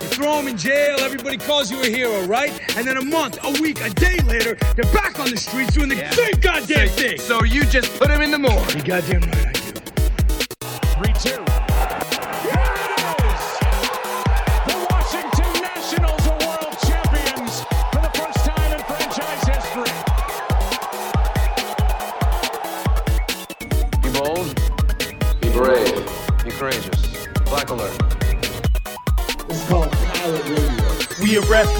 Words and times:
You 0.00 0.08
throw 0.08 0.36
them 0.36 0.48
in 0.48 0.56
jail. 0.56 0.96
Everybody 1.00 1.36
calls 1.38 1.70
you 1.70 1.80
a 1.82 1.86
hero, 1.86 2.22
right? 2.26 2.52
And 2.76 2.86
then 2.86 2.96
a 2.96 3.04
month, 3.04 3.38
a 3.42 3.60
week, 3.60 3.80
a 3.80 3.90
day 3.90 4.18
later, 4.24 4.56
they're 4.74 4.92
back 4.92 5.18
on 5.18 5.30
the 5.30 5.36
streets 5.36 5.74
doing 5.74 5.88
the 5.88 5.96
Yeah. 5.96 6.10
same 6.10 6.38
goddamn 6.40 6.88
thing. 6.88 7.18
So 7.18 7.44
you 7.44 7.64
just 7.64 7.92
put 7.98 8.08
them 8.08 8.20
in 8.22 8.30
the 8.30 8.38
morgue. 8.38 8.74
You 8.74 8.82
goddamn 8.82 9.22
right 9.22 9.55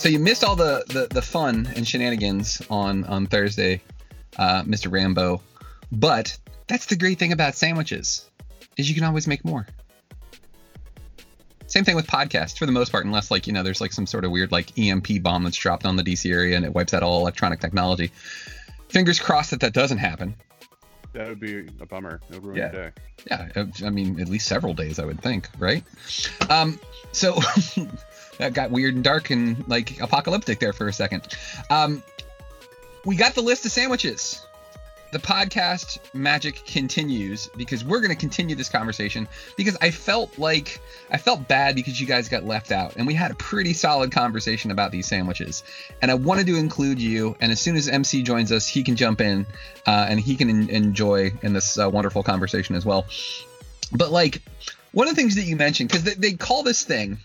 So 0.00 0.08
you 0.08 0.18
missed 0.18 0.44
all 0.44 0.56
the, 0.56 0.82
the, 0.88 1.08
the 1.10 1.20
fun 1.20 1.68
and 1.76 1.86
shenanigans 1.86 2.62
on 2.70 3.04
on 3.04 3.26
Thursday, 3.26 3.82
uh, 4.38 4.62
Mr. 4.62 4.90
Rambo. 4.90 5.42
But 5.92 6.38
that's 6.68 6.86
the 6.86 6.96
great 6.96 7.18
thing 7.18 7.32
about 7.32 7.54
sandwiches, 7.54 8.24
is 8.78 8.88
you 8.88 8.94
can 8.94 9.04
always 9.04 9.26
make 9.26 9.44
more. 9.44 9.66
Same 11.66 11.84
thing 11.84 11.96
with 11.96 12.06
podcasts 12.06 12.56
for 12.58 12.64
the 12.64 12.72
most 12.72 12.90
part, 12.90 13.04
unless 13.04 13.30
like 13.30 13.46
you 13.46 13.52
know 13.52 13.62
there's 13.62 13.82
like 13.82 13.92
some 13.92 14.06
sort 14.06 14.24
of 14.24 14.30
weird 14.30 14.50
like 14.52 14.76
EMP 14.78 15.22
bomb 15.22 15.44
that's 15.44 15.58
dropped 15.58 15.84
on 15.84 15.96
the 15.96 16.02
DC 16.02 16.32
area 16.32 16.56
and 16.56 16.64
it 16.64 16.72
wipes 16.74 16.94
out 16.94 17.02
all 17.02 17.20
electronic 17.20 17.60
technology. 17.60 18.10
Fingers 18.88 19.20
crossed 19.20 19.50
that 19.50 19.60
that 19.60 19.74
doesn't 19.74 19.98
happen. 19.98 20.34
That 21.12 21.28
would 21.28 21.40
be 21.40 21.66
a 21.80 21.86
bummer. 21.86 22.20
It 22.30 22.36
would 22.36 22.44
ruin 22.44 22.56
Yeah. 22.56 22.72
your 22.72 22.82
day. 22.84 22.90
Yeah, 23.30 23.48
I- 23.82 23.86
I 23.86 23.90
mean, 23.90 24.18
at 24.18 24.28
least 24.28 24.46
several 24.46 24.72
days, 24.72 24.98
I 24.98 25.04
would 25.04 25.20
think, 25.20 25.48
right? 25.58 25.84
Um, 26.48 26.80
so 27.12 27.38
that 28.40 28.54
got 28.54 28.70
weird 28.70 28.94
and 28.94 29.04
dark 29.04 29.30
and 29.30 29.66
like 29.68 30.00
apocalyptic 30.00 30.58
there 30.58 30.72
for 30.72 30.88
a 30.88 30.92
second. 30.92 31.28
Um, 31.68 32.02
we 33.04 33.16
got 33.16 33.34
the 33.34 33.42
list 33.42 33.64
of 33.66 33.72
sandwiches. 33.72 34.44
The 35.12 35.18
podcast 35.18 35.98
magic 36.14 36.64
continues 36.64 37.48
because 37.56 37.84
we're 37.84 37.98
going 37.98 38.10
to 38.10 38.16
continue 38.16 38.54
this 38.54 38.68
conversation 38.68 39.26
because 39.56 39.76
I 39.80 39.90
felt 39.90 40.38
like 40.38 40.80
I 41.10 41.18
felt 41.18 41.48
bad 41.48 41.74
because 41.74 42.00
you 42.00 42.06
guys 42.06 42.28
got 42.28 42.44
left 42.44 42.70
out 42.70 42.94
and 42.94 43.08
we 43.08 43.14
had 43.14 43.32
a 43.32 43.34
pretty 43.34 43.72
solid 43.72 44.12
conversation 44.12 44.70
about 44.70 44.92
these 44.92 45.08
sandwiches 45.08 45.64
and 46.00 46.12
I 46.12 46.14
wanted 46.14 46.46
to 46.46 46.56
include 46.56 47.00
you 47.00 47.36
and 47.40 47.50
as 47.50 47.60
soon 47.60 47.74
as 47.76 47.88
MC 47.88 48.22
joins 48.22 48.52
us 48.52 48.68
he 48.68 48.84
can 48.84 48.94
jump 48.94 49.20
in 49.20 49.46
uh, 49.84 50.06
and 50.08 50.20
he 50.20 50.36
can 50.36 50.48
en- 50.48 50.70
enjoy 50.70 51.32
in 51.42 51.54
this 51.54 51.76
uh, 51.76 51.90
wonderful 51.90 52.22
conversation 52.22 52.76
as 52.76 52.86
well 52.86 53.04
but 53.90 54.12
like 54.12 54.40
one 54.92 55.08
of 55.08 55.16
the 55.16 55.20
things 55.20 55.34
that 55.34 55.42
you 55.42 55.56
mentioned 55.56 55.88
because 55.88 56.04
they, 56.04 56.14
they 56.14 56.32
call 56.34 56.62
this 56.62 56.84
thing 56.84 57.18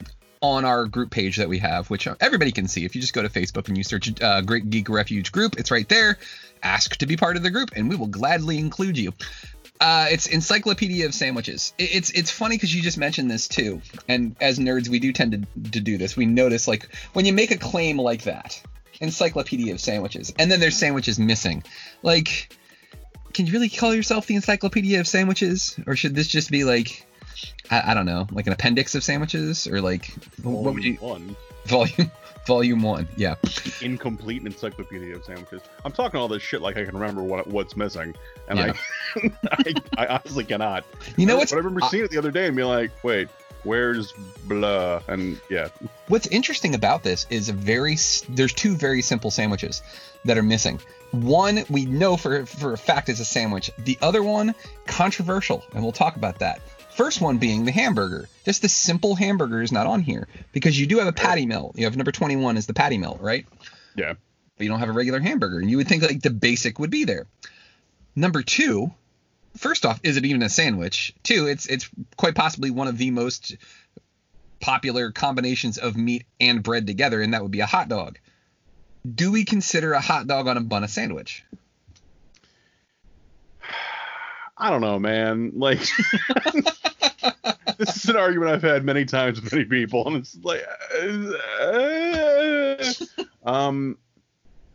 on 0.54 0.66
our 0.66 0.86
group 0.86 1.10
page 1.10 1.38
that 1.38 1.50
we 1.50 1.58
have 1.60 1.90
which 1.90 2.08
everybody 2.22 2.52
can 2.52 2.68
see. 2.68 2.86
If 2.86 2.96
you 2.96 3.02
just 3.02 3.14
go 3.14 3.22
to 3.22 3.30
facebook 3.30 3.68
and 3.68 3.78
you 3.78 3.84
search 3.84 4.22
uh, 4.22 4.42
great 4.42 4.70
geek 4.70 4.90
refuge 4.90 5.32
group 5.32 5.58
it's 5.58 5.72
right 5.72 5.88
there. 5.90 6.18
Ask 6.62 6.96
to 6.98 7.06
be 7.06 7.18
part 7.18 7.36
of 7.38 7.44
the 7.44 7.50
group 7.50 7.72
and 7.76 7.90
we 7.90 7.96
will 7.96 8.08
gladly 8.08 8.58
include 8.58 8.98
you. 8.98 9.14
Uh, 9.80 10.08
it's 10.10 10.28
encyclopedia 10.28 11.06
of 11.06 11.14
sandwiches. 11.14 11.74
It- 11.78 11.96
it's 11.96 12.10
it's 12.12 12.32
funny 12.32 12.56
because 12.56 12.74
you 12.74 12.82
just 12.82 12.98
mentioned 12.98 13.30
this 13.30 13.48
too. 13.48 13.82
And 14.08 14.36
as 14.40 14.58
nerds 14.58 14.88
we 14.88 15.00
do 15.00 15.12
tend 15.12 15.32
to, 15.34 15.72
to 15.72 15.80
do 15.82 15.98
this. 15.98 16.16
We 16.16 16.26
notice 16.26 16.68
like 16.68 16.88
when 17.14 17.26
you 17.26 17.34
make 17.34 17.52
a 17.52 17.58
claim 17.58 17.98
like 18.00 18.24
that 18.24 18.62
encyclopedia 19.02 19.74
of 19.74 19.82
sandwiches 19.82 20.34
and 20.40 20.50
then 20.50 20.60
there's 20.62 20.78
sandwiches 20.78 21.20
missing. 21.20 21.64
Like 22.04 22.56
can 23.34 23.46
you 23.48 23.52
really 23.52 23.68
call 23.70 23.94
yourself 23.94 24.28
the 24.28 24.36
encyclopedia 24.36 25.02
of 25.02 25.08
sandwiches? 25.08 25.78
Or 25.86 25.96
should 25.98 26.16
this 26.16 26.28
just 26.28 26.50
be 26.50 26.64
like 26.64 27.06
I, 27.72 27.92
I 27.92 27.94
don't 27.94 28.06
know 28.06 28.28
like 28.32 28.48
an 28.48 28.54
appendix 28.54 28.96
of 28.96 29.04
sandwiches 29.04 29.68
or 29.68 29.82
like 29.82 30.08
what 30.44 30.74
would 30.74 30.84
you 30.84 30.96
One 30.96 31.36
volume 31.66 32.12
volume 32.46 32.84
one 32.84 33.08
yeah 33.18 33.36
incomplete 33.82 34.46
encyclopedia 34.46 35.16
of 35.16 35.26
sandwiches. 35.26 35.62
I'm 35.84 35.92
talking 35.92 36.20
all 36.20 36.28
this 36.28 36.44
shit 36.44 36.62
like 36.62 36.78
I 36.78 36.86
can 36.86 36.94
remember 36.94 37.24
what 37.24 37.48
what's 37.48 37.76
missing, 37.76 38.16
and 38.48 38.60
I, 38.60 38.74
I 39.52 39.74
I 39.98 40.06
honestly 40.08 40.44
cannot. 40.44 40.86
You 41.18 41.26
know 41.26 41.34
But 41.34 41.40
what's- 41.40 41.54
I 41.54 41.58
remember 41.58 41.82
seeing 41.90 42.04
it 42.06 42.12
the 42.12 42.18
other 42.20 42.32
day 42.32 42.46
and 42.48 42.56
being 42.56 42.68
like, 42.68 42.92
wait, 43.04 43.30
where's 43.64 44.14
blah? 44.46 45.02
And 45.08 45.40
yeah, 45.50 45.70
What's 46.08 46.28
interesting 46.28 46.76
about 46.76 47.02
this 47.04 47.26
is 47.32 47.50
a 47.50 47.54
very 47.54 47.98
there's 48.30 48.54
two 48.54 48.76
very 48.76 49.02
simple 49.02 49.32
sandwiches 49.32 49.82
that 50.26 50.38
are 50.38 50.44
missing. 50.44 50.80
One 51.12 51.64
we 51.70 51.86
know 51.86 52.16
for 52.18 52.46
for 52.46 52.74
a 52.74 52.78
fact 52.78 53.10
is 53.10 53.20
a 53.20 53.26
sandwich. 53.26 53.72
The 53.80 53.98
other 54.04 54.22
one 54.22 54.54
controversial, 54.86 55.64
and 55.74 55.82
we'll 55.82 55.92
talk 55.92 56.16
about 56.16 56.40
that. 56.40 56.62
First 56.96 57.20
one 57.20 57.40
being 57.40 57.66
the 57.66 57.72
hamburger. 57.72 58.30
Just 58.46 58.62
the 58.62 58.70
simple 58.70 59.16
hamburger 59.16 59.62
is 59.62 59.72
not 59.72 59.86
on 59.86 60.02
here 60.02 60.28
because 60.54 60.80
you 60.80 60.88
do 60.88 61.00
have 61.00 61.08
a 61.08 61.14
patty 61.14 61.46
melt. 61.46 61.78
You 61.78 61.86
have 61.86 61.98
number 61.98 62.14
21 62.14 62.56
is 62.56 62.68
the 62.68 62.74
patty 62.74 62.98
melt, 62.98 63.20
right? 63.22 63.46
yeah. 63.96 64.14
But 64.58 64.64
you 64.64 64.70
don't 64.70 64.80
have 64.80 64.88
a 64.88 64.94
regular 64.94 65.20
hamburger, 65.20 65.60
and 65.60 65.70
you 65.70 65.76
would 65.76 65.90
think 65.90 66.04
like 66.04 66.22
the 66.22 66.30
basic 66.30 66.80
would 66.80 66.90
be 66.90 67.04
there. 67.04 67.28
Number 68.16 68.42
two, 68.42 68.94
first 69.58 69.86
off, 69.86 70.00
is 70.04 70.16
it 70.16 70.24
even 70.24 70.42
a 70.42 70.48
sandwich? 70.50 71.14
Two, 71.24 71.48
it's 71.48 71.66
it's 71.66 71.90
quite 72.16 72.36
possibly 72.36 72.72
one 72.72 72.88
of 72.88 72.98
the 72.98 73.12
most 73.12 73.58
popular 74.62 75.12
combinations 75.12 75.78
of 75.78 75.98
meat 75.98 76.26
and 76.40 76.64
bread 76.64 76.88
together, 76.88 77.22
and 77.22 77.34
that 77.34 77.42
would 77.42 77.52
be 77.52 77.60
a 77.60 77.66
hot 77.66 77.90
dog. 77.90 78.18
Do 79.14 79.34
we 79.34 79.44
consider 79.44 79.92
a 79.92 80.00
hot 80.00 80.28
dog 80.28 80.48
on 80.48 80.56
a 80.56 80.62
bun 80.62 80.86
a 80.86 80.88
sandwich? 80.88 81.44
I 84.58 84.70
don't 84.70 84.80
know, 84.80 84.98
man. 85.00 85.52
Like, 85.56 85.80
this 87.78 87.98
is 87.98 88.10
an 88.10 88.16
argument 88.18 88.52
I've 88.52 88.62
had 88.62 88.84
many 88.84 89.06
times 89.06 89.42
with 89.42 89.52
many 89.54 89.66
people, 89.66 90.08
and 90.08 90.18
it's 90.18 90.38
like, 90.44 90.64
uh, 90.94 92.76
um, 93.50 93.98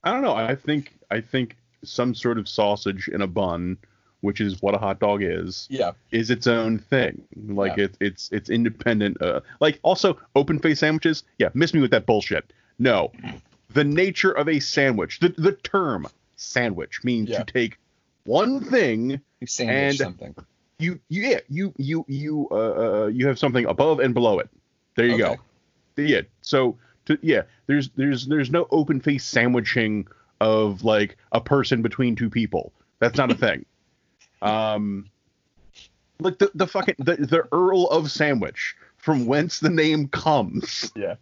I 0.05 0.13
don't 0.13 0.23
know. 0.23 0.35
I 0.35 0.55
think 0.55 0.95
I 1.11 1.21
think 1.21 1.57
some 1.85 2.15
sort 2.15 2.39
of 2.39 2.49
sausage 2.49 3.09
in 3.09 3.23
a 3.23 3.27
bun, 3.27 3.77
which 4.21 4.41
is 4.41 4.61
what 4.63 4.75
a 4.75 4.79
hot 4.79 4.99
dog 5.01 5.23
is, 5.23 5.67
Yeah. 5.71 5.93
is 6.11 6.31
its 6.31 6.47
own 6.47 6.79
thing. 6.79 7.23
Like 7.49 7.77
Yeah. 7.77 7.85
it, 7.85 7.97
it's 8.01 8.29
it's 8.33 8.51
independent. 8.51 9.21
Uh, 9.21 9.41
like 9.61 9.79
also 9.83 10.19
open 10.37 10.59
face 10.59 10.81
sandwiches. 10.81 11.25
Yeah, 11.39 11.49
miss 11.55 11.75
me 11.75 11.81
with 11.81 11.91
that 11.91 12.07
bullshit. 12.07 12.53
No, 12.79 13.13
the 13.71 13.85
nature 13.85 14.31
of 14.33 14.49
a 14.49 14.61
sandwich, 14.61 15.21
the 15.21 15.31
the 15.37 15.53
term 15.53 16.07
sandwich 16.37 17.01
means 17.05 17.29
Yeah. 17.31 17.43
to 17.43 17.53
take 17.53 17.77
one 18.25 18.61
thing 18.65 19.21
You 19.41 19.47
sandwich 19.47 19.77
And- 19.77 19.97
something. 19.97 20.35
You 20.81 20.99
you 21.09 21.23
yeah 21.23 21.41
you 21.49 21.73
you 21.77 22.05
you 22.09 22.49
uh, 22.51 22.55
uh 23.05 23.07
you 23.07 23.27
have 23.27 23.39
something 23.39 23.67
above 23.67 24.01
and 24.01 24.15
below 24.15 24.39
it. 24.39 24.49
There 24.97 25.07
you 25.07 25.25
Okay. 25.25 25.37
go. 25.97 26.03
Yeah. 26.03 26.23
So 26.43 26.79
to, 27.07 27.19
yeah 27.23 27.43
there's 27.67 27.91
there's 27.91 28.27
there's 28.27 28.51
no 28.51 28.67
open 28.71 29.01
face 29.01 29.25
sandwiching 29.25 30.07
of 30.41 30.83
like 30.85 31.17
a 31.33 31.41
person 31.41 31.83
between 31.83 32.17
two 32.17 32.31
people. 32.31 32.73
That's 32.99 33.17
not 33.17 33.31
a 33.31 33.35
thing. 33.47 33.65
Um 34.43 35.11
like 36.21 36.39
the 36.39 36.51
the 36.55 36.67
fucking 36.67 36.97
the, 36.99 37.17
the 37.17 37.49
earl 37.53 37.87
of 37.89 38.11
sandwich 38.11 38.75
from 38.97 39.27
whence 39.27 39.61
the 39.61 39.71
name 39.71 40.09
comes 40.09 40.93
Yeah. 40.95 41.15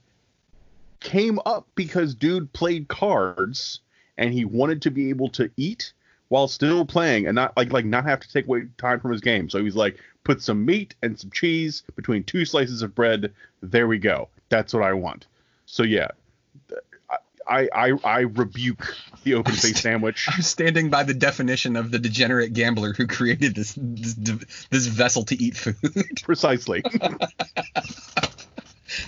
came 1.01 1.39
up 1.47 1.69
because 1.77 2.15
dude 2.15 2.53
played 2.53 2.89
cards 2.89 3.81
and 4.17 4.33
he 4.33 4.45
wanted 4.45 4.83
to 4.83 4.91
be 4.91 5.11
able 5.11 5.29
to 5.31 5.49
eat 5.57 5.93
while 6.29 6.49
still 6.49 6.85
playing 6.85 7.27
and 7.27 7.35
not 7.35 7.57
like 7.57 7.73
like 7.73 7.85
not 7.85 8.05
have 8.05 8.21
to 8.21 8.31
take 8.31 8.47
away 8.47 8.69
time 8.77 9.01
from 9.01 9.13
his 9.13 9.21
game. 9.21 9.49
So 9.49 9.63
he's 9.63 9.77
like 9.77 9.99
put 10.25 10.43
some 10.43 10.65
meat 10.65 10.95
and 11.03 11.19
some 11.19 11.31
cheese 11.31 11.83
between 11.97 12.25
two 12.25 12.45
slices 12.45 12.83
of 12.83 12.95
bread. 12.95 13.33
There 13.63 13.89
we 13.89 13.99
go. 13.99 14.29
That's 14.49 14.75
what 14.75 14.83
I 14.83 14.93
want. 14.93 15.27
So 15.67 15.83
yeah, 15.83 16.09
I 17.49 17.69
I 17.73 17.93
I 18.05 18.21
rebuke 18.21 18.95
the 19.25 19.35
open 19.35 19.55
face 19.55 19.81
sandwich. 19.81 20.29
I'm 20.31 20.43
standing 20.43 20.91
by 20.91 21.03
the 21.05 21.15
definition 21.15 21.77
of 21.77 21.91
the 21.91 21.99
degenerate 21.99 22.53
gambler 22.53 22.93
who 22.93 23.07
created 23.07 23.55
this 23.55 23.75
this, 23.79 24.15
this 24.71 24.87
vessel 24.87 25.25
to 25.25 25.43
eat 25.43 25.57
food. 25.57 25.77
Precisely. 26.23 26.83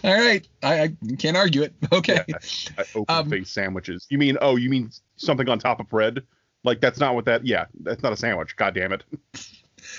All 0.04 0.14
right, 0.14 0.46
I, 0.62 0.82
I 0.82 0.92
can't 1.18 1.36
argue 1.36 1.62
it. 1.62 1.74
Okay. 1.92 2.22
Yeah, 2.28 2.84
open 2.94 3.14
um, 3.14 3.30
face 3.30 3.50
sandwiches. 3.50 4.06
You 4.10 4.18
mean 4.18 4.38
oh, 4.40 4.56
you 4.56 4.70
mean 4.70 4.90
something 5.16 5.48
on 5.48 5.58
top 5.58 5.80
of 5.80 5.88
bread? 5.88 6.22
Like 6.64 6.80
that's 6.80 6.98
not 6.98 7.14
what 7.14 7.24
that. 7.26 7.46
Yeah, 7.46 7.66
that's 7.80 8.02
not 8.02 8.12
a 8.12 8.16
sandwich. 8.16 8.56
God 8.56 8.74
damn 8.74 8.92
it. 8.92 9.04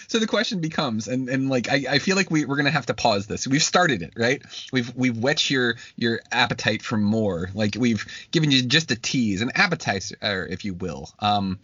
So 0.07 0.19
the 0.19 0.27
question 0.27 0.59
becomes, 0.59 1.07
and, 1.07 1.29
and 1.29 1.49
like 1.49 1.69
I, 1.69 1.83
I 1.89 1.99
feel 1.99 2.15
like 2.15 2.29
we, 2.29 2.45
we're 2.45 2.55
gonna 2.55 2.71
have 2.71 2.85
to 2.87 2.93
pause 2.93 3.27
this. 3.27 3.47
We've 3.47 3.63
started 3.63 4.01
it, 4.01 4.13
right? 4.15 4.41
We've 4.71 4.93
we've 4.95 5.17
whet 5.17 5.49
your 5.49 5.75
your 5.95 6.21
appetite 6.31 6.81
for 6.81 6.97
more. 6.97 7.49
Like 7.53 7.75
we've 7.77 8.05
given 8.31 8.51
you 8.51 8.63
just 8.63 8.91
a 8.91 8.95
tease, 8.95 9.41
an 9.41 9.51
appetizer, 9.55 10.45
if 10.49 10.65
you 10.65 10.73
will. 10.73 11.09
Um, 11.19 11.59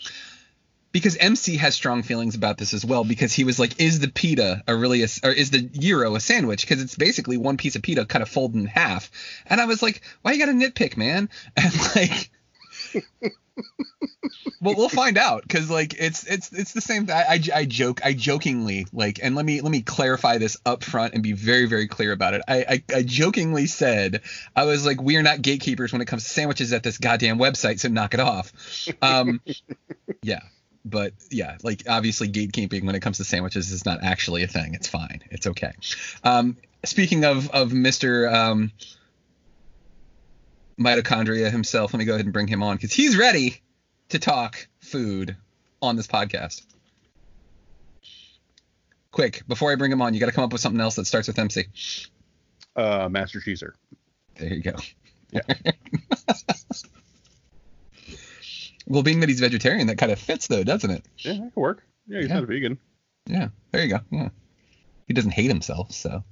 because 0.91 1.17
MC 1.17 1.57
has 1.57 1.75
strong 1.75 2.01
feelings 2.01 2.35
about 2.35 2.57
this 2.57 2.73
as 2.73 2.85
well 2.85 3.03
because 3.03 3.33
he 3.33 3.43
was 3.43 3.59
like, 3.59 3.79
is 3.79 3.99
the 3.99 4.07
pita 4.07 4.63
a 4.67 4.75
really 4.75 5.03
a, 5.03 5.07
or 5.23 5.31
is 5.31 5.51
the 5.51 5.61
gyro 5.61 6.15
a 6.15 6.19
sandwich? 6.19 6.61
Because 6.61 6.81
it's 6.81 6.95
basically 6.95 7.37
one 7.37 7.57
piece 7.57 7.75
of 7.75 7.81
pita 7.81 8.05
kind 8.05 8.23
of 8.23 8.29
folded 8.29 8.59
in 8.59 8.65
half. 8.65 9.11
And 9.45 9.61
I 9.61 9.65
was 9.65 9.83
like, 9.83 10.01
why 10.21 10.31
you 10.31 10.39
got 10.39 10.51
to 10.51 10.53
nitpick, 10.53 10.97
man? 10.97 11.29
And 11.55 11.73
like. 11.95 12.31
well, 14.61 14.75
we'll 14.75 14.89
find 14.89 15.17
out 15.17 15.43
because 15.43 15.69
like 15.69 15.95
it's 15.99 16.25
it's 16.25 16.51
it's 16.51 16.73
the 16.73 16.81
same. 16.81 17.09
I, 17.09 17.25
I 17.29 17.39
I 17.55 17.65
joke 17.65 18.01
I 18.03 18.13
jokingly 18.13 18.85
like, 18.91 19.19
and 19.21 19.35
let 19.35 19.45
me 19.45 19.61
let 19.61 19.71
me 19.71 19.81
clarify 19.81 20.37
this 20.37 20.57
up 20.65 20.83
front 20.83 21.13
and 21.13 21.23
be 21.23 21.33
very 21.33 21.65
very 21.65 21.87
clear 21.87 22.11
about 22.11 22.33
it. 22.33 22.41
I, 22.47 22.65
I 22.69 22.83
I 22.97 23.03
jokingly 23.03 23.67
said 23.67 24.21
I 24.55 24.65
was 24.65 24.85
like, 24.85 25.01
we 25.01 25.17
are 25.17 25.23
not 25.23 25.41
gatekeepers 25.41 25.91
when 25.91 26.01
it 26.01 26.05
comes 26.05 26.23
to 26.23 26.29
sandwiches 26.29 26.73
at 26.73 26.83
this 26.83 26.97
goddamn 26.97 27.39
website, 27.39 27.79
so 27.79 27.89
knock 27.89 28.13
it 28.13 28.19
off. 28.19 28.51
Um, 29.01 29.41
yeah, 30.21 30.41
but 30.85 31.13
yeah, 31.29 31.57
like 31.63 31.83
obviously 31.87 32.29
gatekeeping 32.29 32.83
when 32.83 32.95
it 32.95 33.01
comes 33.01 33.17
to 33.17 33.23
sandwiches 33.23 33.71
is 33.71 33.85
not 33.85 34.03
actually 34.03 34.43
a 34.43 34.47
thing. 34.47 34.73
It's 34.73 34.87
fine. 34.87 35.21
It's 35.31 35.47
okay. 35.47 35.73
Um, 36.23 36.57
speaking 36.83 37.25
of 37.25 37.49
of 37.51 37.71
Mr. 37.71 38.31
Um, 38.31 38.71
mitochondria 40.79 41.51
himself, 41.51 41.93
let 41.93 41.99
me 41.99 42.05
go 42.05 42.13
ahead 42.13 42.25
and 42.25 42.33
bring 42.33 42.47
him 42.47 42.63
on 42.63 42.75
because 42.77 42.93
he's 42.93 43.17
ready 43.17 43.61
to 44.09 44.19
talk 44.19 44.67
food 44.79 45.35
on 45.81 45.95
this 45.95 46.07
podcast. 46.07 46.63
Quick, 49.11 49.43
before 49.47 49.71
I 49.71 49.75
bring 49.75 49.91
him 49.91 50.01
on, 50.01 50.13
you 50.13 50.19
got 50.19 50.27
to 50.27 50.31
come 50.31 50.43
up 50.43 50.51
with 50.51 50.61
something 50.61 50.79
else 50.81 50.95
that 50.95 51.05
starts 51.07 51.27
with 51.27 51.39
MC. 51.39 51.65
Uh, 52.75 53.09
Master 53.09 53.39
Cheeser. 53.39 53.71
There 54.35 54.53
you 54.53 54.61
go. 54.61 54.73
Yeah. 55.31 55.41
well, 58.87 59.03
being 59.03 59.19
that 59.21 59.29
he's 59.29 59.39
vegetarian, 59.39 59.87
that 59.87 59.97
kind 59.97 60.11
of 60.11 60.19
fits, 60.19 60.47
though, 60.47 60.63
doesn't 60.63 60.91
it? 60.91 61.03
Yeah, 61.17 61.33
that 61.33 61.53
could 61.53 61.59
work. 61.61 61.83
Yeah, 62.07 62.19
he's 62.19 62.27
Yeah. 62.29 62.33
not 62.35 62.43
a 62.43 62.47
vegan. 62.47 62.77
Yeah. 63.25 63.47
There 63.71 63.83
you 63.83 63.89
go. 63.89 63.99
Yeah. 64.11 64.29
He 65.07 65.13
doesn't 65.13 65.31
hate 65.31 65.47
himself, 65.49 65.91
so. 65.93 66.23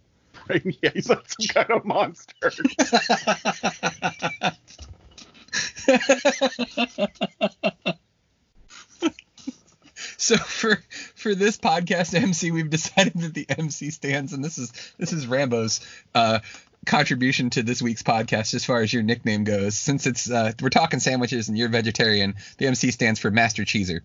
Right? 0.47 0.63
Yeah, 0.81 0.91
he's 0.93 1.09
not 1.09 1.29
some 1.29 1.47
kind 1.47 1.71
of 1.71 1.85
monster. 1.85 2.51
So 10.25 10.37
for 10.37 10.79
for 11.13 11.35
this 11.35 11.57
podcast 11.57 12.19
MC, 12.19 12.49
we've 12.49 12.69
decided 12.69 13.13
that 13.13 13.35
the 13.35 13.45
MC 13.47 13.91
stands, 13.91 14.33
and 14.33 14.43
this 14.43 14.57
is 14.57 14.71
this 14.97 15.13
is 15.13 15.27
Rambo's 15.27 15.81
uh, 16.15 16.39
contribution 16.85 17.51
to 17.51 17.63
this 17.63 17.81
week's 17.81 18.03
podcast 18.03 18.53
as 18.55 18.65
far 18.65 18.81
as 18.81 18.91
your 18.91 19.03
nickname 19.03 19.43
goes. 19.43 19.75
Since 19.75 20.07
it's 20.07 20.29
uh, 20.29 20.53
we're 20.61 20.69
talking 20.69 20.99
sandwiches 20.99 21.49
and 21.49 21.57
you're 21.57 21.69
vegetarian, 21.69 22.35
the 22.57 22.67
MC 22.67 22.91
stands 22.91 23.19
for 23.19 23.29
Master 23.29 23.63
Cheeser. 23.63 24.01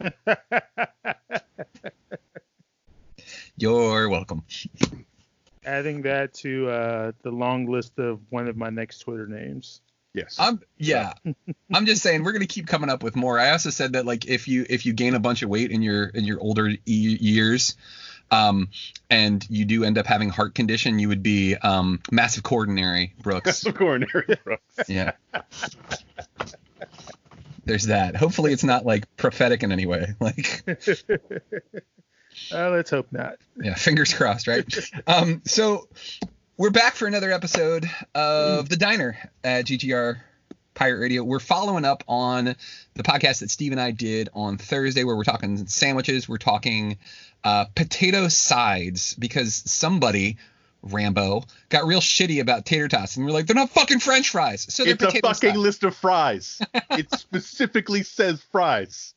You're 3.56 4.08
welcome. 4.08 4.42
Adding 5.64 6.02
that 6.02 6.34
to 6.34 6.68
uh, 6.68 7.12
the 7.22 7.30
long 7.30 7.66
list 7.66 7.98
of 7.98 8.20
one 8.30 8.48
of 8.48 8.56
my 8.56 8.70
next 8.70 9.00
Twitter 9.00 9.26
names. 9.26 9.80
Yes. 10.14 10.36
I'm 10.38 10.60
yeah. 10.76 11.14
I'm 11.74 11.86
just 11.86 12.02
saying 12.02 12.22
we're 12.22 12.32
gonna 12.32 12.46
keep 12.46 12.66
coming 12.66 12.90
up 12.90 13.02
with 13.02 13.16
more. 13.16 13.38
I 13.38 13.50
also 13.52 13.70
said 13.70 13.94
that 13.94 14.04
like 14.04 14.26
if 14.26 14.46
you 14.48 14.66
if 14.68 14.84
you 14.84 14.92
gain 14.92 15.14
a 15.14 15.20
bunch 15.20 15.42
of 15.42 15.48
weight 15.48 15.70
in 15.70 15.80
your 15.82 16.04
in 16.06 16.24
your 16.24 16.38
older 16.40 16.68
e- 16.68 16.78
years, 16.86 17.76
um, 18.30 18.68
and 19.08 19.46
you 19.48 19.64
do 19.64 19.84
end 19.84 19.96
up 19.96 20.06
having 20.06 20.28
heart 20.28 20.54
condition, 20.54 20.98
you 20.98 21.08
would 21.08 21.22
be 21.22 21.54
um 21.56 22.00
massive 22.10 22.42
coronary 22.42 23.14
Brooks. 23.22 23.46
Massive 23.64 23.74
coronary 23.74 24.36
Brooks. 24.44 24.88
yeah. 24.88 25.12
There's 27.64 27.84
that. 27.86 28.16
Hopefully 28.16 28.52
it's 28.52 28.64
not 28.64 28.84
like 28.84 29.16
prophetic 29.16 29.62
in 29.62 29.72
any 29.72 29.86
way. 29.86 30.14
Like 30.20 30.64
Uh, 32.52 32.70
let's 32.70 32.90
hope 32.90 33.08
not. 33.12 33.36
yeah, 33.62 33.74
fingers 33.74 34.12
crossed, 34.14 34.46
right? 34.46 34.64
Um, 35.06 35.42
so 35.44 35.88
we're 36.56 36.70
back 36.70 36.94
for 36.94 37.06
another 37.06 37.30
episode 37.32 37.88
of 38.14 38.68
the 38.68 38.76
Diner 38.76 39.16
at 39.44 39.66
GGR 39.66 40.18
Pirate 40.74 41.00
Radio. 41.00 41.22
We're 41.24 41.38
following 41.40 41.84
up 41.84 42.04
on 42.08 42.56
the 42.94 43.02
podcast 43.02 43.40
that 43.40 43.50
Steve 43.50 43.72
and 43.72 43.80
I 43.80 43.90
did 43.90 44.28
on 44.34 44.58
Thursday, 44.58 45.04
where 45.04 45.16
we're 45.16 45.24
talking 45.24 45.66
sandwiches. 45.66 46.28
We're 46.28 46.38
talking 46.38 46.98
uh, 47.44 47.66
potato 47.74 48.28
sides 48.28 49.14
because 49.14 49.54
somebody. 49.54 50.38
Rambo 50.84 51.44
got 51.68 51.86
real 51.86 52.00
shitty 52.00 52.40
about 52.40 52.66
tater 52.66 52.88
tots, 52.88 53.16
and 53.16 53.24
we're 53.24 53.30
like, 53.30 53.46
they're 53.46 53.54
not 53.54 53.70
fucking 53.70 54.00
French 54.00 54.30
fries. 54.30 54.66
So 54.68 54.82
they're 54.82 54.94
it's 54.94 55.02
a 55.04 55.06
potato 55.06 55.28
fucking 55.28 55.50
sides. 55.50 55.58
list 55.60 55.84
of 55.84 55.94
fries. 55.94 56.60
it 56.90 57.08
specifically 57.16 58.02
says 58.02 58.42
fries. 58.50 59.14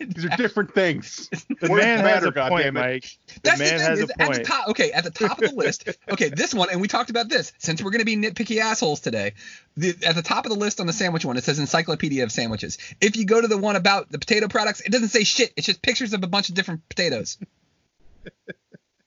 These 0.00 0.24
are 0.24 0.36
different 0.36 0.74
things. 0.74 1.28
The 1.60 1.68
man 1.68 2.00
has 2.00 2.22
matter, 2.24 2.38
a 2.38 2.48
point. 2.48 2.74
Mike. 2.74 3.18
The 3.26 3.40
That's 3.42 3.58
man 3.58 3.72
the 3.72 3.78
thing 3.78 3.88
has 3.88 3.98
is 4.00 4.10
a 4.10 4.12
at 4.12 4.18
the 4.18 4.34
point. 4.34 4.46
top. 4.46 4.68
Okay, 4.68 4.92
at 4.92 5.04
the 5.04 5.10
top 5.10 5.42
of 5.42 5.50
the 5.50 5.56
list. 5.56 5.88
Okay, 6.10 6.28
this 6.28 6.54
one, 6.54 6.68
and 6.70 6.80
we 6.80 6.88
talked 6.88 7.10
about 7.10 7.28
this. 7.28 7.52
Since 7.58 7.82
we're 7.82 7.90
going 7.90 8.00
to 8.00 8.04
be 8.04 8.16
nitpicky 8.16 8.60
assholes 8.60 9.00
today, 9.00 9.34
the, 9.76 9.94
at 10.06 10.14
the 10.14 10.22
top 10.22 10.46
of 10.46 10.52
the 10.52 10.58
list 10.58 10.80
on 10.80 10.86
the 10.86 10.92
sandwich 10.92 11.24
one, 11.24 11.36
it 11.36 11.44
says 11.44 11.58
Encyclopedia 11.58 12.22
of 12.22 12.32
Sandwiches. 12.32 12.78
If 13.00 13.16
you 13.16 13.26
go 13.26 13.40
to 13.40 13.48
the 13.48 13.58
one 13.58 13.76
about 13.76 14.10
the 14.10 14.18
potato 14.18 14.48
products, 14.48 14.80
it 14.80 14.92
doesn't 14.92 15.08
say 15.08 15.24
shit. 15.24 15.52
It's 15.56 15.66
just 15.66 15.82
pictures 15.82 16.12
of 16.12 16.22
a 16.22 16.28
bunch 16.28 16.48
of 16.48 16.54
different 16.54 16.88
potatoes. 16.88 17.38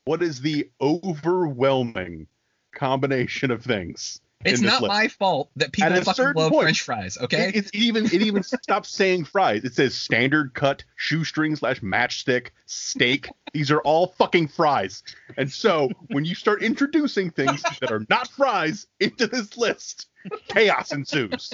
What 0.03 0.23
is 0.23 0.41
the 0.41 0.69
overwhelming 0.81 2.27
combination 2.73 3.51
of 3.51 3.63
things? 3.63 4.19
It's 4.45 4.61
not 4.61 4.81
list? 4.81 4.89
my 4.89 5.07
fault 5.07 5.49
that 5.55 5.71
people 5.71 6.01
fucking 6.01 6.33
love 6.35 6.51
point, 6.51 6.63
French 6.63 6.81
fries. 6.81 7.17
Okay. 7.19 7.49
It, 7.49 7.67
it 7.67 7.75
even 7.75 8.05
it 8.05 8.21
even 8.21 8.43
stops 8.61 8.89
saying 8.89 9.25
fries. 9.25 9.63
It 9.63 9.73
says 9.73 9.93
standard 9.95 10.53
cut, 10.53 10.83
shoestring 10.95 11.55
slash 11.55 11.81
matchstick, 11.81 12.49
steak. 12.65 13.29
These 13.53 13.71
are 13.71 13.81
all 13.81 14.07
fucking 14.07 14.47
fries. 14.49 15.03
And 15.37 15.51
so 15.51 15.89
when 16.07 16.25
you 16.25 16.35
start 16.35 16.63
introducing 16.63 17.31
things 17.31 17.61
that 17.81 17.91
are 17.91 18.05
not 18.09 18.29
fries 18.29 18.87
into 18.99 19.27
this 19.27 19.57
list, 19.57 20.07
chaos 20.49 20.91
ensues. 20.91 21.53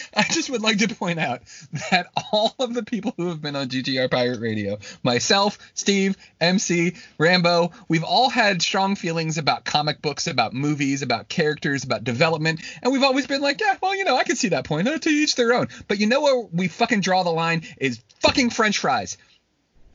I 0.16 0.22
just 0.24 0.50
would 0.50 0.62
like 0.62 0.78
to 0.78 0.94
point 0.94 1.18
out 1.18 1.42
that 1.90 2.08
all 2.32 2.54
of 2.58 2.74
the 2.74 2.82
people 2.82 3.14
who 3.16 3.28
have 3.28 3.42
been 3.42 3.56
on 3.56 3.68
GGR 3.68 4.10
Pirate 4.10 4.40
Radio, 4.40 4.78
myself, 5.02 5.58
Steve, 5.74 6.16
MC, 6.40 6.94
Rambo, 7.18 7.72
we've 7.88 8.04
all 8.04 8.30
had 8.30 8.62
strong 8.62 8.96
feelings 8.96 9.38
about 9.38 9.64
comic 9.64 10.00
books, 10.00 10.26
about 10.26 10.54
movies, 10.54 11.02
about 11.02 11.28
characters, 11.28 11.84
about 11.84 12.04
development, 12.04 12.60
and 12.82 12.92
we've 12.92 13.02
always 13.02 13.26
been 13.26 13.40
like, 13.40 13.60
yeah, 13.60 13.76
well, 13.82 13.94
you 13.96 14.04
know, 14.04 14.16
I 14.16 14.24
can 14.24 14.36
see 14.36 14.48
that 14.48 14.64
point. 14.64 14.88
Uh, 14.88 14.98
to 14.98 15.10
each 15.10 15.34
their 15.36 15.52
own. 15.52 15.68
But 15.88 15.98
you 15.98 16.06
know 16.06 16.22
where 16.22 16.38
we 16.38 16.68
fucking 16.68 17.00
draw 17.00 17.22
the 17.22 17.30
line 17.30 17.62
is 17.78 18.00
fucking 18.20 18.50
French 18.50 18.78
fries 18.78 19.18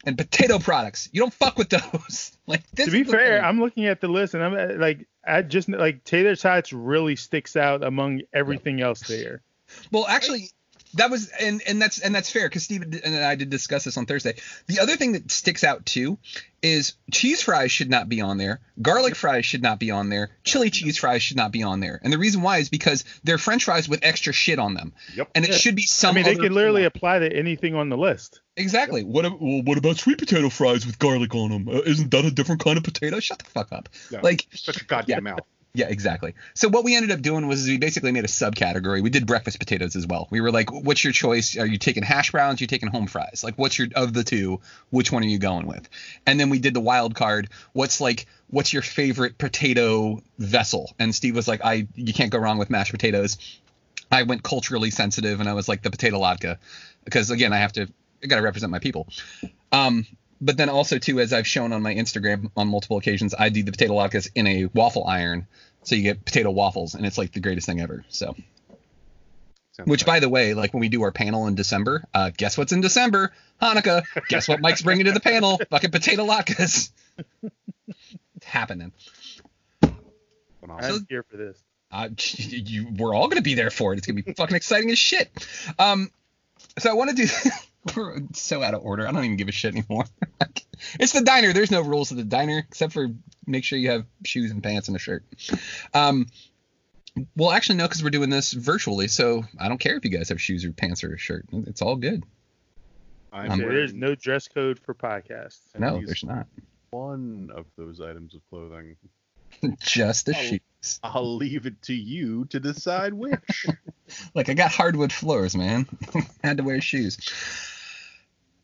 and 0.06 0.18
potato 0.18 0.60
products. 0.60 1.10
You 1.12 1.22
don't 1.22 1.34
fuck 1.34 1.58
with 1.58 1.70
those. 1.70 2.38
like 2.48 2.70
this 2.72 2.86
To 2.86 2.92
be 2.92 3.04
fair. 3.04 3.44
I'm 3.44 3.60
looking 3.60 3.86
at 3.86 4.01
the 4.01 4.08
list 4.08 4.34
and 4.34 4.44
I'm 4.44 4.54
uh, 4.54 4.75
like, 4.77 5.08
I 5.25 5.42
just 5.42 5.70
like 5.70 6.04
tater 6.04 6.36
tots 6.36 6.72
really 6.72 7.16
sticks 7.16 7.56
out 7.56 7.84
among 7.84 8.22
everything 8.34 8.82
else 8.82 9.01
there. 9.01 9.42
Well, 9.91 10.05
actually, 10.07 10.50
that 10.93 11.12
was 11.12 11.29
and 11.39 11.62
and 11.67 11.81
that's 11.81 12.00
and 12.00 12.15
that's 12.15 12.31
fair 12.31 12.48
because 12.48 12.63
Steve 12.63 12.81
and 13.03 13.15
I 13.15 13.36
did 13.36 13.50
discuss 13.50 13.84
this 13.84 13.98
on 13.98 14.05
Thursday. 14.05 14.36
The 14.67 14.79
other 14.79 14.96
thing 14.96 15.12
that 15.13 15.29
sticks 15.31 15.63
out 15.63 15.86
too 15.86 16.17
is 16.63 16.93
cheese 17.12 17.41
fries 17.43 17.72
should 17.72 17.89
not 17.89 18.07
be 18.10 18.22
on 18.22 18.38
there. 18.38 18.62
Garlic 18.81 19.15
fries 19.15 19.46
should 19.46 19.62
not 19.62 19.79
be 19.79 19.91
on 19.91 20.10
there. 20.10 20.29
Chili 20.43 20.69
cheese 20.69 20.98
fries 20.98 21.22
should 21.22 21.38
not 21.38 21.51
be 21.51 21.62
on 21.62 21.81
there. 21.81 22.00
And 22.03 22.12
the 22.12 22.17
reason 22.17 22.41
why 22.41 22.60
is 22.60 22.69
because 22.69 23.03
they're 23.24 23.38
French 23.38 23.65
fries 23.65 23.88
with 23.89 24.00
extra 24.03 24.31
shit 24.34 24.60
on 24.60 24.74
them. 24.74 24.93
Yep. 25.15 25.29
And 25.36 25.46
it 25.46 25.51
Yeah. 25.51 25.57
should 25.57 25.75
be 25.75 25.84
some. 25.84 26.12
I 26.12 26.15
mean, 26.15 26.24
they 26.24 26.31
other 26.31 26.41
could 26.43 26.51
literally 26.53 26.81
form. 26.84 26.91
apply 26.96 27.19
to 27.19 27.36
anything 27.36 27.75
on 27.75 27.89
the 27.89 27.98
list. 27.98 28.39
exactly. 28.55 29.03
What 29.03 29.25
ab- 29.25 29.38
well, 29.39 29.62
what 29.63 29.77
about 29.77 29.98
sweet 29.98 30.17
potato 30.17 30.50
fries 30.50 30.86
with 30.86 30.98
garlic 31.00 31.36
on 31.36 31.50
them? 31.51 31.67
Uh, 31.69 31.81
isn't 31.81 32.10
that 32.12 32.25
a 32.25 32.31
different 32.31 32.63
kind 32.63 32.77
of 32.77 32.84
potato? 32.84 33.19
Shut 33.19 33.39
the 33.39 33.46
fuck 33.46 33.72
up. 33.72 33.89
No, 34.12 34.19
Like 34.24 34.48
shut 34.53 34.77
your 34.77 34.86
goddamn 34.88 35.17
Yeah. 35.25 35.31
mouth. 35.34 35.39
Yeah, 35.77 35.89
exactly. 35.89 36.34
So 36.55 36.69
what 36.69 36.84
we 36.84 36.96
ended 36.96 37.12
up 37.12 37.22
doing 37.22 37.48
was 37.48 37.67
we 37.67 37.77
basically 37.77 38.12
made 38.12 38.24
a 38.24 38.27
subcategory. 38.27 39.03
We 39.03 39.12
did 39.12 39.27
breakfast 39.27 39.60
potatoes 39.60 39.96
as 39.96 40.07
well. 40.07 40.27
We 40.31 40.41
were 40.41 40.50
like, 40.50 40.72
what's 40.72 41.03
your 41.03 41.13
choice? 41.13 41.55
Are 41.55 41.67
you 41.67 41.77
taking 41.77 42.01
hash 42.01 42.31
browns? 42.31 42.60
Are 42.60 42.63
you 42.63 42.67
taking 42.67 42.89
home 42.89 43.05
fries? 43.05 43.43
Like, 43.43 43.60
what's 43.60 43.77
your 43.77 43.88
of 43.93 44.12
the 44.12 44.24
two? 44.24 44.60
Which 44.89 45.12
one 45.12 45.22
are 45.22 45.27
you 45.27 45.38
going 45.38 45.67
with? 45.67 45.88
And 46.25 46.39
then 46.39 46.50
we 46.50 46.57
did 46.57 46.74
the 46.74 46.79
wild 46.79 47.13
card. 47.13 47.50
What's 47.74 48.01
like, 48.01 48.25
what's 48.48 48.74
your 48.74 48.81
favorite 48.81 49.38
potato 49.38 50.24
vessel? 50.39 50.96
And 50.98 51.13
Steve 51.13 51.36
was 51.36 51.48
like, 51.48 51.63
I 51.63 51.88
you 51.93 52.12
can't 52.12 52.31
go 52.31 52.39
wrong 52.39 52.57
with 52.57 52.72
mashed 52.72 52.91
potatoes. 52.91 53.38
I 54.12 54.24
went 54.24 54.41
culturally 54.41 54.89
sensitive 54.89 55.41
and 55.41 55.48
I 55.48 55.53
was 55.53 55.69
like 55.69 55.84
the 55.84 55.91
potato 55.91 56.19
latke 56.19 56.57
because 57.05 57.29
again 57.29 57.53
I 57.53 57.57
have 57.57 57.74
to 57.74 57.88
I 58.24 58.25
got 58.25 58.38
to 58.38 58.41
represent 58.41 58.72
my 58.72 58.79
people. 58.79 59.07
Um, 59.72 60.07
but 60.39 60.58
then 60.58 60.70
also 60.70 60.98
too, 60.98 61.20
as 61.20 61.34
I've 61.34 61.48
shown 61.48 61.74
on 61.74 61.82
my 61.82 61.94
Instagram 61.94 62.51
on 62.56 62.67
multiple 62.67 62.98
occasions, 62.98 63.34
I 63.38 63.50
do 63.50 63.63
the 63.63 63.72
potato 63.72 63.94
latkes 63.94 64.29
in 64.36 64.48
a 64.48 64.65
waffle 64.65 65.06
iron, 65.06 65.48
so 65.84 65.96
you 65.96 66.03
get 66.03 66.24
potato 66.25 66.51
waffles, 66.51 66.96
and 66.96 67.06
it's 67.06 67.17
like 67.17 67.32
the 67.32 67.39
greatest 67.39 67.65
thing 67.65 67.82
ever. 67.82 68.06
So, 68.10 68.36
Sounds 69.72 69.89
which 69.89 70.06
by 70.06 70.20
the 70.20 70.29
way, 70.29 70.53
like 70.53 70.74
when 70.74 70.82
we 70.82 70.89
do 70.89 71.03
our 71.03 71.12
panel 71.12 71.48
in 71.48 71.56
December, 71.56 72.03
uh, 72.13 72.32
guess 72.36 72.58
what's 72.58 72.72
in 72.72 72.82
December? 72.82 73.32
Hanukkah. 73.62 74.03
guess 74.29 74.48
what 74.48 74.60
Mike's 74.60 74.82
bringing 74.82 75.06
to 75.06 75.12
the 75.12 75.20
panel? 75.20 75.60
Fucking 75.70 75.91
potato 75.91 76.25
latkes. 76.25 76.91
it's 78.36 78.46
happening. 78.46 78.91
I'm 80.70 81.06
here 81.10 81.24
for 81.24 81.38
this. 81.38 81.58
Uh, 81.89 82.10
you, 82.17 82.88
we're 82.98 83.15
all 83.15 83.27
gonna 83.27 83.41
be 83.41 83.53
there 83.53 83.70
for 83.70 83.94
it. 83.94 83.98
It's 83.98 84.08
gonna 84.08 84.22
be 84.22 84.34
fucking 84.34 84.56
exciting 84.56 84.91
as 84.91 85.00
shit. 85.00 85.32
Um, 85.79 86.12
so 86.77 86.89
I 86.89 86.94
want 86.94 87.12
to 87.12 87.15
do. 87.15 87.50
We're 87.96 88.20
so 88.34 88.63
out 88.63 88.74
of 88.74 88.84
order. 88.84 89.08
I 89.08 89.12
don't 89.12 89.24
even 89.24 89.38
give 89.38 89.48
a 89.48 89.51
shit 89.51 89.75
anymore. 89.75 90.06
it's 91.00 91.13
the 91.13 91.22
diner. 91.22 91.53
There's 91.53 91.72
no 91.72 91.82
rules 91.82 92.12
at 92.12 92.17
the 92.17 92.24
diner 92.24 92.60
except 92.60 92.94
for 92.94 93.08
make 93.46 93.63
sure 93.63 93.77
you 93.79 93.89
have 93.91 94.06
shoes 94.25 94.51
and 94.51 94.62
pants 94.63 94.88
and 94.88 94.96
a 94.98 95.00
shirt. 95.00 95.24
Um, 95.94 96.27
well, 97.36 97.51
actually 97.51 97.77
no, 97.77 97.86
because 97.86 98.03
we're 98.03 98.10
doing 98.12 98.29
this 98.29 98.53
virtually, 98.53 99.08
so 99.08 99.44
I 99.60 99.70
don't 99.70 99.79
care 99.79 99.96
if 99.96 100.06
you 100.06 100.12
guys 100.12 100.29
have 100.29 100.39
shoes 100.41 100.63
or 100.65 100.72
pants 100.72 101.03
or 101.03 101.13
a 101.13 101.17
shirt. 101.17 101.46
It's 101.51 101.82
all 101.82 101.96
good. 101.96 102.24
Um, 103.34 103.60
there's 103.60 103.94
no 103.94 104.15
dress 104.15 104.48
code 104.48 104.79
for 104.79 104.94
podcasts. 104.94 105.60
No, 105.77 106.01
there's 106.03 106.24
not. 106.24 106.48
one 106.91 107.51
of 107.56 107.65
those 107.77 108.00
items 108.01 108.34
of 108.36 108.41
clothing. 108.50 108.96
Just 109.82 110.25
the 110.27 110.34
Oh. 110.36 110.41
shoes. 110.41 110.60
I'll 111.03 111.36
leave 111.36 111.65
it 111.65 111.82
to 111.84 111.94
you 111.94 112.46
to 112.46 112.60
decide 112.60 113.13
which. 113.13 113.65
Like 114.34 114.48
I 114.50 114.53
got 114.53 114.72
hardwood 114.72 115.12
floors, 115.12 115.56
man. 115.56 115.88
Had 116.44 116.58
to 116.58 116.63
wear 116.63 116.79
shoes. 116.82 117.17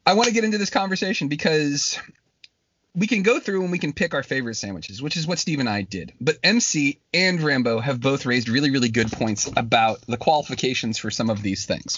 I 0.06 0.14
want 0.14 0.28
to 0.28 0.34
get 0.34 0.44
into 0.44 0.58
this 0.58 0.70
conversation 0.70 1.28
because 1.30 2.00
we 2.96 3.08
can 3.08 3.24
go 3.24 3.40
through 3.40 3.64
and 3.64 3.72
we 3.72 3.80
can 3.80 3.94
pick 3.94 4.14
our 4.14 4.24
favorite 4.24 4.56
sandwiches, 4.56 5.02
which 5.02 5.18
is 5.18 5.26
what 5.26 5.40
Steve 5.40 5.60
and 5.60 5.70
I 5.70 5.82
did. 5.82 6.14
But 6.20 6.38
MC 6.44 7.00
and 7.14 7.42
Rambo 7.42 7.80
have 7.80 8.02
both 8.02 8.26
raised 8.26 8.50
really, 8.50 8.70
really 8.70 8.90
good 8.90 9.12
points 9.12 9.50
about 9.56 10.02
the 10.08 10.18
qualifications 10.18 10.98
for 10.98 11.10
some 11.10 11.30
of 11.30 11.42
these 11.42 11.66
things. 11.66 11.98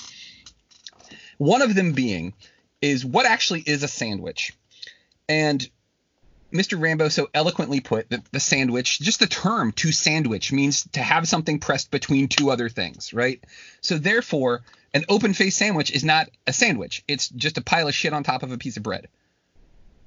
One 1.38 1.62
of 1.62 1.76
them 1.76 1.94
being 1.94 2.34
is 2.82 3.04
what 3.04 3.26
actually 3.26 3.62
is 3.62 3.84
a 3.84 3.88
sandwich? 3.88 4.54
And 5.28 5.68
Mr. 6.52 6.80
Rambo 6.80 7.10
so 7.10 7.30
eloquently 7.34 7.80
put 7.80 8.10
that 8.10 8.24
the 8.32 8.40
sandwich, 8.40 9.00
just 9.00 9.20
the 9.20 9.28
term 9.28 9.72
to 9.74 9.92
sandwich 9.92 10.52
means 10.52 10.88
to 10.94 11.02
have 11.02 11.28
something 11.28 11.60
pressed 11.60 11.92
between 11.92 12.28
two 12.28 12.50
other 12.50 12.70
things, 12.70 13.14
right? 13.14 13.44
So 13.82 13.98
therefore, 13.98 14.64
an 14.94 15.06
open 15.10 15.34
faced 15.34 15.58
sandwich 15.58 15.92
is 15.92 16.04
not 16.04 16.30
a 16.48 16.54
sandwich. 16.54 17.04
It's 17.08 17.28
just 17.30 17.58
a 17.58 17.62
pile 17.62 17.88
of 17.88 17.94
shit 17.94 18.14
on 18.14 18.24
top 18.24 18.44
of 18.44 18.52
a 18.52 18.58
piece 18.58 18.78
of 18.78 18.84
bread. 18.84 19.08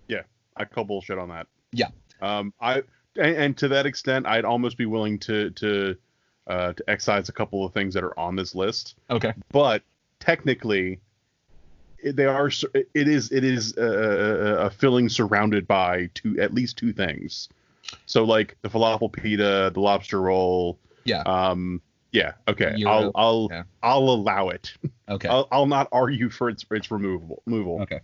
yeah, 0.06 0.22
I 0.56 0.64
call 0.64 0.84
bullshit 0.84 1.18
on 1.18 1.28
that. 1.28 1.46
Yeah. 1.72 1.88
Um, 2.22 2.52
I 2.60 2.82
and, 3.16 3.36
and 3.36 3.56
to 3.58 3.68
that 3.68 3.86
extent, 3.86 4.26
I'd 4.26 4.44
almost 4.44 4.78
be 4.78 4.86
willing 4.86 5.18
to 5.20 5.50
to 5.50 5.96
uh, 6.46 6.72
to 6.72 6.90
excise 6.90 7.28
a 7.28 7.32
couple 7.32 7.64
of 7.64 7.74
things 7.74 7.94
that 7.94 8.04
are 8.04 8.18
on 8.18 8.36
this 8.36 8.54
list. 8.54 8.96
Okay. 9.10 9.34
But 9.52 9.82
technically, 10.20 11.00
they 12.04 12.24
are. 12.24 12.50
It 12.74 13.08
is. 13.08 13.32
It 13.32 13.44
is 13.44 13.76
a, 13.76 13.82
a, 13.82 14.66
a 14.66 14.70
filling 14.70 15.08
surrounded 15.08 15.66
by 15.66 16.10
two, 16.14 16.38
at 16.40 16.54
least 16.54 16.76
two 16.78 16.92
things. 16.92 17.48
So 18.06 18.24
like 18.24 18.56
the 18.62 18.68
falafel 18.68 19.12
pita, 19.12 19.70
the 19.72 19.80
lobster 19.80 20.20
roll. 20.20 20.78
Yeah. 21.04 21.22
Um. 21.22 21.82
Yeah. 22.12 22.32
Okay. 22.46 22.76
Gyro, 22.78 22.90
I'll 22.90 23.12
I'll 23.14 23.48
yeah. 23.50 23.62
I'll 23.82 24.10
allow 24.10 24.48
it. 24.50 24.74
Okay. 25.08 25.28
I'll, 25.28 25.48
I'll 25.50 25.66
not 25.66 25.88
argue 25.92 26.30
for 26.30 26.48
its 26.48 26.64
its 26.70 26.90
removable. 26.90 27.42
Removal. 27.46 27.82
Okay. 27.82 28.00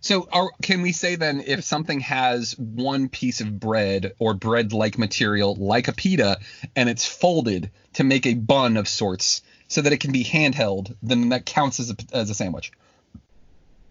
So 0.00 0.28
are, 0.32 0.50
can 0.62 0.82
we 0.82 0.92
say 0.92 1.16
then 1.16 1.42
if 1.44 1.64
something 1.64 1.98
has 2.00 2.56
one 2.56 3.08
piece 3.08 3.40
of 3.40 3.58
bread 3.58 4.12
or 4.20 4.32
bread-like 4.32 4.96
material 4.96 5.56
like 5.56 5.88
a 5.88 5.92
pita 5.92 6.38
and 6.76 6.88
it's 6.88 7.04
folded 7.04 7.72
to 7.94 8.04
make 8.04 8.24
a 8.24 8.34
bun 8.34 8.76
of 8.76 8.86
sorts 8.86 9.42
so 9.66 9.82
that 9.82 9.92
it 9.92 9.98
can 9.98 10.12
be 10.12 10.22
handheld, 10.22 10.94
then 11.02 11.30
that 11.30 11.46
counts 11.46 11.80
as 11.80 11.90
a, 11.90 11.96
as 12.12 12.30
a 12.30 12.34
sandwich? 12.34 12.70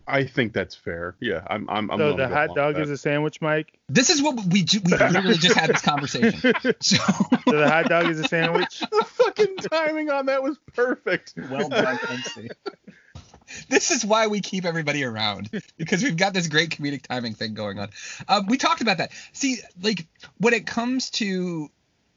I 0.07 0.23
think 0.25 0.53
that's 0.53 0.73
fair. 0.73 1.15
Yeah. 1.19 1.43
I'm. 1.47 1.69
I'm. 1.69 1.91
I'm 1.91 1.99
so 1.99 2.15
the 2.15 2.27
hot 2.27 2.55
dog 2.55 2.77
is 2.79 2.89
a 2.89 2.97
sandwich, 2.97 3.41
Mike. 3.41 3.77
This 3.89 4.09
is 4.09 4.21
what 4.21 4.39
we 4.45 4.63
ju- 4.63 4.79
we 4.83 4.91
literally 4.97 5.37
just 5.37 5.55
had 5.55 5.69
this 5.69 5.81
conversation. 5.81 6.53
So 6.81 6.97
So 6.97 7.57
the 7.57 7.69
hot 7.69 7.89
dog 7.89 8.09
is 8.09 8.19
a 8.19 8.23
sandwich. 8.27 8.79
the 8.91 9.05
fucking 9.05 9.57
timing 9.71 10.09
on 10.09 10.27
that 10.27 10.41
was 10.43 10.57
perfect. 10.73 11.33
well 11.49 11.69
done, 11.69 11.99
MC. 12.09 12.49
This 13.69 13.91
is 13.91 14.05
why 14.05 14.27
we 14.27 14.41
keep 14.41 14.65
everybody 14.65 15.03
around 15.03 15.49
because 15.77 16.03
we've 16.03 16.17
got 16.17 16.33
this 16.33 16.47
great 16.47 16.69
comedic 16.69 17.03
timing 17.03 17.33
thing 17.33 17.53
going 17.53 17.79
on. 17.79 17.89
Um, 18.27 18.45
we 18.47 18.57
talked 18.57 18.81
about 18.81 18.97
that. 18.97 19.11
See, 19.31 19.59
like 19.81 20.05
when 20.37 20.53
it 20.53 20.65
comes 20.67 21.09
to 21.11 21.69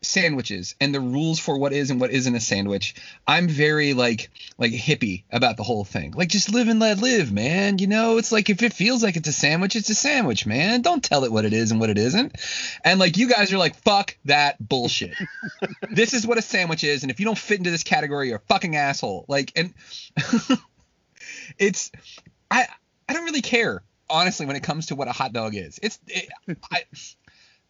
sandwiches 0.03 0.75
and 0.81 0.95
the 0.95 1.01
rules 1.01 1.39
for 1.39 1.59
what 1.59 1.73
is 1.75 1.91
and 1.91 2.01
what 2.01 2.11
isn't 2.11 2.35
a 2.35 2.41
sandwich, 2.41 2.95
I'm 3.27 3.49
very 3.49 3.93
like 3.93 4.31
like 4.59 4.73
hippie 4.73 5.25
about 5.31 5.57
the 5.57 5.63
whole 5.63 5.85
thing. 5.85 6.13
Like 6.13 6.29
just 6.29 6.49
live 6.53 6.69
and 6.69 6.81
let 6.81 6.99
live, 6.99 7.31
man. 7.33 7.79
You 7.79 7.87
know, 7.87 8.17
it's 8.17 8.33
like 8.33 8.49
if 8.49 8.63
it 8.63 8.73
feels 8.73 9.03
like 9.03 9.17
it's 9.17 9.29
a 9.29 9.33
sandwich, 9.33 9.77
it's 9.77 9.91
a 9.91 9.95
sandwich, 9.95 10.47
man. 10.47 10.81
Don't 10.83 11.05
tell 11.05 11.25
it 11.25 11.33
what 11.33 11.45
it 11.45 11.53
is 11.53 11.71
and 11.71 11.81
what 11.81 11.91
it 11.91 11.99
isn't. 11.99 12.35
And 12.85 12.99
like 12.99 13.17
you 13.19 13.29
guys 13.29 13.53
are 13.53 13.59
like, 13.59 13.77
fuck 13.77 14.17
that 14.25 14.57
bullshit. 14.67 15.15
this 15.91 16.15
is 16.15 16.27
what 16.27 16.39
a 16.39 16.43
sandwich 16.43 16.83
is, 16.85 17.03
and 17.03 17.11
if 17.11 17.21
you 17.21 17.27
don't 17.27 17.39
fit 17.39 17.59
into 17.59 17.71
this 17.71 17.85
category, 17.85 18.29
you're 18.29 18.39
a 18.39 18.49
fucking 18.49 18.77
asshole. 18.77 19.27
Like 19.29 19.53
and 19.57 19.75
it's 21.59 21.91
I 22.51 22.67
I 23.09 23.13
don't 23.13 23.25
really 23.25 23.43
care 23.43 23.83
honestly 24.09 24.47
when 24.47 24.57
it 24.57 24.63
comes 24.63 24.87
to 24.87 24.95
what 24.97 25.09
a 25.09 25.13
hot 25.13 25.33
dog 25.33 25.55
is. 25.55 25.79
It's 25.83 25.99
it, 26.07 26.29
I 26.71 26.85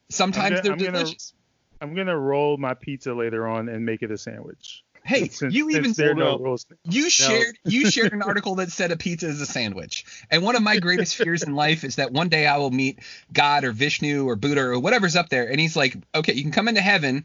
sometimes 0.09 0.59
I'm 0.59 0.63
they're 0.65 0.77
gonna- 0.77 0.85
gonna- 0.85 0.99
delicious. 1.05 1.35
I'm 1.81 1.95
gonna 1.95 2.19
roll 2.19 2.57
my 2.57 2.75
pizza 2.75 3.15
later 3.15 3.47
on 3.47 3.69
and 3.69 3.85
make 3.85 4.03
it 4.03 4.11
a 4.11 4.19
sandwich. 4.19 4.85
Hey, 5.03 5.29
Since- 5.29 5.55
you 5.55 5.71
even 5.71 5.95
since 5.95 6.17
no 6.19 6.39
rules. 6.39 6.67
You 6.85 7.09
shared 7.09 7.57
you 7.65 7.91
shared 7.91 8.13
an 8.13 8.23
article 8.23 8.57
that 8.57 8.71
said 8.71 8.93
a 8.93 8.97
pizza 8.97 9.29
is 9.29 9.41
a 9.41 9.47
sandwich. 9.47 10.05
And 10.31 10.43
one 10.43 10.57
of 10.57 10.63
my 10.63 10.79
greatest 10.79 11.17
fears 11.17 11.43
in 11.43 11.55
life 11.55 11.85
is 11.85 11.97
that 11.97 12.13
one 12.13 12.29
day 12.29 12.47
I 12.47 12.59
will 12.59 12.71
meet 12.71 13.01
God 13.33 13.65
or 13.65 13.73
Vishnu 13.73 14.29
or 14.29 14.37
Buddha 14.37 14.61
or 14.61 14.79
whatever's 14.79 15.17
up 15.17 15.31
there 15.31 15.51
and 15.51 15.59
he's 15.59 15.77
like, 15.77 15.97
"Okay, 16.15 16.35
you 16.35 16.43
can 16.43 16.53
come 16.53 16.69
into 16.69 16.83
heaven, 16.83 17.25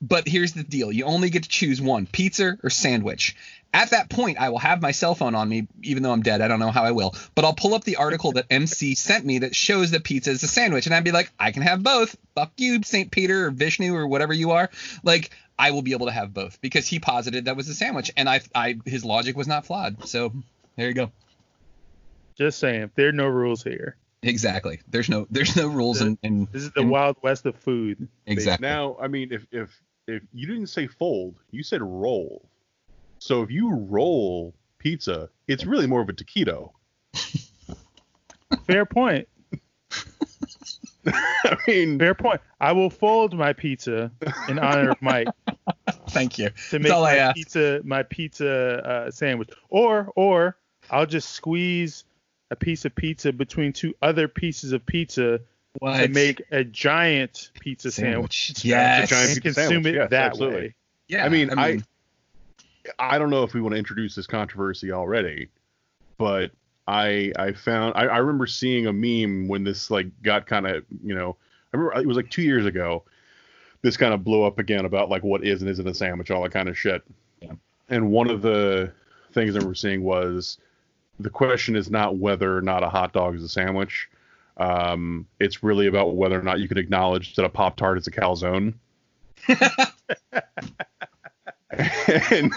but 0.00 0.26
here's 0.28 0.52
the 0.52 0.62
deal. 0.64 0.90
You 0.92 1.04
only 1.04 1.30
get 1.30 1.42
to 1.44 1.48
choose 1.48 1.80
one, 1.80 2.06
pizza 2.06 2.58
or 2.62 2.70
sandwich." 2.70 3.36
At 3.72 3.90
that 3.90 4.10
point, 4.10 4.38
I 4.40 4.48
will 4.48 4.58
have 4.58 4.82
my 4.82 4.90
cell 4.90 5.14
phone 5.14 5.36
on 5.36 5.48
me, 5.48 5.68
even 5.84 6.02
though 6.02 6.10
I'm 6.10 6.22
dead. 6.22 6.40
I 6.40 6.48
don't 6.48 6.58
know 6.58 6.72
how 6.72 6.82
I 6.82 6.90
will, 6.90 7.14
but 7.36 7.44
I'll 7.44 7.54
pull 7.54 7.74
up 7.74 7.84
the 7.84 7.96
article 7.96 8.32
that 8.32 8.46
MC 8.50 8.96
sent 8.96 9.24
me 9.24 9.38
that 9.38 9.54
shows 9.54 9.92
that 9.92 10.02
pizza 10.02 10.32
is 10.32 10.42
a 10.42 10.48
sandwich, 10.48 10.86
and 10.86 10.94
I'd 10.94 11.04
be 11.04 11.12
like, 11.12 11.30
I 11.38 11.52
can 11.52 11.62
have 11.62 11.80
both. 11.80 12.16
Fuck 12.34 12.50
you, 12.56 12.82
Saint 12.82 13.12
Peter 13.12 13.46
or 13.46 13.50
Vishnu 13.52 13.94
or 13.94 14.08
whatever 14.08 14.32
you 14.32 14.50
are. 14.50 14.70
Like, 15.04 15.30
I 15.56 15.70
will 15.70 15.82
be 15.82 15.92
able 15.92 16.06
to 16.06 16.12
have 16.12 16.34
both 16.34 16.60
because 16.60 16.88
he 16.88 16.98
posited 16.98 17.44
that 17.44 17.56
was 17.56 17.68
a 17.68 17.74
sandwich, 17.74 18.10
and 18.16 18.28
I, 18.28 18.40
I, 18.52 18.76
his 18.84 19.04
logic 19.04 19.36
was 19.36 19.46
not 19.46 19.66
flawed. 19.66 20.04
So 20.08 20.32
there 20.74 20.88
you 20.88 20.94
go. 20.94 21.12
Just 22.36 22.58
saying, 22.58 22.90
there 22.96 23.08
are 23.08 23.12
no 23.12 23.28
rules 23.28 23.62
here. 23.62 23.94
Exactly. 24.22 24.80
There's 24.88 25.08
no, 25.08 25.26
there's 25.30 25.54
no 25.56 25.68
rules 25.68 26.00
in, 26.00 26.18
in 26.22 26.48
This 26.50 26.62
is 26.64 26.72
the 26.72 26.80
in- 26.80 26.88
wild 26.90 27.18
west 27.22 27.46
of 27.46 27.54
food. 27.56 28.08
exactly. 28.26 28.66
Now, 28.66 28.96
I 29.00 29.06
mean, 29.06 29.32
if 29.32 29.46
if 29.52 29.80
if 30.10 30.22
you 30.32 30.46
didn't 30.46 30.68
say 30.68 30.86
fold, 30.86 31.36
you 31.50 31.62
said 31.62 31.82
roll. 31.82 32.48
So 33.18 33.42
if 33.42 33.50
you 33.50 33.74
roll 33.74 34.54
pizza, 34.78 35.28
it's 35.46 35.64
really 35.64 35.86
more 35.86 36.00
of 36.00 36.08
a 36.08 36.12
taquito. 36.12 36.72
Fair 38.66 38.86
point. 38.86 39.28
I 41.06 41.56
mean, 41.66 41.98
Fair 41.98 42.14
point. 42.14 42.40
I 42.60 42.72
will 42.72 42.90
fold 42.90 43.34
my 43.34 43.52
pizza 43.52 44.10
in 44.48 44.58
honor 44.58 44.90
of 44.90 45.00
Mike 45.00 45.28
Thank 46.10 46.38
you. 46.38 46.50
to 46.70 46.78
make 46.78 46.92
all 46.92 47.02
my 47.02 47.16
ask. 47.16 47.36
pizza 47.36 47.80
my 47.84 48.02
pizza 48.02 49.06
uh, 49.06 49.10
sandwich. 49.10 49.50
Or 49.68 50.10
or 50.16 50.56
I'll 50.90 51.06
just 51.06 51.30
squeeze 51.30 52.04
a 52.50 52.56
piece 52.56 52.84
of 52.84 52.94
pizza 52.94 53.32
between 53.32 53.72
two 53.72 53.94
other 54.02 54.28
pieces 54.28 54.72
of 54.72 54.84
pizza 54.84 55.40
to 55.82 56.08
make 56.08 56.42
a 56.50 56.64
giant 56.64 57.50
pizza 57.60 57.90
Sandwich. 57.90 58.46
sandwich. 58.46 58.64
Yes. 58.64 59.04
A 59.10 59.14
giant 59.14 59.28
and 59.30 59.42
pizza 59.42 59.60
consume 59.62 59.84
sandwich. 59.84 59.94
it 59.94 59.96
Yes, 59.98 60.10
that 60.10 60.26
absolutely. 60.26 60.60
way. 60.60 60.74
Yeah. 61.08 61.24
I 61.24 61.28
mean, 61.28 61.50
I, 61.58 61.80
I 62.98 63.18
don't 63.18 63.30
know 63.30 63.42
if 63.44 63.54
we 63.54 63.60
want 63.60 63.72
to 63.74 63.78
introduce 63.78 64.14
this 64.14 64.26
controversy 64.26 64.92
already, 64.92 65.48
but 66.18 66.50
I 66.88 67.32
I 67.38 67.52
found 67.52 67.94
I, 67.96 68.06
I 68.06 68.18
remember 68.18 68.46
seeing 68.46 68.86
a 68.86 68.92
meme 68.92 69.48
when 69.48 69.64
this 69.64 69.90
like 69.90 70.06
got 70.22 70.46
kind 70.46 70.66
of 70.66 70.84
you 71.04 71.14
know 71.14 71.36
I 71.72 71.76
remember 71.76 72.00
it 72.00 72.06
was 72.06 72.16
like 72.16 72.30
two 72.30 72.42
years 72.42 72.66
ago. 72.66 73.04
this 73.82 73.96
kind 73.96 74.12
of 74.12 74.24
blew 74.24 74.42
up 74.42 74.58
again 74.58 74.84
about 74.84 75.08
like 75.08 75.22
what 75.22 75.44
is 75.44 75.60
and 75.62 75.70
isn't 75.70 75.86
a 75.86 75.94
sandwich, 75.94 76.30
all 76.30 76.42
that 76.42 76.52
kind 76.52 76.68
of 76.68 76.76
shit. 76.76 77.02
And 77.88 78.10
one 78.10 78.30
of 78.30 78.42
the 78.42 78.92
things 79.32 79.54
that 79.54 79.62
we're 79.64 79.74
seeing 79.74 80.02
was 80.02 80.58
the 81.18 81.30
question 81.30 81.74
is 81.76 81.90
not 81.90 82.16
whether 82.18 82.56
or 82.56 82.60
not 82.62 82.82
a 82.84 82.88
hot 82.88 83.12
dog 83.12 83.34
is 83.34 83.42
a 83.42 83.48
sandwich. 83.48 84.08
Um, 84.60 85.26
it's 85.40 85.62
really 85.62 85.86
about 85.86 86.14
whether 86.14 86.38
or 86.38 86.42
not 86.42 86.60
you 86.60 86.68
can 86.68 86.76
acknowledge 86.76 87.34
that 87.36 87.44
a 87.46 87.48
Pop 87.48 87.76
Tart 87.76 87.96
is 87.96 88.06
a 88.06 88.10
calzone. 88.10 88.74
and 92.30 92.52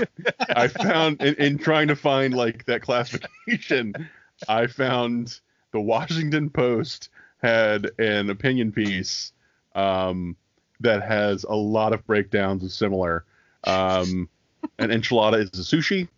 I 0.49 0.67
found 0.67 1.21
in, 1.21 1.35
in 1.35 1.57
trying 1.57 1.87
to 1.87 1.95
find 1.95 2.33
like 2.33 2.65
that 2.65 2.81
classification, 2.81 3.93
I 4.49 4.67
found 4.67 5.39
the 5.71 5.79
Washington 5.79 6.49
Post 6.49 7.07
had 7.41 7.91
an 7.97 8.29
opinion 8.29 8.73
piece 8.73 9.31
um, 9.73 10.35
that 10.81 11.03
has 11.03 11.45
a 11.45 11.55
lot 11.55 11.93
of 11.93 12.05
breakdowns 12.05 12.65
of 12.65 12.71
similar. 12.73 13.23
Um, 13.63 14.27
an 14.77 14.89
enchilada 14.89 15.41
is 15.41 15.49
a 15.57 15.75
sushi. 15.75 16.09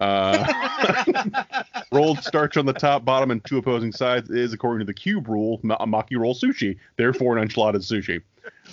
Uh, 0.00 1.42
rolled 1.92 2.22
starch 2.22 2.56
on 2.56 2.66
the 2.66 2.72
top, 2.72 3.04
bottom, 3.04 3.30
and 3.30 3.44
two 3.44 3.58
opposing 3.58 3.92
sides 3.92 4.30
is, 4.30 4.52
according 4.52 4.80
to 4.80 4.84
the 4.84 4.94
cube 4.94 5.28
rule, 5.28 5.60
ma- 5.62 5.76
a 5.80 5.86
maki 5.86 6.18
roll 6.18 6.34
sushi. 6.34 6.78
Therefore, 6.96 7.36
an 7.36 7.48
enchilada 7.48 7.76
is 7.76 7.90
sushi. 7.90 8.22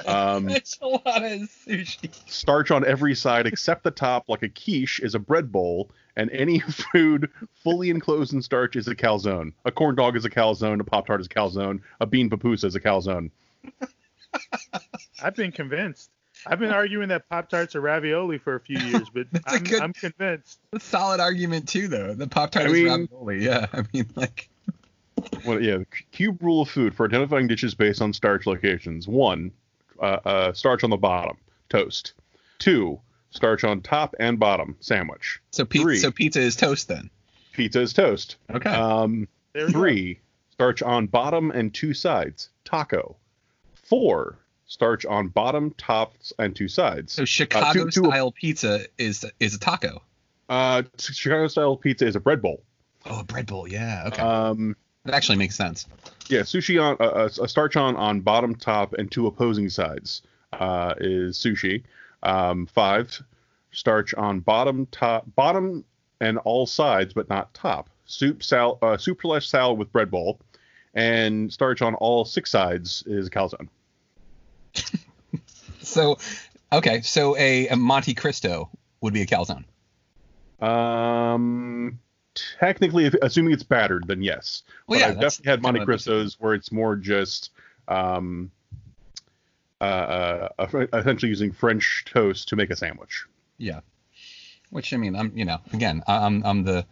Um, 0.05 0.47
Enchilada 0.49 1.41
is 1.41 1.49
sushi. 1.49 2.09
starch 2.29 2.71
on 2.71 2.85
every 2.85 3.15
side 3.15 3.47
except 3.47 3.83
the 3.83 3.91
top, 3.91 4.29
like 4.29 4.43
a 4.43 4.49
quiche, 4.49 4.99
is 4.99 5.15
a 5.15 5.19
bread 5.19 5.51
bowl, 5.51 5.89
and 6.15 6.29
any 6.31 6.59
food 6.91 7.29
fully 7.63 7.89
enclosed 7.89 8.33
in 8.33 8.41
starch 8.41 8.75
is 8.75 8.87
a 8.87 8.95
calzone. 8.95 9.53
A 9.65 9.71
corn 9.71 9.95
dog 9.95 10.15
is 10.15 10.25
a 10.25 10.29
calzone. 10.29 10.79
A 10.79 10.83
pop 10.83 11.07
tart 11.07 11.21
is 11.21 11.27
a 11.27 11.29
calzone. 11.29 11.81
A 12.01 12.05
bean 12.05 12.29
papoose 12.29 12.63
is 12.63 12.75
a 12.75 12.79
calzone. 12.79 13.31
I've 15.21 15.35
been 15.35 15.51
convinced. 15.51 16.09
I've 16.45 16.59
been 16.59 16.71
arguing 16.71 17.09
that 17.09 17.27
Pop 17.29 17.49
Tarts 17.49 17.75
are 17.75 17.81
ravioli 17.81 18.37
for 18.37 18.55
a 18.55 18.59
few 18.59 18.77
years, 18.89 19.09
but 19.09 19.27
a 19.33 19.41
I'm, 19.47 19.63
good- 19.63 19.81
I'm 19.81 19.93
convinced. 19.93 20.59
A 20.73 20.79
solid 20.79 21.19
argument 21.19 21.67
too, 21.67 21.87
though. 21.87 22.13
The 22.13 22.27
Pop 22.27 22.51
Tart 22.51 22.67
I 22.67 22.69
is 22.69 22.83
ravioli. 22.83 23.43
Yeah, 23.45 23.67
I 23.73 23.83
mean, 23.93 24.09
like, 24.15 24.49
Well, 25.45 25.61
yeah, 25.61 25.77
the 25.77 25.85
cube 26.11 26.41
rule 26.41 26.63
of 26.63 26.69
food 26.69 26.95
for 26.95 27.05
identifying 27.05 27.47
dishes 27.47 27.73
based 27.75 28.01
on 28.01 28.11
starch 28.13 28.45
locations. 28.45 29.07
One, 29.07 29.51
uh, 30.01 30.19
uh, 30.25 30.53
starch 30.53 30.83
on 30.83 30.89
the 30.89 30.97
bottom, 30.97 31.37
toast. 31.69 32.13
Two, 32.59 32.99
starch 33.29 33.63
on 33.63 33.81
top 33.81 34.15
and 34.19 34.37
bottom, 34.39 34.75
sandwich. 34.79 35.39
so 35.51 35.63
pizza. 35.65 35.83
Three. 35.85 35.97
So 35.99 36.11
pizza 36.11 36.39
is 36.41 36.55
toast 36.55 36.87
then. 36.87 37.09
Pizza 37.53 37.81
is 37.81 37.93
toast. 37.93 38.35
Okay. 38.51 38.69
Um, 38.69 39.27
There 39.53 39.67
go. 39.67 39.71
three, 39.73 40.19
starch 40.51 40.81
on 40.81 41.07
bottom 41.07 41.51
and 41.51 41.73
two 41.73 41.93
sides, 41.93 42.49
taco. 42.65 43.15
Four, 43.75 44.39
starch 44.65 45.05
on 45.05 45.27
bottom, 45.29 45.71
tops, 45.71 46.33
and 46.39 46.55
two 46.55 46.67
sides. 46.67 47.13
so 47.13 47.25
Chicago 47.25 47.85
two- 47.85 47.91
two- 48.01 48.05
style 48.05 48.31
pizza 48.31 48.81
is 48.97 49.25
is 49.39 49.55
a 49.55 49.59
taco. 49.59 50.01
Uh, 50.49 50.83
Chicago 50.99 51.47
style 51.47 51.77
pizza 51.77 52.05
is 52.05 52.15
a 52.15 52.19
bread 52.19 52.41
bowl. 52.41 52.61
Oh, 53.05 53.19
a 53.21 53.23
bread 53.23 53.47
bowl. 53.47 53.67
Yeah. 53.67 54.03
Okay. 54.07 54.21
Um, 54.21 54.75
that 55.05 55.13
actually 55.13 55.37
makes 55.37 55.55
sense. 55.55 55.87
yeah, 56.29 56.41
sushi 56.41 56.81
on 56.81 56.95
uh, 56.99 57.29
a 57.41 57.47
starch 57.47 57.75
on 57.75 57.95
on 57.95 58.21
bottom, 58.21 58.55
top, 58.55 58.93
and 58.93 59.11
two 59.11 59.27
opposing 59.27 59.69
sides 59.69 60.21
uh, 60.53 60.93
is 60.99 61.37
sushi. 61.37 61.83
Um, 62.23 62.65
five, 62.67 63.21
starch 63.71 64.13
on 64.13 64.39
bottom, 64.39 64.85
top, 64.91 65.25
bottom, 65.35 65.83
and 66.21 66.37
all 66.39 66.65
sides, 66.65 67.13
but 67.13 67.27
not 67.29 67.53
top. 67.53 67.89
Soup, 68.05 68.41
sal, 68.43 68.77
uh, 68.81 68.95
soup 68.97 69.19
slash 69.21 69.47
salad 69.47 69.77
with 69.77 69.91
bread 69.91 70.09
bowl, 70.09 70.39
and 70.93 71.51
starch 71.51 71.81
on 71.81 71.95
all 71.95 72.23
six 72.23 72.49
sides 72.51 73.03
is 73.07 73.29
calzone. 73.29 73.67
So, 75.83 76.17
okay. 76.71 77.01
So 77.01 77.37
a, 77.37 77.67
a 77.67 77.75
Monte 77.75 78.13
Cristo 78.13 78.69
would 79.01 79.13
be 79.13 79.21
a 79.21 79.25
calzone. 79.25 79.65
Um, 80.65 81.99
technically, 82.59 83.05
if, 83.05 83.13
assuming 83.21 83.53
it's 83.53 83.63
battered, 83.63 84.07
then 84.07 84.21
yes. 84.21 84.63
Well, 84.87 84.99
but 84.99 85.05
yeah, 85.05 85.11
I've 85.11 85.19
definitely 85.19 85.51
had 85.51 85.61
Monte 85.61 85.79
what 85.79 85.89
I'm 85.89 85.99
saying. 85.99 86.19
Cristos 86.25 86.35
where 86.39 86.53
it's 86.53 86.71
more 86.71 86.95
just 86.95 87.51
um, 87.87 88.49
uh, 89.81 89.83
uh, 89.83 90.49
uh, 90.57 90.87
essentially 90.93 91.29
using 91.29 91.51
French 91.51 92.05
toast 92.07 92.49
to 92.49 92.55
make 92.55 92.69
a 92.69 92.75
sandwich. 92.75 93.25
Yeah. 93.57 93.81
Which 94.69 94.93
I 94.93 94.97
mean, 94.97 95.15
I'm 95.15 95.31
you 95.35 95.45
know, 95.45 95.59
again, 95.73 96.01
I'm 96.07 96.43
I'm 96.45 96.63
the 96.63 96.85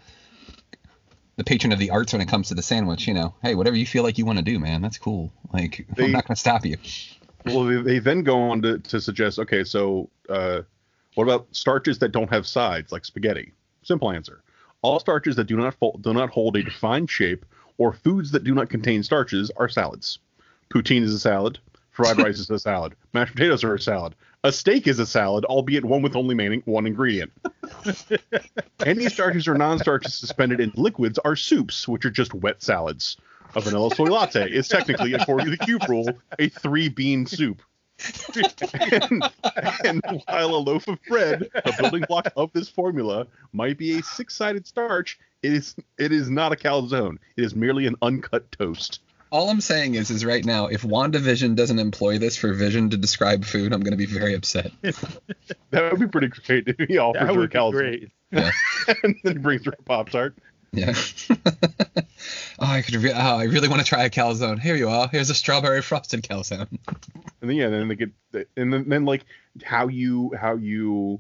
the 1.38 1.44
patron 1.44 1.72
of 1.72 1.80
the 1.80 1.90
arts 1.90 2.14
when 2.14 2.22
it 2.22 2.28
comes 2.28 2.50
to 2.50 2.56
the 2.56 2.62
sandwich. 2.62 3.08
You 3.08 3.16
know, 3.16 3.34
hey, 3.42 3.56
whatever 3.56 3.76
you 3.76 3.88
feel 3.88 4.04
like 4.04 4.18
you 4.20 4.26
want 4.26 4.38
to 4.38 4.44
do, 4.46 4.60
man, 4.60 4.82
that's 4.82 4.98
cool. 5.00 5.32
Like 5.52 5.88
They- 5.96 6.06
I'm 6.06 6.12
not 6.12 6.28
gonna 6.28 6.36
stop 6.36 6.66
you. 6.66 6.78
Well, 7.46 7.64
they, 7.64 7.82
they 7.82 8.00
then 8.00 8.24
go 8.24 8.40
on 8.40 8.62
to, 8.62 8.80
to 8.80 9.02
suggest, 9.02 9.40
okay, 9.40 9.64
so 9.64 10.10
uh, 10.30 10.62
what 11.16 11.24
about 11.24 11.48
starches 11.52 12.00
that 12.00 12.12
don't 12.12 12.30
have 12.30 12.48
sides, 12.48 12.92
like 12.92 13.06
spaghetti? 13.06 13.54
Simple 13.84 14.12
answer: 14.12 14.44
all 14.82 15.00
starches 15.00 15.36
that 15.36 15.46
do 15.46 15.58
not 15.58 15.76
do 16.02 16.14
not 16.14 16.30
hold 16.30 16.56
a 16.56 16.64
defined 16.64 17.10
shape 17.10 17.46
or 17.78 17.94
foods 17.94 18.32
that 18.32 18.44
do 18.44 18.54
not 18.54 18.70
contain 18.70 19.04
starches 19.04 19.52
are 19.58 19.68
salads. 19.68 20.20
Poutine 20.70 21.04
is 21.04 21.14
a 21.14 21.20
salad. 21.20 21.60
Fried 21.92 22.18
rice 22.24 22.40
is 22.40 22.50
a 22.50 22.60
salad. 22.60 22.96
Mashed 23.14 23.34
potatoes 23.34 23.64
are 23.64 23.76
a 23.76 23.80
salad. 23.80 24.16
A 24.44 24.52
steak 24.52 24.88
is 24.88 25.00
a 25.00 25.06
salad, 25.06 25.46
albeit 25.46 25.86
one 25.86 26.02
with 26.02 26.16
only 26.16 26.34
main- 26.34 26.64
one 26.66 26.88
ingredient. 26.88 27.32
Any 28.86 29.08
starches 29.10 29.48
or 29.48 29.56
non-starches 29.56 30.16
suspended 30.16 30.60
in 30.60 30.72
liquids 30.76 31.20
are 31.20 31.36
soups, 31.36 31.88
which 31.88 32.06
are 32.06 32.12
just 32.12 32.34
wet 32.34 32.64
salads. 32.64 33.18
A 33.56 33.62
vanilla 33.62 33.94
soy 33.96 34.06
latte 34.06 34.50
is 34.50 34.68
technically, 34.68 35.14
according 35.14 35.46
to 35.46 35.52
the 35.52 35.58
cube 35.58 35.84
rule, 35.90 36.08
a 36.40 36.50
three-bean 36.50 37.26
soup. 37.26 37.62
and, 39.04 39.24
and 39.84 40.02
while 40.28 40.56
a 40.56 40.58
loaf 40.58 40.88
of 40.88 40.98
bread, 41.08 41.50
a 41.54 41.72
building 41.80 42.04
block 42.08 42.32
of 42.36 42.52
this 42.54 42.68
formula, 42.70 43.28
might 43.54 43.78
be 43.78 44.00
a 44.00 44.04
six-sided 44.04 44.66
starch, 44.66 45.20
it 45.44 45.54
is 45.54 45.76
it 45.98 46.12
is 46.12 46.30
not 46.30 46.52
a 46.52 46.56
calzone. 46.56 47.18
It 47.38 47.44
is 47.44 47.56
merely 47.56 47.86
an 47.88 47.96
uncut 48.02 48.52
toast. 48.54 49.02
All 49.30 49.50
I'm 49.50 49.62
saying 49.62 49.96
is, 49.96 50.10
is 50.10 50.26
right 50.26 50.44
now, 50.44 50.68
if 50.68 50.82
WandaVision 50.82 51.56
doesn't 51.56 51.80
employ 51.80 52.18
this 52.18 52.36
for 52.36 52.52
Vision 52.54 52.90
to 52.90 52.98
describe 52.98 53.46
food, 53.46 53.72
I'm 53.72 53.82
gonna 53.82 53.96
be 53.98 54.06
very 54.06 54.34
upset. 54.36 54.72
That 55.72 55.90
would 55.90 56.02
be 56.02 56.08
pretty 56.08 56.28
great 56.28 56.68
if 56.68 56.90
he 56.90 56.98
offers 56.98 57.22
That 57.22 57.28
her 57.28 57.32
a 57.34 57.38
would 57.38 57.50
be 57.50 57.58
calzone. 57.58 57.72
great. 57.72 58.12
Yeah. 58.32 58.52
and 59.04 59.16
then 59.24 59.34
he 59.34 59.40
brings 59.40 59.64
her 59.66 59.74
a 59.78 59.82
Pop 59.84 60.10
Tart. 60.10 60.36
Yeah. 60.74 60.94
oh, 61.36 62.02
I 62.60 62.82
could. 62.82 62.96
Re- 62.96 63.12
oh, 63.14 63.38
I 63.38 63.44
really 63.44 63.68
want 63.68 63.82
to 63.82 63.88
try 63.88 64.06
a 64.06 64.10
calzone. 64.10 64.60
Here 64.60 64.76
you 64.76 64.88
are. 64.90 65.08
Here's 65.10 65.30
a 65.30 65.36
strawberry 65.36 65.82
frosted 65.82 66.24
calzone. 66.24 66.68
and 67.42 67.50
then 67.50 67.58
yeah, 67.58 67.70
then 67.70 67.88
they 67.88 67.96
get 67.96 68.12
and 68.56 68.72
then, 68.72 68.88
then 68.88 69.06
like 69.06 69.26
how 69.64 69.90
you 69.90 70.34
how 70.40 70.56
you 70.56 71.20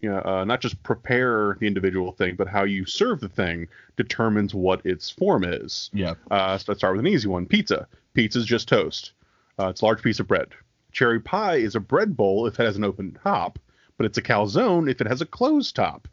you 0.00 0.10
know 0.10 0.20
uh, 0.22 0.44
not 0.44 0.60
just 0.60 0.82
prepare 0.82 1.56
the 1.58 1.66
individual 1.66 2.12
thing, 2.12 2.36
but 2.36 2.48
how 2.48 2.64
you 2.64 2.84
serve 2.84 3.20
the 3.20 3.30
thing 3.30 3.66
determines 3.96 4.54
what 4.54 4.84
its 4.84 5.08
form 5.08 5.44
is. 5.44 5.88
Yeah. 5.94 6.14
Uh, 6.30 6.58
so 6.58 6.66
let's 6.68 6.80
start 6.80 6.94
with 6.94 7.06
an 7.06 7.10
easy 7.10 7.28
one: 7.28 7.46
pizza. 7.46 7.88
Pizza 8.12 8.40
is 8.40 8.46
just 8.46 8.68
toast. 8.68 9.12
Uh, 9.58 9.68
it's 9.68 9.80
a 9.80 9.84
large 9.86 10.02
piece 10.02 10.20
of 10.20 10.28
bread. 10.28 10.48
Cherry 10.92 11.20
pie 11.20 11.56
is 11.56 11.74
a 11.74 11.80
bread 11.80 12.14
bowl 12.14 12.46
if 12.46 12.60
it 12.60 12.64
has 12.64 12.76
an 12.76 12.84
open 12.84 13.16
top, 13.22 13.58
but 13.96 14.04
it's 14.04 14.18
a 14.18 14.22
calzone 14.22 14.90
if 14.90 15.00
it 15.00 15.06
has 15.06 15.22
a 15.22 15.26
closed 15.26 15.74
top. 15.74 16.08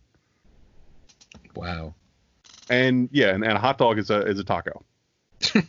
Wow. 1.56 1.94
And 2.70 3.10
yeah, 3.12 3.30
and, 3.30 3.44
and 3.44 3.54
a 3.54 3.60
hot 3.60 3.78
dog 3.78 3.98
is 3.98 4.10
a 4.10 4.22
is 4.26 4.40
a 4.40 4.44
taco. 4.44 4.84
what 5.54 5.64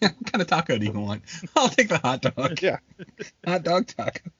kind 0.00 0.40
of 0.40 0.46
taco 0.46 0.78
do 0.78 0.84
you 0.84 0.92
want? 0.92 1.22
I'll 1.56 1.68
take 1.68 1.88
the 1.88 1.98
hot 1.98 2.22
dog. 2.22 2.60
Yeah. 2.62 2.78
Hot 3.46 3.62
dog 3.62 3.86
taco. 3.86 4.30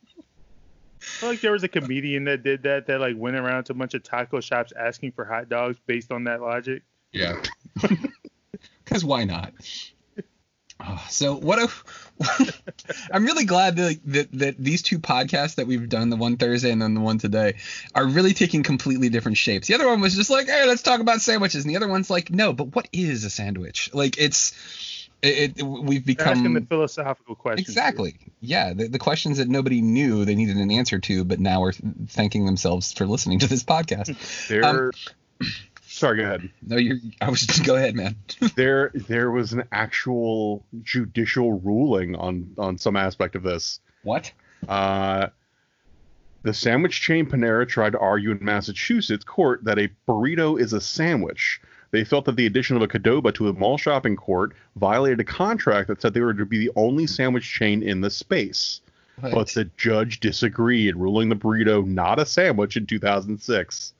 I 1.02 1.02
feel 1.02 1.28
like 1.30 1.40
there 1.40 1.52
was 1.52 1.64
a 1.64 1.68
comedian 1.68 2.24
that 2.24 2.42
did 2.42 2.62
that 2.64 2.86
that 2.86 3.00
like 3.00 3.16
went 3.16 3.36
around 3.36 3.64
to 3.64 3.72
a 3.72 3.74
bunch 3.74 3.94
of 3.94 4.02
taco 4.02 4.40
shops 4.40 4.72
asking 4.78 5.12
for 5.12 5.24
hot 5.24 5.48
dogs 5.48 5.78
based 5.86 6.12
on 6.12 6.24
that 6.24 6.42
logic. 6.42 6.82
Yeah. 7.12 7.42
Because 8.84 9.04
why 9.04 9.24
not? 9.24 9.54
Oh, 10.82 11.06
so 11.08 11.34
what 11.34 11.58
if 11.58 11.84
I'm 13.12 13.24
really 13.24 13.44
glad 13.44 13.76
that, 13.76 14.00
that 14.06 14.32
that 14.32 14.54
these 14.58 14.82
two 14.82 14.98
podcasts 14.98 15.56
that 15.56 15.66
we've 15.66 15.88
done, 15.88 16.10
the 16.10 16.16
one 16.16 16.36
Thursday 16.36 16.70
and 16.70 16.80
then 16.80 16.94
the 16.94 17.00
one 17.00 17.18
today, 17.18 17.56
are 17.94 18.06
really 18.06 18.34
taking 18.34 18.62
completely 18.62 19.08
different 19.08 19.36
shapes. 19.36 19.68
The 19.68 19.74
other 19.74 19.86
one 19.86 20.00
was 20.00 20.16
just 20.16 20.30
like, 20.30 20.46
hey, 20.46 20.66
let's 20.66 20.82
talk 20.82 21.00
about 21.00 21.20
sandwiches, 21.20 21.64
and 21.64 21.70
the 21.70 21.76
other 21.76 21.88
one's 21.88 22.10
like, 22.10 22.30
no, 22.30 22.52
but 22.52 22.74
what 22.74 22.88
is 22.92 23.24
a 23.24 23.30
sandwich? 23.30 23.90
Like 23.94 24.18
it's 24.18 24.52
it, 25.22 25.58
it 25.58 25.62
we've 25.62 26.04
They're 26.04 26.26
asking 26.26 26.54
the 26.54 26.60
become 26.60 26.66
philosophical 26.66 27.34
questions. 27.34 27.68
exactly 27.68 28.16
yeah 28.40 28.72
the, 28.72 28.88
the 28.88 28.98
questions 28.98 29.36
that 29.36 29.48
nobody 29.48 29.82
knew 29.82 30.24
they 30.24 30.34
needed 30.34 30.56
an 30.56 30.70
answer 30.70 30.98
to, 30.98 31.24
but 31.24 31.40
now 31.40 31.62
are 31.62 31.72
thanking 31.72 32.46
themselves 32.46 32.92
for 32.92 33.06
listening 33.06 33.40
to 33.40 33.46
this 33.46 33.62
podcast. 33.62 34.08
Um, 34.64 34.90
sorry, 36.00 36.16
go 36.16 36.24
ahead. 36.24 36.50
No, 36.62 36.76
you're. 36.76 36.96
I 37.20 37.30
was 37.30 37.42
just 37.42 37.64
go 37.64 37.76
ahead, 37.76 37.94
man. 37.94 38.16
there 38.56 38.90
there 38.94 39.30
was 39.30 39.52
an 39.52 39.64
actual 39.70 40.64
judicial 40.82 41.60
ruling 41.60 42.16
on 42.16 42.52
on 42.58 42.78
some 42.78 42.96
aspect 42.96 43.36
of 43.36 43.42
this. 43.42 43.80
What? 44.02 44.32
Uh, 44.66 45.28
the 46.42 46.54
sandwich 46.54 47.02
chain 47.02 47.26
Panera 47.26 47.68
tried 47.68 47.92
to 47.92 47.98
argue 47.98 48.30
in 48.30 48.38
Massachusetts 48.42 49.24
court 49.24 49.64
that 49.64 49.78
a 49.78 49.90
burrito 50.08 50.58
is 50.58 50.72
a 50.72 50.80
sandwich. 50.80 51.60
They 51.90 52.04
felt 52.04 52.24
that 52.26 52.36
the 52.36 52.46
addition 52.46 52.76
of 52.76 52.82
a 52.82 52.88
Qdoba 52.88 53.34
to 53.34 53.48
a 53.48 53.52
mall 53.52 53.76
shopping 53.76 54.16
court 54.16 54.52
violated 54.76 55.20
a 55.20 55.24
contract 55.24 55.88
that 55.88 56.00
said 56.00 56.14
they 56.14 56.20
were 56.20 56.32
to 56.32 56.46
be 56.46 56.58
the 56.58 56.72
only 56.76 57.06
sandwich 57.06 57.52
chain 57.52 57.82
in 57.82 58.00
the 58.00 58.10
space. 58.10 58.80
but 59.20 59.48
the 59.50 59.66
judge 59.76 60.20
disagreed, 60.20 60.96
ruling 60.96 61.28
the 61.28 61.36
burrito 61.36 61.86
not 61.86 62.18
a 62.18 62.24
sandwich 62.24 62.76
in 62.76 62.86
2006. 62.86 63.92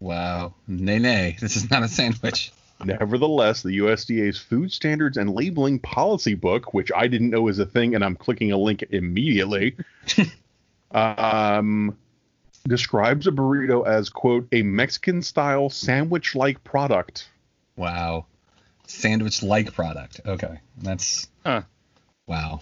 Wow. 0.00 0.54
Nay, 0.66 0.98
nay. 0.98 1.36
This 1.40 1.56
is 1.56 1.70
not 1.70 1.82
a 1.82 1.88
sandwich. 1.88 2.52
Nevertheless, 2.82 3.62
the 3.62 3.78
USDA's 3.78 4.38
Food 4.38 4.72
Standards 4.72 5.18
and 5.18 5.34
Labeling 5.34 5.78
Policy 5.78 6.34
Book, 6.34 6.72
which 6.72 6.90
I 6.96 7.08
didn't 7.08 7.30
know 7.30 7.42
was 7.42 7.58
a 7.58 7.66
thing, 7.66 7.94
and 7.94 8.02
I'm 8.02 8.16
clicking 8.16 8.52
a 8.52 8.56
link 8.56 8.82
immediately, 8.88 9.76
um, 10.90 11.96
describes 12.66 13.26
a 13.26 13.32
burrito 13.32 13.86
as, 13.86 14.08
quote, 14.08 14.48
a 14.52 14.62
Mexican 14.62 15.20
style 15.20 15.68
sandwich 15.68 16.34
like 16.34 16.64
product. 16.64 17.28
Wow. 17.76 18.24
Sandwich 18.86 19.42
like 19.42 19.74
product. 19.74 20.22
Okay. 20.24 20.58
That's. 20.78 21.28
Huh. 21.44 21.62
Wow. 22.26 22.60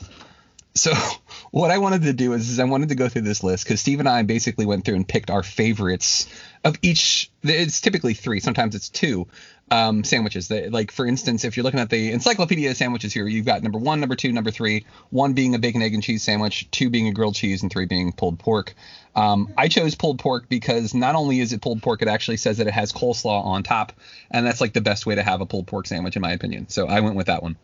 So 0.74 0.92
what 1.50 1.70
I 1.70 1.78
wanted 1.78 2.02
to 2.02 2.12
do 2.12 2.32
is, 2.32 2.48
is 2.50 2.60
I 2.60 2.64
wanted 2.64 2.90
to 2.90 2.94
go 2.94 3.08
through 3.08 3.22
this 3.22 3.42
list 3.42 3.64
because 3.64 3.80
Steve 3.80 4.00
and 4.00 4.08
I 4.08 4.22
basically 4.22 4.66
went 4.66 4.84
through 4.84 4.96
and 4.96 5.08
picked 5.08 5.30
our 5.30 5.42
favorites 5.42 6.32
of 6.64 6.76
each. 6.82 7.30
It's 7.42 7.80
typically 7.80 8.14
three, 8.14 8.40
sometimes 8.40 8.74
it's 8.74 8.88
two 8.88 9.26
um, 9.70 10.04
sandwiches. 10.04 10.48
That, 10.48 10.72
like 10.72 10.90
for 10.90 11.06
instance, 11.06 11.44
if 11.44 11.56
you're 11.56 11.64
looking 11.64 11.80
at 11.80 11.90
the 11.90 12.12
encyclopedia 12.12 12.70
of 12.70 12.76
sandwiches 12.76 13.12
here, 13.12 13.26
you've 13.26 13.46
got 13.46 13.62
number 13.62 13.78
one, 13.78 14.00
number 14.00 14.16
two, 14.16 14.32
number 14.32 14.50
three. 14.50 14.86
One 15.10 15.32
being 15.32 15.54
a 15.54 15.58
bacon, 15.58 15.82
egg, 15.82 15.94
and 15.94 16.02
cheese 16.02 16.22
sandwich, 16.22 16.70
two 16.70 16.90
being 16.90 17.08
a 17.08 17.12
grilled 17.12 17.34
cheese, 17.34 17.62
and 17.62 17.70
three 17.70 17.86
being 17.86 18.12
pulled 18.12 18.38
pork. 18.38 18.74
Um, 19.14 19.52
I 19.56 19.68
chose 19.68 19.94
pulled 19.94 20.18
pork 20.18 20.48
because 20.48 20.94
not 20.94 21.14
only 21.14 21.40
is 21.40 21.52
it 21.52 21.60
pulled 21.60 21.82
pork, 21.82 22.02
it 22.02 22.08
actually 22.08 22.36
says 22.36 22.58
that 22.58 22.66
it 22.66 22.74
has 22.74 22.92
coleslaw 22.92 23.44
on 23.44 23.62
top, 23.62 23.92
and 24.30 24.46
that's 24.46 24.60
like 24.60 24.72
the 24.72 24.80
best 24.80 25.06
way 25.06 25.14
to 25.14 25.22
have 25.22 25.40
a 25.40 25.46
pulled 25.46 25.66
pork 25.66 25.86
sandwich 25.86 26.16
in 26.16 26.22
my 26.22 26.32
opinion. 26.32 26.68
So 26.68 26.86
I 26.86 27.00
went 27.00 27.16
with 27.16 27.26
that 27.26 27.42
one. 27.42 27.56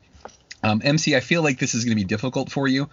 Um, 0.64 0.80
MC, 0.82 1.14
I 1.14 1.20
feel 1.20 1.42
like 1.42 1.58
this 1.58 1.74
is 1.74 1.84
going 1.84 1.96
to 1.96 2.00
be 2.00 2.08
difficult 2.08 2.50
for 2.50 2.66
you 2.66 2.88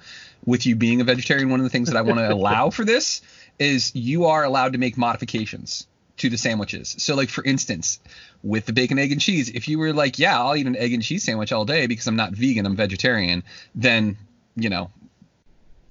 with 0.45 0.65
you 0.65 0.75
being 0.75 0.99
a 0.99 1.03
vegetarian. 1.05 1.49
One 1.49 1.59
of 1.59 1.63
the 1.63 1.69
things 1.69 1.89
that 1.89 1.97
I 1.97 2.01
want 2.01 2.19
to 2.19 2.29
allow 2.33 2.69
for 2.69 2.83
this 2.83 3.21
is 3.59 3.95
you 3.95 4.25
are 4.25 4.43
allowed 4.43 4.73
to 4.73 4.77
make 4.77 4.97
modifications 4.97 5.87
to 6.17 6.29
the 6.29 6.37
sandwiches. 6.37 6.95
So, 6.99 7.15
like 7.15 7.29
for 7.29 7.43
instance, 7.43 7.99
with 8.43 8.65
the 8.65 8.73
bacon, 8.73 8.99
egg, 8.99 9.11
and 9.11 9.21
cheese, 9.21 9.49
if 9.49 9.67
you 9.67 9.79
were 9.79 9.93
like, 9.93 10.19
yeah, 10.19 10.39
I'll 10.39 10.55
eat 10.55 10.67
an 10.67 10.75
egg 10.75 10.93
and 10.93 11.01
cheese 11.01 11.23
sandwich 11.23 11.51
all 11.51 11.65
day 11.65 11.87
because 11.87 12.07
I'm 12.07 12.15
not 12.15 12.33
vegan, 12.33 12.65
I'm 12.65 12.75
vegetarian, 12.75 13.43
then 13.73 14.17
you 14.55 14.69
know, 14.69 14.91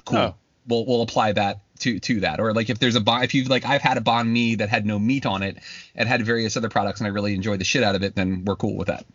cool. 0.05 0.19
Oh. 0.19 0.35
We'll 0.69 0.85
we'll 0.85 1.03
apply 1.03 1.33
that 1.33 1.61
to 1.81 1.99
to 1.99 2.21
that. 2.21 2.41
Or 2.41 2.53
like 2.53 2.69
if 2.69 2.79
there's 2.79 2.95
a 2.95 3.01
bon, 3.01 3.25
if 3.25 3.35
you've 3.35 3.49
like 3.49 3.65
I've 3.65 3.81
had 3.81 3.97
a 3.97 4.01
banh 4.01 4.29
mi 4.29 4.57
that 4.57 4.69
had 4.69 4.85
no 4.85 4.99
meat 4.99 5.27
on 5.27 5.43
it 5.43 5.57
and 5.97 6.09
had 6.09 6.23
various 6.25 6.57
other 6.57 6.69
products 6.69 7.01
and 7.01 7.07
I 7.07 7.11
really 7.11 7.35
enjoyed 7.35 7.59
the 7.59 7.65
shit 7.65 7.83
out 7.83 7.95
of 7.95 8.03
it, 8.03 8.15
then 8.15 8.45
we're 8.45 8.57
cool 8.57 8.77
with 8.77 8.89
that. 8.89 9.07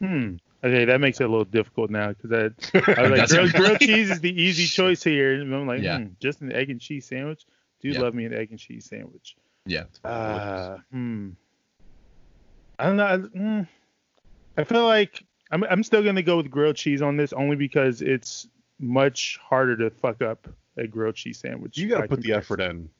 Hmm. 0.00 0.36
Okay, 0.64 0.84
that 0.86 1.00
makes 1.00 1.20
it 1.20 1.24
a 1.24 1.28
little 1.28 1.44
difficult 1.44 1.90
now 1.90 2.12
because 2.12 2.32
I, 2.32 2.90
I 2.98 3.02
was 3.02 3.10
like, 3.18 3.28
grilled, 3.28 3.52
grilled 3.52 3.78
cheese 3.80 4.10
is 4.10 4.20
the 4.20 4.42
easy 4.42 4.66
choice 4.66 5.02
here. 5.02 5.34
And 5.34 5.54
I'm 5.54 5.66
like, 5.66 5.82
Yeah. 5.82 5.98
hmm, 5.98 6.06
just 6.20 6.40
an 6.40 6.52
egg 6.52 6.70
and 6.70 6.80
cheese 6.80 7.06
sandwich. 7.06 7.44
Do 7.80 7.88
Yeah. 7.90 8.00
love 8.00 8.14
me 8.14 8.24
an 8.24 8.32
egg 8.34 8.50
and 8.50 8.58
cheese 8.58 8.86
sandwich. 8.86 9.36
Yeah. 9.66 9.84
Uh, 10.04 10.78
hmm. 10.90 11.30
I 12.78 12.86
don't 12.86 12.96
know. 12.96 13.04
I, 13.06 13.16
mm, 13.18 13.68
I 14.56 14.64
feel 14.64 14.84
like 14.84 15.22
I'm 15.50 15.64
I'm 15.64 15.82
still 15.82 16.02
gonna 16.02 16.22
go 16.22 16.36
with 16.36 16.50
grilled 16.50 16.76
cheese 16.76 17.02
on 17.02 17.16
this 17.16 17.32
only 17.32 17.56
because 17.56 18.02
it's 18.02 18.48
much 18.78 19.38
harder 19.42 19.76
to 19.76 19.90
fuck 19.90 20.20
up 20.22 20.46
a 20.76 20.86
grilled 20.86 21.14
cheese 21.14 21.38
sandwich. 21.38 21.78
You 21.78 21.88
got 21.88 22.02
to 22.02 22.08
put 22.08 22.22
the 22.22 22.32
effort 22.34 22.60
in 22.60 22.90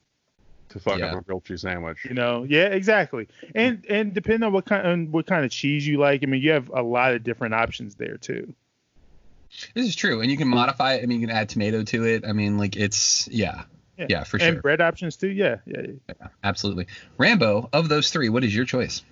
to 0.69 0.79
fuck 0.79 0.99
Yeah. 0.99 1.07
up 1.13 1.19
a 1.19 1.23
grilled 1.23 1.45
cheese 1.45 1.61
sandwich. 1.61 2.05
You 2.05 2.13
know, 2.13 2.43
yeah, 2.47 2.65
exactly. 2.67 3.27
And 3.55 3.85
and 3.89 4.13
depending 4.13 4.43
on 4.43 4.53
what 4.53 4.65
kind 4.65 4.85
on 4.87 5.11
what 5.11 5.25
kind 5.27 5.45
of 5.45 5.51
cheese 5.51 5.85
you 5.87 5.97
like, 5.97 6.23
I 6.23 6.25
mean, 6.25 6.41
you 6.41 6.51
have 6.51 6.69
a 6.69 6.81
lot 6.81 7.13
of 7.13 7.23
different 7.23 7.53
options 7.53 7.95
there 7.95 8.17
too. 8.17 8.53
This 9.73 9.87
is 9.87 9.95
true, 9.95 10.21
and 10.21 10.29
you 10.29 10.37
can 10.37 10.47
modify 10.49 10.95
it. 10.95 11.03
I 11.03 11.05
mean, 11.05 11.21
you 11.21 11.27
can 11.27 11.35
add 11.35 11.49
tomato 11.49 11.83
to 11.83 12.05
it. 12.05 12.25
I 12.27 12.33
mean, 12.33 12.57
like 12.57 12.75
it's 12.75 13.27
yeah, 13.31 13.63
yeah, 13.97 14.23
for 14.25 14.37
and 14.37 14.41
sure, 14.43 14.53
And 14.53 14.61
bread 14.61 14.81
options 14.81 15.15
too. 15.15 15.29
Yeah, 15.29 15.57
yeah. 15.65 15.81
yeah. 16.09 16.27
absolutely. 16.43 16.87
Rambo, 17.17 17.69
of 17.71 17.87
those 17.89 18.09
three, 18.11 18.27
what 18.29 18.43
is 18.43 18.53
your 18.55 18.65
choice? 18.65 19.03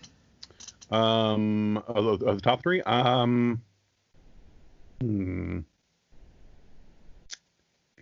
Um, 0.91 1.77
of, 1.87 2.19
the- 2.19 2.25
of 2.25 2.35
the 2.35 2.41
top 2.41 2.61
three, 2.61 2.81
um, 2.83 3.61
hmm, 5.01 5.59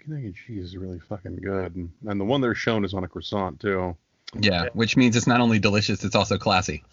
bacon, 0.03 0.17
egg, 0.17 0.25
and 0.25 0.35
cheese 0.35 0.65
is 0.65 0.77
really 0.77 0.99
fucking 0.99 1.37
good, 1.37 1.89
and 2.05 2.19
the 2.19 2.25
one 2.25 2.41
they're 2.41 2.55
shown 2.55 2.85
is 2.85 2.93
on 2.93 3.03
a 3.03 3.07
croissant 3.07 3.59
too. 3.59 3.95
Yeah, 4.39 4.69
which 4.73 4.97
means 4.97 5.15
it's 5.15 5.27
not 5.27 5.41
only 5.41 5.59
delicious, 5.59 6.03
it's 6.03 6.15
also 6.15 6.37
classy. 6.37 6.83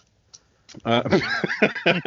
Uh, 0.84 1.02
you 1.86 2.02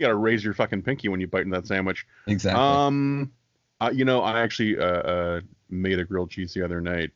gotta 0.00 0.14
raise 0.14 0.44
your 0.44 0.54
fucking 0.54 0.82
pinky 0.82 1.08
when 1.08 1.20
you 1.20 1.26
bite 1.26 1.42
into 1.42 1.56
that 1.56 1.66
sandwich. 1.66 2.06
Exactly. 2.26 2.62
Um, 2.62 3.32
uh, 3.80 3.90
you 3.92 4.04
know, 4.04 4.22
I 4.22 4.40
actually 4.40 4.78
uh, 4.78 4.84
uh, 4.84 5.40
made 5.68 5.98
a 5.98 6.04
grilled 6.04 6.30
cheese 6.30 6.54
the 6.54 6.64
other 6.64 6.80
night. 6.80 7.10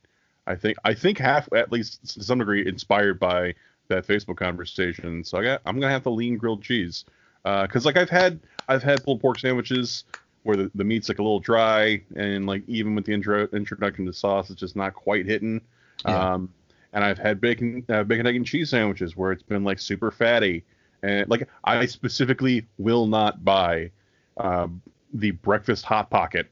I 0.47 0.57
think 0.57 0.77
I 0.85 0.95
think 0.95 1.19
half, 1.19 1.49
at 1.55 1.73
least 1.73 2.15
to 2.15 2.25
some 2.25 2.39
degree, 2.39 2.67
inspired 2.67 3.19
by 3.19 3.55
that 3.89 4.07
Facebook 4.07 4.37
conversation. 4.37 5.25
So 5.25 5.39
I 5.39 5.45
got 5.45 5.63
I'm 5.65 5.81
gonna 5.81 5.93
have 5.93 6.03
to 6.05 6.11
lean 6.11 6.37
grilled 6.37 6.63
cheese 6.63 7.05
because 7.45 7.87
like 7.87 7.97
I've 7.97 8.11
had 8.11 8.41
I've 8.69 8.83
had 8.83 9.03
pulled 9.05 9.21
pork 9.21 9.39
sandwiches 9.39 10.05
where 10.43 10.57
the, 10.57 10.71
the 10.75 10.85
meat's 10.85 11.09
like 11.09 11.19
a 11.19 11.23
little 11.23 11.41
dry 11.41 12.03
and 12.17 12.47
like 12.47 12.63
even 12.67 12.95
with 12.95 13.05
the 13.05 13.13
intro 13.13 13.47
introduction 13.53 14.07
to 14.07 14.13
sauce, 14.13 14.51
it's 14.51 14.61
just 14.61 14.77
not 14.77 14.95
quite 14.95 15.27
hitting. 15.27 15.61
Yeah. 16.07 16.35
Um, 16.35 16.49
and 16.93 17.05
I've 17.05 17.19
had 17.19 17.41
bacon 17.41 17.85
uh, 17.89 18.03
bacon 18.03 18.27
egg 18.27 18.37
and 18.37 18.47
cheese 18.47 18.71
sandwiches 18.71 19.17
where 19.17 19.33
it's 19.33 19.43
been 19.43 19.65
like 19.65 19.79
super 19.79 20.11
fatty 20.11 20.65
and 21.03 21.29
like 21.29 21.49
I 21.65 21.87
specifically 21.87 22.67
will 22.79 23.07
not 23.07 23.45
buy 23.45 23.91
um, 24.37 24.83
the 25.13 25.33
breakfast 25.33 25.85
hot 25.85 26.11
pocket 26.11 26.51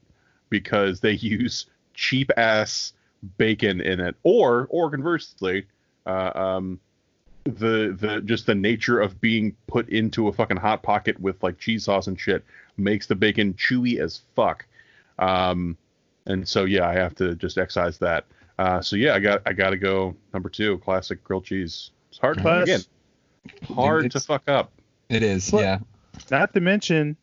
because 0.50 1.00
they 1.00 1.12
use 1.12 1.66
cheap 1.94 2.30
ass 2.36 2.92
bacon 3.36 3.80
in 3.80 4.00
it, 4.00 4.16
or 4.22 4.66
or 4.70 4.90
conversely, 4.90 5.66
uh, 6.06 6.32
um, 6.34 6.80
the 7.44 7.96
the 7.98 8.22
just 8.24 8.46
the 8.46 8.54
nature 8.54 9.00
of 9.00 9.20
being 9.20 9.54
put 9.66 9.88
into 9.88 10.28
a 10.28 10.32
fucking 10.32 10.56
hot 10.56 10.82
pocket 10.82 11.18
with 11.20 11.42
like 11.42 11.58
cheese 11.58 11.84
sauce 11.84 12.06
and 12.06 12.18
shit 12.18 12.44
makes 12.78 13.06
the 13.06 13.14
bacon 13.14 13.54
chewy 13.54 13.98
as 14.00 14.20
fuck. 14.34 14.66
Um, 15.18 15.76
and 16.26 16.46
so 16.48 16.64
yeah, 16.64 16.86
I 16.88 16.94
have 16.94 17.14
to 17.16 17.34
just 17.34 17.58
excise 17.58 17.98
that. 17.98 18.24
Uh, 18.58 18.80
so 18.80 18.96
yeah, 18.96 19.14
I 19.14 19.20
got 19.20 19.42
I 19.46 19.52
got 19.52 19.70
to 19.70 19.76
go 19.76 20.16
number 20.32 20.48
two, 20.48 20.78
classic 20.78 21.22
grilled 21.24 21.44
cheese. 21.44 21.90
It's 22.10 22.18
hard 22.18 22.38
Plus- 22.38 22.62
again, 22.68 22.80
hard 23.74 24.10
to 24.10 24.20
fuck 24.20 24.48
up. 24.48 24.72
It 25.08 25.22
is, 25.22 25.50
Well- 25.52 25.62
yeah. 25.62 25.78
Not 26.30 26.52
to 26.54 26.60
mention, 26.60 27.16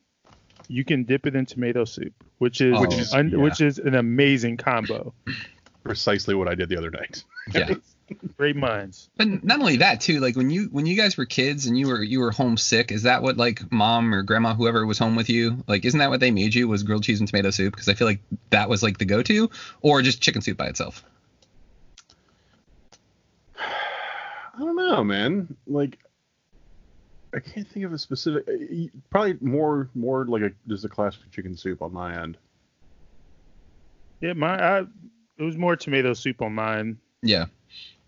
you 0.69 0.85
can 0.85 1.03
dip 1.03 1.27
it 1.27 1.35
in 1.35 1.45
tomato 1.45 1.83
soup, 1.85 2.13
which 2.37 2.61
is 2.61 2.73
Oh, 2.77 2.81
which 2.81 2.91
Which 2.91 2.99
is, 2.99 3.07
is- 3.13 3.31
yeah. 3.31 3.37
which 3.37 3.61
is 3.61 3.77
an 3.79 3.95
amazing 3.95 4.57
combo. 4.57 5.13
Precisely 5.83 6.33
what 6.33 6.47
I 6.47 6.55
did 6.55 6.69
the 6.69 6.77
other 6.77 6.89
night. 6.91 7.23
Yeah. 7.53 7.73
Great 8.37 8.55
minds. 8.55 9.09
But 9.17 9.43
not 9.43 9.59
only 9.59 9.77
that 9.77 10.01
too, 10.01 10.19
like 10.19 10.35
when 10.35 10.51
you 10.51 10.65
when 10.71 10.85
you 10.85 10.95
guys 10.95 11.17
were 11.17 11.25
kids 11.25 11.65
and 11.65 11.77
you 11.77 11.87
were 11.87 12.03
you 12.03 12.19
were 12.19 12.29
homesick, 12.31 12.91
is 12.91 13.03
that 13.03 13.23
what 13.23 13.37
like 13.37 13.71
mom 13.71 14.13
or 14.13 14.21
grandma 14.21 14.53
whoever 14.53 14.85
was 14.85 14.99
home 14.99 15.15
with 15.15 15.29
you, 15.29 15.63
like 15.67 15.85
isn't 15.85 15.99
that 15.99 16.09
what 16.11 16.19
they 16.19 16.29
made 16.31 16.53
you 16.53 16.67
was 16.67 16.83
grilled 16.83 17.03
cheese 17.03 17.19
and 17.19 17.27
tomato 17.27 17.49
soup? 17.49 17.73
Because 17.73 17.89
I 17.89 17.95
feel 17.95 18.07
like 18.07 18.19
that 18.51 18.69
was 18.69 18.83
like 18.83 18.99
the 18.99 19.05
go-to, 19.05 19.49
or 19.81 20.01
just 20.03 20.21
chicken 20.21 20.41
soup 20.41 20.57
by 20.57 20.67
itself. 20.67 21.03
I 23.59 24.59
don't 24.59 24.75
know, 24.75 25.03
man. 25.03 25.55
Like, 25.67 25.97
I 27.33 27.39
can't 27.39 27.67
think 27.67 27.85
of 27.85 27.93
a 27.93 27.97
specific. 27.97 28.47
uh, 28.47 28.87
Probably 29.09 29.37
more, 29.41 29.89
more 29.95 30.25
like 30.25 30.43
a 30.43 30.51
just 30.67 30.85
a 30.85 30.89
classic 30.89 31.29
chicken 31.31 31.57
soup 31.57 31.81
on 31.81 31.91
my 31.91 32.21
end. 32.21 32.37
Yeah, 34.21 34.33
my 34.33 34.77
I, 34.77 34.79
it 35.37 35.43
was 35.43 35.57
more 35.57 35.75
tomato 35.75 36.13
soup 36.13 36.41
on 36.41 36.53
mine. 36.53 36.97
Yeah, 37.21 37.45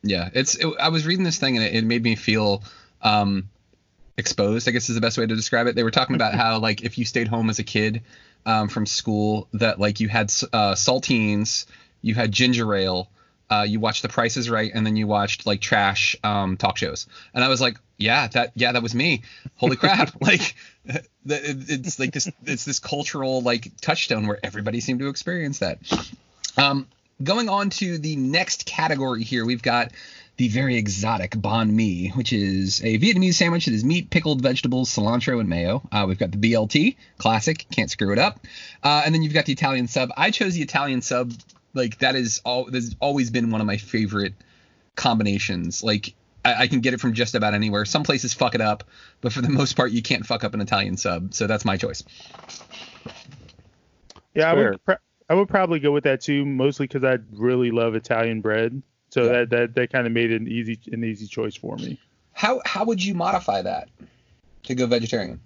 yeah. 0.10 0.30
It's 0.34 0.56
it, 0.56 0.68
I 0.80 0.90
was 0.90 1.06
reading 1.06 1.24
this 1.24 1.38
thing 1.38 1.58
and 1.58 1.66
it, 1.66 1.76
it 1.76 1.84
made 1.84 2.04
me 2.04 2.16
feel 2.16 2.64
um 3.02 3.50
exposed. 4.18 4.68
I 4.68 4.72
guess 4.72 4.90
is 4.90 4.96
the 4.96 5.02
best 5.02 5.18
way 5.18 5.26
to 5.26 5.36
describe 5.36 5.68
it. 5.68 5.76
They 5.76 5.84
were 5.84 5.92
talking 5.92 6.16
about 6.16 6.34
how 6.44 6.60
like 6.60 6.84
if 6.84 6.98
you 6.98 7.06
stayed 7.06 7.28
home 7.28 7.50
as 7.50 7.60
a 7.60 7.64
kid 7.64 8.02
um, 8.46 8.68
from 8.68 8.86
school, 8.86 9.48
that 9.54 9.80
like 9.80 10.00
you 10.00 10.10
had 10.10 10.26
uh, 10.52 10.74
saltines, 10.74 11.66
you 12.02 12.16
had 12.16 12.32
ginger 12.32 12.74
ale. 12.76 13.10
Uh, 13.50 13.66
you 13.66 13.80
watched 13.80 14.02
The 14.02 14.10
Price 14.10 14.36
is 14.36 14.50
Right, 14.50 14.70
and 14.74 14.86
then 14.86 14.98
you 14.98 15.08
watched 15.08 15.46
like 15.46 15.62
trash 15.62 16.18
um, 16.22 16.58
talk 16.58 16.78
shows, 16.78 17.08
and 17.34 17.46
I 17.46 17.48
was 17.48 17.62
like, 17.62 17.78
yeah, 17.98 18.28
that 18.28 18.52
yeah, 18.56 18.74
that 18.74 18.84
was 18.84 18.94
me. 18.94 19.22
Holy 19.56 19.76
crap! 19.78 20.12
like, 20.22 20.56
the, 20.86 21.06
it's 21.26 21.98
like 21.98 22.12
this, 22.12 22.30
it's 22.44 22.66
this 22.66 22.80
cultural 22.80 23.42
like 23.42 23.72
touchstone 23.80 24.28
where 24.28 24.38
everybody 24.44 24.82
seemed 24.82 25.00
to 25.00 25.08
experience 25.08 25.60
that. 25.60 25.80
Um, 26.58 26.88
going 27.22 27.50
on 27.50 27.70
to 27.72 27.98
the 27.98 28.16
next 28.16 28.66
category 28.66 29.24
here, 29.24 29.46
we've 29.46 29.62
got 29.62 29.92
the 30.38 30.48
very 30.50 30.78
exotic 30.78 31.32
banh 31.32 31.72
mi, 31.72 32.10
which 32.10 32.32
is 32.32 32.84
a 32.84 33.00
Vietnamese 33.00 33.34
sandwich 33.34 33.66
that 33.66 33.74
is 33.74 33.84
meat, 33.84 34.10
pickled 34.10 34.42
vegetables, 34.42 34.90
cilantro, 34.90 35.40
and 35.40 35.50
mayo. 35.50 35.82
Uh, 35.92 36.06
we've 36.08 36.20
got 36.20 36.32
the 36.32 36.38
BLT, 36.38 36.96
classic, 37.18 37.66
can't 37.72 37.90
screw 37.90 38.14
it 38.14 38.20
up. 38.20 38.40
Uh, 38.84 39.02
and 39.04 39.14
then 39.14 39.24
you've 39.24 39.34
got 39.34 39.46
the 39.46 39.54
Italian 39.54 39.88
sub. 39.88 40.12
I 40.16 40.30
chose 40.30 40.54
the 40.54 40.62
Italian 40.62 41.02
sub, 41.02 41.34
like 41.74 41.98
that 42.00 42.16
is 42.16 42.40
all. 42.46 42.66
That's 42.66 42.96
always 43.00 43.32
been 43.32 43.50
one 43.50 43.62
of 43.62 43.68
my 43.68 43.78
favorite 43.78 44.34
combinations. 44.96 45.84
Like 45.84 46.14
I, 46.46 46.64
I 46.64 46.68
can 46.68 46.82
get 46.82 46.94
it 46.94 47.00
from 47.00 47.14
just 47.14 47.34
about 47.34 47.56
anywhere. 47.56 47.86
Some 47.86 48.04
places 48.04 48.34
fuck 48.36 48.54
it 48.54 48.62
up, 48.62 48.84
but 49.22 49.34
for 49.34 49.42
the 49.42 49.50
most 49.50 49.76
part, 49.76 49.92
you 49.92 50.04
can't 50.04 50.26
fuck 50.26 50.44
up 50.44 50.54
an 50.54 50.62
Italian 50.62 50.98
sub. 50.98 51.34
So 51.34 51.48
that's 51.48 51.66
my 51.66 51.78
choice. 51.78 52.04
Yeah, 54.36 54.52
I 54.52 54.54
would, 54.54 54.86
pr- 54.86 54.94
I 55.30 55.34
would 55.34 55.50
probably 55.50 55.80
go 55.80 55.92
with 55.92 56.06
that 56.06 56.22
too, 56.22 56.46
mostly 56.46 56.88
because 56.88 57.04
I 57.04 57.18
really 57.34 57.72
love 57.72 57.96
Italian 57.96 58.42
bread. 58.42 58.82
So 59.10 59.26
Yeah. 59.26 59.32
that 59.32 59.50
that, 59.50 59.76
that 59.76 59.92
kind 59.92 60.06
of 60.08 60.14
made 60.14 60.32
it 60.32 60.42
an 60.42 60.48
easy 60.48 60.80
an 60.92 61.04
easy 61.04 61.28
choice 61.28 61.56
for 61.56 61.76
me. 61.78 62.00
How 62.34 62.62
how 62.66 62.86
would 62.86 63.04
you 63.04 63.14
modify 63.14 63.62
that 63.64 63.90
to 64.64 64.76
go 64.76 64.86
vegetarian? 64.86 65.40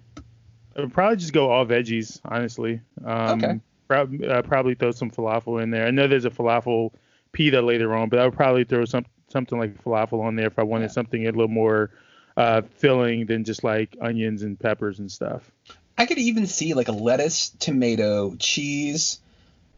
I 0.76 0.80
would 0.80 0.92
probably 0.92 1.16
just 1.16 1.32
go 1.32 1.50
all 1.50 1.66
veggies, 1.66 2.20
honestly. 2.24 2.80
Um, 3.04 3.42
Okay. 3.44 3.60
prob- 3.88 4.22
uh, 4.22 4.42
probably 4.42 4.74
throw 4.74 4.90
some 4.90 5.10
falafel 5.10 5.62
in 5.62 5.70
there. 5.70 5.86
I 5.86 5.90
know 5.90 6.06
there's 6.08 6.24
a 6.24 6.30
falafel 6.30 6.92
pita 7.32 7.60
later 7.60 7.94
on, 7.94 8.08
but 8.08 8.18
I 8.18 8.24
would 8.24 8.34
probably 8.34 8.64
throw 8.64 8.84
some 8.84 9.04
something 9.28 9.58
like 9.58 9.82
falafel 9.82 10.20
on 10.22 10.36
there 10.36 10.46
if 10.46 10.58
I 10.58 10.62
wanted 10.62 10.86
Yeah. 10.86 10.92
something 10.92 11.26
a 11.26 11.30
little 11.30 11.48
more 11.48 11.90
uh, 12.36 12.62
filling 12.76 13.26
than 13.26 13.44
just 13.44 13.64
like 13.64 13.96
onions 14.00 14.42
and 14.42 14.58
peppers 14.58 14.98
and 14.98 15.10
stuff. 15.10 15.50
I 15.98 16.06
could 16.06 16.18
even 16.18 16.46
see 16.46 16.74
like 16.74 16.88
a 16.88 16.92
lettuce, 16.92 17.50
tomato, 17.58 18.34
cheese, 18.36 19.20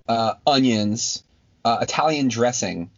uh, 0.09 0.35
onions, 0.47 1.25
uh, 1.65 1.79
Italian 1.81 2.29
dressing 2.29 2.91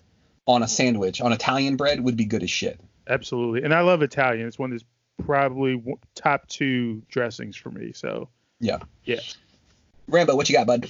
on 0.46 0.62
a 0.62 0.68
sandwich 0.68 1.20
on 1.20 1.32
Italian 1.32 1.76
bread 1.76 2.00
would 2.02 2.16
be 2.16 2.24
good 2.24 2.42
as 2.42 2.50
shit. 2.50 2.80
Absolutely, 3.08 3.62
and 3.62 3.72
I 3.74 3.80
love 3.80 4.02
Italian. 4.02 4.46
It's 4.46 4.58
one 4.58 4.70
that's 4.70 4.84
probably 5.24 5.82
top 6.14 6.46
two 6.48 7.02
dressings 7.08 7.56
for 7.56 7.70
me. 7.70 7.92
So 7.92 8.28
Yeah. 8.60 8.78
yeah, 9.04 9.20
Rambo, 10.08 10.36
what 10.36 10.48
you 10.48 10.56
got, 10.56 10.66
bud? 10.66 10.88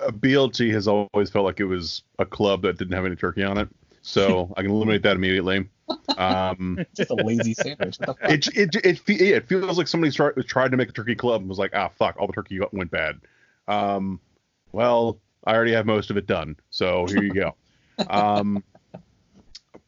A 0.00 0.12
BLT 0.12 0.72
has 0.72 0.88
always 0.88 1.30
felt 1.30 1.44
like 1.44 1.60
it 1.60 1.64
was 1.64 2.02
a 2.18 2.26
club 2.26 2.62
that 2.62 2.78
didn't 2.78 2.94
have 2.94 3.06
any 3.06 3.16
turkey 3.16 3.44
on 3.44 3.58
it, 3.58 3.68
so 4.02 4.52
I 4.56 4.62
can 4.62 4.70
eliminate 4.70 5.02
that 5.02 5.16
immediately. 5.16 5.68
Um, 6.16 6.78
Just 6.94 7.10
a 7.10 7.14
lazy 7.14 7.54
sandwich. 7.54 7.98
What 7.98 8.06
the 8.06 8.14
fuck? 8.14 8.30
it, 8.30 8.46
it, 8.56 8.76
it, 8.84 9.00
yeah, 9.08 9.36
it 9.36 9.48
feels 9.48 9.78
like 9.78 9.88
somebody 9.88 10.12
tried, 10.12 10.34
tried 10.46 10.70
to 10.70 10.76
make 10.76 10.88
a 10.88 10.92
turkey 10.92 11.14
club 11.14 11.40
and 11.40 11.48
was 11.48 11.58
like, 11.58 11.72
ah, 11.74 11.88
fuck, 11.88 12.16
all 12.18 12.26
the 12.26 12.32
turkey 12.32 12.60
went 12.72 12.90
bad. 12.90 13.20
Um, 13.68 14.20
well, 14.72 15.18
I 15.44 15.54
already 15.54 15.72
have 15.72 15.86
most 15.86 16.10
of 16.10 16.16
it 16.16 16.26
done, 16.26 16.56
so 16.70 17.06
here 17.06 17.22
you 17.22 17.34
go. 17.34 17.54
um, 18.08 18.62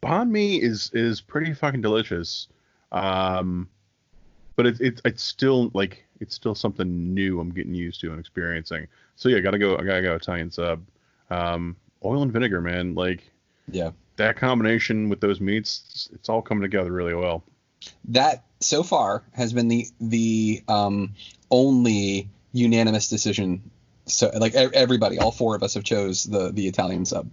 banh 0.03 0.31
mi 0.31 0.61
is 0.61 0.91
is 0.93 1.21
pretty 1.21 1.53
fucking 1.55 1.81
delicious, 1.83 2.49
um, 2.91 3.69
but 4.57 4.67
it's 4.67 4.81
it's 4.81 5.01
it's 5.05 5.23
still 5.23 5.71
like 5.75 6.05
it's 6.21 6.35
still 6.35 6.55
something 6.55 7.15
new 7.15 7.41
I'm 7.41 7.51
getting 7.51 7.75
used 7.75 8.01
to 8.03 8.11
and 8.11 8.21
experiencing. 8.21 8.87
So 9.17 9.29
yeah, 9.29 9.41
gotta 9.41 9.59
go. 9.59 9.77
I 9.77 9.85
gotta 9.85 10.03
go 10.03 10.15
Italian 10.15 10.51
sub. 10.51 10.83
Um, 11.31 11.77
oil 12.05 12.23
and 12.23 12.33
vinegar, 12.33 12.61
man. 12.61 12.95
Like 12.95 13.23
Yeah. 13.71 13.93
that 14.17 14.37
combination 14.37 15.09
with 15.09 15.21
those 15.21 15.41
meats, 15.41 15.83
it's, 15.91 16.09
it's 16.13 16.29
all 16.29 16.43
coming 16.43 16.63
together 16.63 16.93
really 16.93 17.15
well. 17.15 17.45
That 18.09 18.45
so 18.61 18.83
far 18.83 19.25
has 19.33 19.53
been 19.53 19.69
the 19.69 19.87
the 20.01 20.63
um, 20.69 21.15
only 21.51 22.29
unanimous 22.53 23.09
decision. 23.09 23.71
So 24.15 24.31
like 24.35 24.55
everybody, 24.55 25.19
all 25.19 25.33
four 25.33 25.57
of 25.57 25.63
us 25.63 25.75
have 25.75 25.85
chose 25.85 26.25
the 26.25 26.53
the 26.53 26.67
Italian 26.67 27.05
sub. 27.05 27.31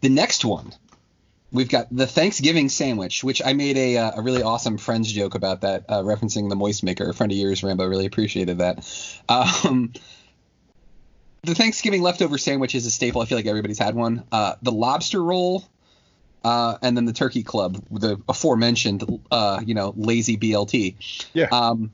The 0.00 0.08
next 0.10 0.44
one, 0.44 0.72
we've 1.50 1.68
got 1.68 1.86
the 1.90 2.06
Thanksgiving 2.06 2.68
sandwich, 2.68 3.24
which 3.24 3.40
I 3.42 3.54
made 3.54 3.78
a, 3.78 3.96
uh, 3.96 4.12
a 4.16 4.22
really 4.22 4.42
awesome 4.42 4.76
friends 4.76 5.10
joke 5.10 5.34
about 5.34 5.62
that, 5.62 5.84
uh, 5.88 6.02
referencing 6.02 6.50
the 6.50 6.56
Moist 6.56 6.82
Maker. 6.82 7.08
A 7.08 7.14
friend 7.14 7.32
of 7.32 7.38
yours, 7.38 7.62
Rambo, 7.62 7.86
really 7.86 8.04
appreciated 8.04 8.58
that. 8.58 8.86
Um, 9.28 9.92
the 11.42 11.54
Thanksgiving 11.54 12.02
leftover 12.02 12.38
sandwich 12.38 12.74
is 12.74 12.84
a 12.86 12.90
staple. 12.90 13.22
I 13.22 13.26
feel 13.26 13.38
like 13.38 13.46
everybody's 13.46 13.78
had 13.78 13.94
one. 13.94 14.24
Uh, 14.32 14.56
the 14.62 14.72
lobster 14.72 15.22
roll, 15.22 15.64
uh, 16.42 16.76
and 16.82 16.96
then 16.96 17.04
the 17.04 17.12
turkey 17.12 17.42
club, 17.42 17.82
the 17.90 18.20
aforementioned, 18.28 19.04
uh, 19.30 19.62
you 19.64 19.74
know, 19.74 19.94
lazy 19.96 20.36
BLT. 20.36 20.96
Yeah. 21.32 21.48
Um, 21.52 21.92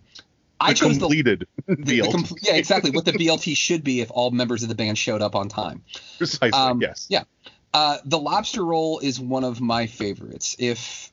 I 0.60 0.74
chose 0.74 0.94
the 0.94 1.00
completed 1.00 1.46
the, 1.66 1.74
the 1.76 1.98
BLT. 2.00 2.12
com- 2.12 2.36
yeah, 2.42 2.54
exactly. 2.54 2.90
What 2.90 3.04
the 3.04 3.12
BLT 3.12 3.56
should 3.56 3.82
be 3.82 4.00
if 4.00 4.10
all 4.10 4.30
members 4.30 4.62
of 4.62 4.68
the 4.68 4.74
band 4.74 4.98
showed 4.98 5.22
up 5.22 5.34
on 5.34 5.48
time. 5.48 5.82
Precisely. 6.18 6.50
Um, 6.52 6.80
yes. 6.80 7.06
Yeah. 7.08 7.24
Uh, 7.72 7.98
the 8.04 8.18
lobster 8.18 8.64
roll 8.64 8.98
is 8.98 9.18
one 9.20 9.44
of 9.44 9.60
my 9.60 9.86
favorites. 9.86 10.56
If 10.58 11.10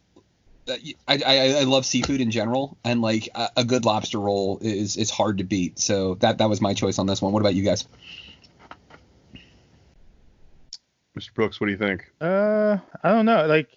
uh, 0.68 0.74
I, 1.08 1.22
I, 1.26 1.48
I 1.60 1.64
love 1.64 1.86
seafood 1.86 2.20
in 2.20 2.32
general, 2.32 2.78
and 2.84 3.02
like 3.02 3.30
a, 3.36 3.50
a 3.58 3.64
good 3.64 3.86
lobster 3.86 4.20
roll 4.20 4.60
is 4.62 4.98
is 4.98 5.10
hard 5.10 5.38
to 5.38 5.44
beat. 5.44 5.80
So 5.80 6.16
that 6.16 6.40
that 6.40 6.50
was 6.50 6.60
my 6.60 6.74
choice 6.74 7.00
on 7.00 7.06
this 7.06 7.22
one. 7.22 7.32
What 7.32 7.42
about 7.42 7.56
you 7.56 7.64
guys? 7.64 7.86
Mr. 11.18 11.34
Brooks, 11.34 11.60
what 11.60 11.68
do 11.68 11.72
you 11.72 11.78
think? 11.78 12.12
Uh, 12.22 12.78
I 13.04 13.10
don't 13.10 13.26
know. 13.26 13.48
Like, 13.48 13.70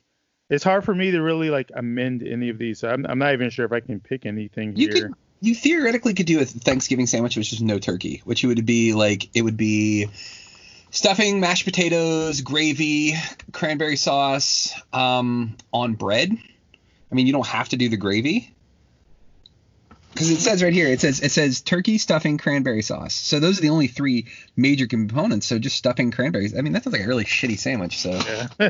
it's 0.50 0.64
hard 0.64 0.84
for 0.84 0.94
me 0.94 1.10
to 1.12 1.22
really 1.22 1.48
like 1.48 1.70
amend 1.74 2.22
any 2.22 2.50
of 2.50 2.58
these. 2.58 2.80
So 2.80 2.90
I'm, 2.90 3.06
I'm 3.06 3.18
not 3.18 3.32
even 3.32 3.50
sure 3.50 3.64
if 3.64 3.72
I 3.72 3.80
can 3.80 4.00
pick 4.00 4.26
anything 4.26 4.76
You 4.76 4.88
here. 4.88 5.08
could 5.08 5.14
you 5.40 5.54
theoretically 5.54 6.14
could 6.14 6.26
do 6.26 6.40
a 6.40 6.44
Thanksgiving 6.44 7.06
sandwich 7.06 7.36
which 7.36 7.52
is 7.52 7.62
no 7.62 7.78
turkey, 7.78 8.22
which 8.24 8.44
would 8.44 8.66
be 8.66 8.92
like 8.92 9.28
it 9.34 9.42
would 9.42 9.56
be 9.56 10.08
stuffing, 10.90 11.40
mashed 11.40 11.64
potatoes, 11.64 12.40
gravy, 12.40 13.14
cranberry 13.52 13.96
sauce, 13.96 14.72
um, 14.92 15.56
on 15.72 15.94
bread. 15.94 16.36
I 17.10 17.14
mean, 17.14 17.26
you 17.26 17.32
don't 17.32 17.46
have 17.46 17.70
to 17.70 17.76
do 17.76 17.88
the 17.88 17.96
gravy. 17.96 18.54
Because 20.12 20.30
it 20.30 20.40
says 20.40 20.62
right 20.62 20.72
here, 20.72 20.88
it 20.88 21.00
says 21.00 21.20
it 21.20 21.30
says 21.30 21.60
turkey, 21.60 21.96
stuffing, 21.96 22.36
cranberry 22.36 22.82
sauce. 22.82 23.14
So 23.14 23.38
those 23.38 23.58
are 23.58 23.62
the 23.62 23.70
only 23.70 23.86
three 23.86 24.26
major 24.56 24.88
components. 24.88 25.46
So 25.46 25.58
just 25.60 25.76
stuffing 25.76 26.10
cranberries. 26.10 26.56
I 26.56 26.62
mean, 26.62 26.72
that 26.72 26.82
sounds 26.82 26.94
like 26.94 27.04
a 27.04 27.08
really 27.08 27.24
shitty 27.24 27.58
sandwich. 27.58 27.98
So 27.98 28.10
Yeah. 28.10 28.48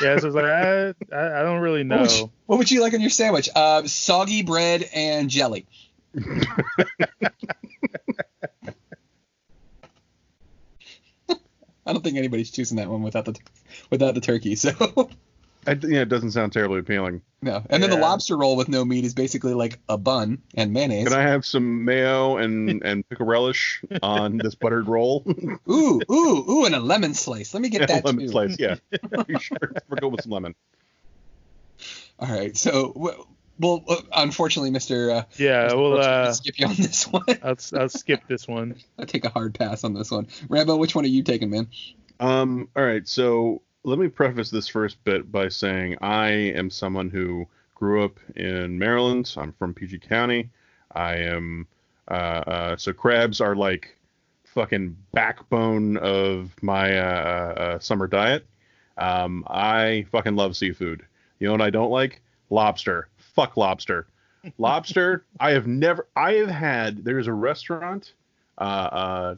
yeah. 0.00 0.16
So 0.18 0.28
it's 0.28 0.34
like 0.34 0.44
I, 0.44 0.94
I 1.12 1.40
I 1.40 1.42
don't 1.42 1.58
really 1.58 1.84
what, 1.84 2.00
would 2.00 2.12
you, 2.12 2.20
know. 2.20 2.30
what 2.46 2.58
would 2.58 2.70
you 2.70 2.80
like 2.82 2.94
on 2.94 3.00
your 3.00 3.10
sandwich? 3.10 3.48
Uh, 3.54 3.82
soggy 3.84 4.42
bread 4.42 4.88
and 4.94 5.28
jelly. 5.28 5.66
I 11.86 11.92
don't 11.92 12.04
think 12.04 12.16
anybody's 12.16 12.50
choosing 12.50 12.76
that 12.76 12.88
one 12.88 13.02
without 13.02 13.24
the 13.24 13.36
without 13.90 14.14
the 14.14 14.20
turkey. 14.20 14.54
So 14.56 14.70
I, 15.66 15.72
yeah, 15.72 16.00
it 16.00 16.08
doesn't 16.08 16.30
sound 16.30 16.52
terribly 16.52 16.78
appealing. 16.78 17.20
no. 17.42 17.62
And 17.68 17.82
then 17.82 17.90
the 17.90 17.96
lobster 17.96 18.36
roll 18.36 18.56
with 18.56 18.68
no 18.68 18.82
meat 18.84 19.04
is 19.04 19.12
basically 19.12 19.52
like 19.52 19.78
a 19.90 19.98
bun 19.98 20.40
and 20.54 20.72
mayonnaise. 20.72 21.08
Can 21.08 21.18
I 21.18 21.22
have 21.22 21.44
some 21.44 21.84
mayo 21.84 22.38
and 22.38 22.82
and 22.82 23.06
pickle 23.08 23.26
relish 23.26 23.82
on 24.02 24.38
this 24.38 24.54
buttered 24.54 24.88
roll? 24.88 25.22
Ooh, 25.70 26.00
ooh, 26.10 26.50
ooh, 26.50 26.64
and 26.64 26.74
a 26.74 26.80
lemon 26.80 27.12
slice. 27.14 27.52
Let 27.52 27.62
me 27.62 27.68
get 27.68 27.88
that 27.88 28.04
lemon 28.04 28.26
too. 28.26 28.32
slice, 28.32 28.56
yeah. 28.58 28.76
Sure 29.38 29.58
we're 29.88 29.96
good 29.96 30.12
with 30.12 30.22
some 30.22 30.32
lemon. 30.32 30.54
All 32.18 32.28
right. 32.28 32.56
So 32.56 33.26
well, 33.60 33.84
uh, 33.88 33.96
unfortunately, 34.14 34.70
Mister. 34.70 35.10
Uh, 35.10 35.22
Yeah. 35.36 35.68
Mr. 35.68 35.76
Well, 35.76 35.90
Brooks, 35.92 36.06
uh, 36.06 36.32
skip 36.32 36.58
you 36.58 36.66
on 36.66 36.74
this 36.78 37.04
one. 37.06 37.24
I'll 37.42 37.56
I'll 37.78 37.88
skip 37.88 38.22
this 38.28 38.48
one. 38.48 38.76
I 38.98 39.04
take 39.04 39.24
a 39.24 39.28
hard 39.28 39.54
pass 39.54 39.84
on 39.84 39.94
this 39.94 40.10
one. 40.10 40.28
Rambo, 40.48 40.76
which 40.76 40.94
one 40.94 41.04
are 41.04 41.08
you 41.08 41.22
taking, 41.22 41.50
man? 41.50 41.68
Um, 42.18 42.68
all 42.76 42.84
right, 42.84 43.06
so 43.06 43.62
let 43.84 43.98
me 43.98 44.08
preface 44.08 44.50
this 44.50 44.68
first 44.68 45.02
bit 45.04 45.30
by 45.30 45.48
saying 45.48 45.98
I 46.02 46.28
am 46.30 46.68
someone 46.70 47.08
who 47.10 47.46
grew 47.74 48.04
up 48.04 48.18
in 48.36 48.78
Maryland. 48.78 49.32
I'm 49.36 49.52
from 49.52 49.72
PG 49.74 50.00
County. 50.00 50.50
I 50.94 51.16
am 51.16 51.66
uh, 52.10 52.14
uh, 52.14 52.76
so 52.76 52.92
crabs 52.92 53.40
are 53.40 53.54
like 53.56 53.96
fucking 54.44 54.96
backbone 55.12 55.96
of 55.96 56.50
my 56.60 56.98
uh, 56.98 57.02
uh, 57.56 57.60
uh, 57.60 57.78
summer 57.78 58.06
diet. 58.06 58.44
Um, 58.98 59.44
I 59.46 60.06
fucking 60.10 60.36
love 60.36 60.56
seafood. 60.56 61.06
You 61.38 61.46
know 61.46 61.52
what 61.52 61.62
I 61.62 61.70
don't 61.70 61.90
like? 61.90 62.20
Lobster. 62.50 63.08
Fuck 63.40 63.56
lobster. 63.56 64.06
Lobster. 64.58 65.24
I 65.38 65.52
have 65.52 65.66
never. 65.66 66.06
I 66.14 66.34
have 66.34 66.50
had. 66.50 67.02
There's 67.04 67.26
a 67.26 67.32
restaurant. 67.32 68.12
Uh, 68.58 68.60
uh, 68.62 69.34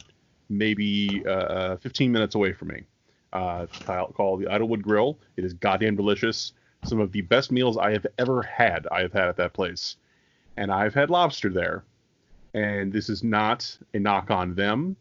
maybe 0.49 1.23
uh, 1.25 1.29
uh, 1.29 1.77
15 1.77 2.11
minutes 2.11 2.35
away 2.35 2.51
from 2.51 2.67
me. 2.67 2.83
Uh, 3.31 3.65
called- 3.85 4.13
called 4.13 4.41
the 4.41 4.49
Idlewood 4.51 4.81
Grill. 4.83 5.17
It 5.37 5.45
is 5.45 5.53
goddamn 5.53 5.95
delicious. 5.95 6.51
Some 6.83 6.99
of 6.99 7.13
the 7.13 7.21
best 7.21 7.49
meals 7.49 7.77
I 7.77 7.91
have 7.91 8.05
ever 8.17 8.41
had. 8.41 8.87
I 8.91 8.99
have 9.03 9.13
had 9.13 9.29
at 9.29 9.37
that 9.37 9.53
place, 9.53 9.95
and 10.57 10.69
I've 10.69 10.93
had 10.93 11.09
lobster 11.09 11.49
there. 11.49 11.85
And 12.53 12.91
this 12.91 13.07
is 13.09 13.23
not 13.23 13.77
a 13.93 13.99
knock 13.99 14.31
on 14.31 14.53
them. 14.53 14.97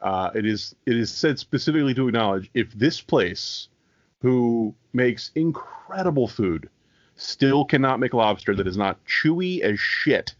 Uh, 0.00 0.30
it 0.34 0.46
is 0.46 0.74
it 0.86 0.96
is 0.96 1.10
said 1.10 1.38
specifically 1.38 1.92
to 1.92 2.08
acknowledge 2.08 2.50
if 2.54 2.72
this 2.72 3.02
place, 3.02 3.68
who 4.22 4.74
makes 4.94 5.30
incredible 5.34 6.26
food, 6.26 6.70
still 7.16 7.64
cannot 7.64 7.98
make 7.98 8.14
lobster 8.14 8.54
that 8.54 8.66
is 8.66 8.76
not 8.76 8.98
chewy 9.06 9.60
as 9.60 9.80
shit. 9.80 10.34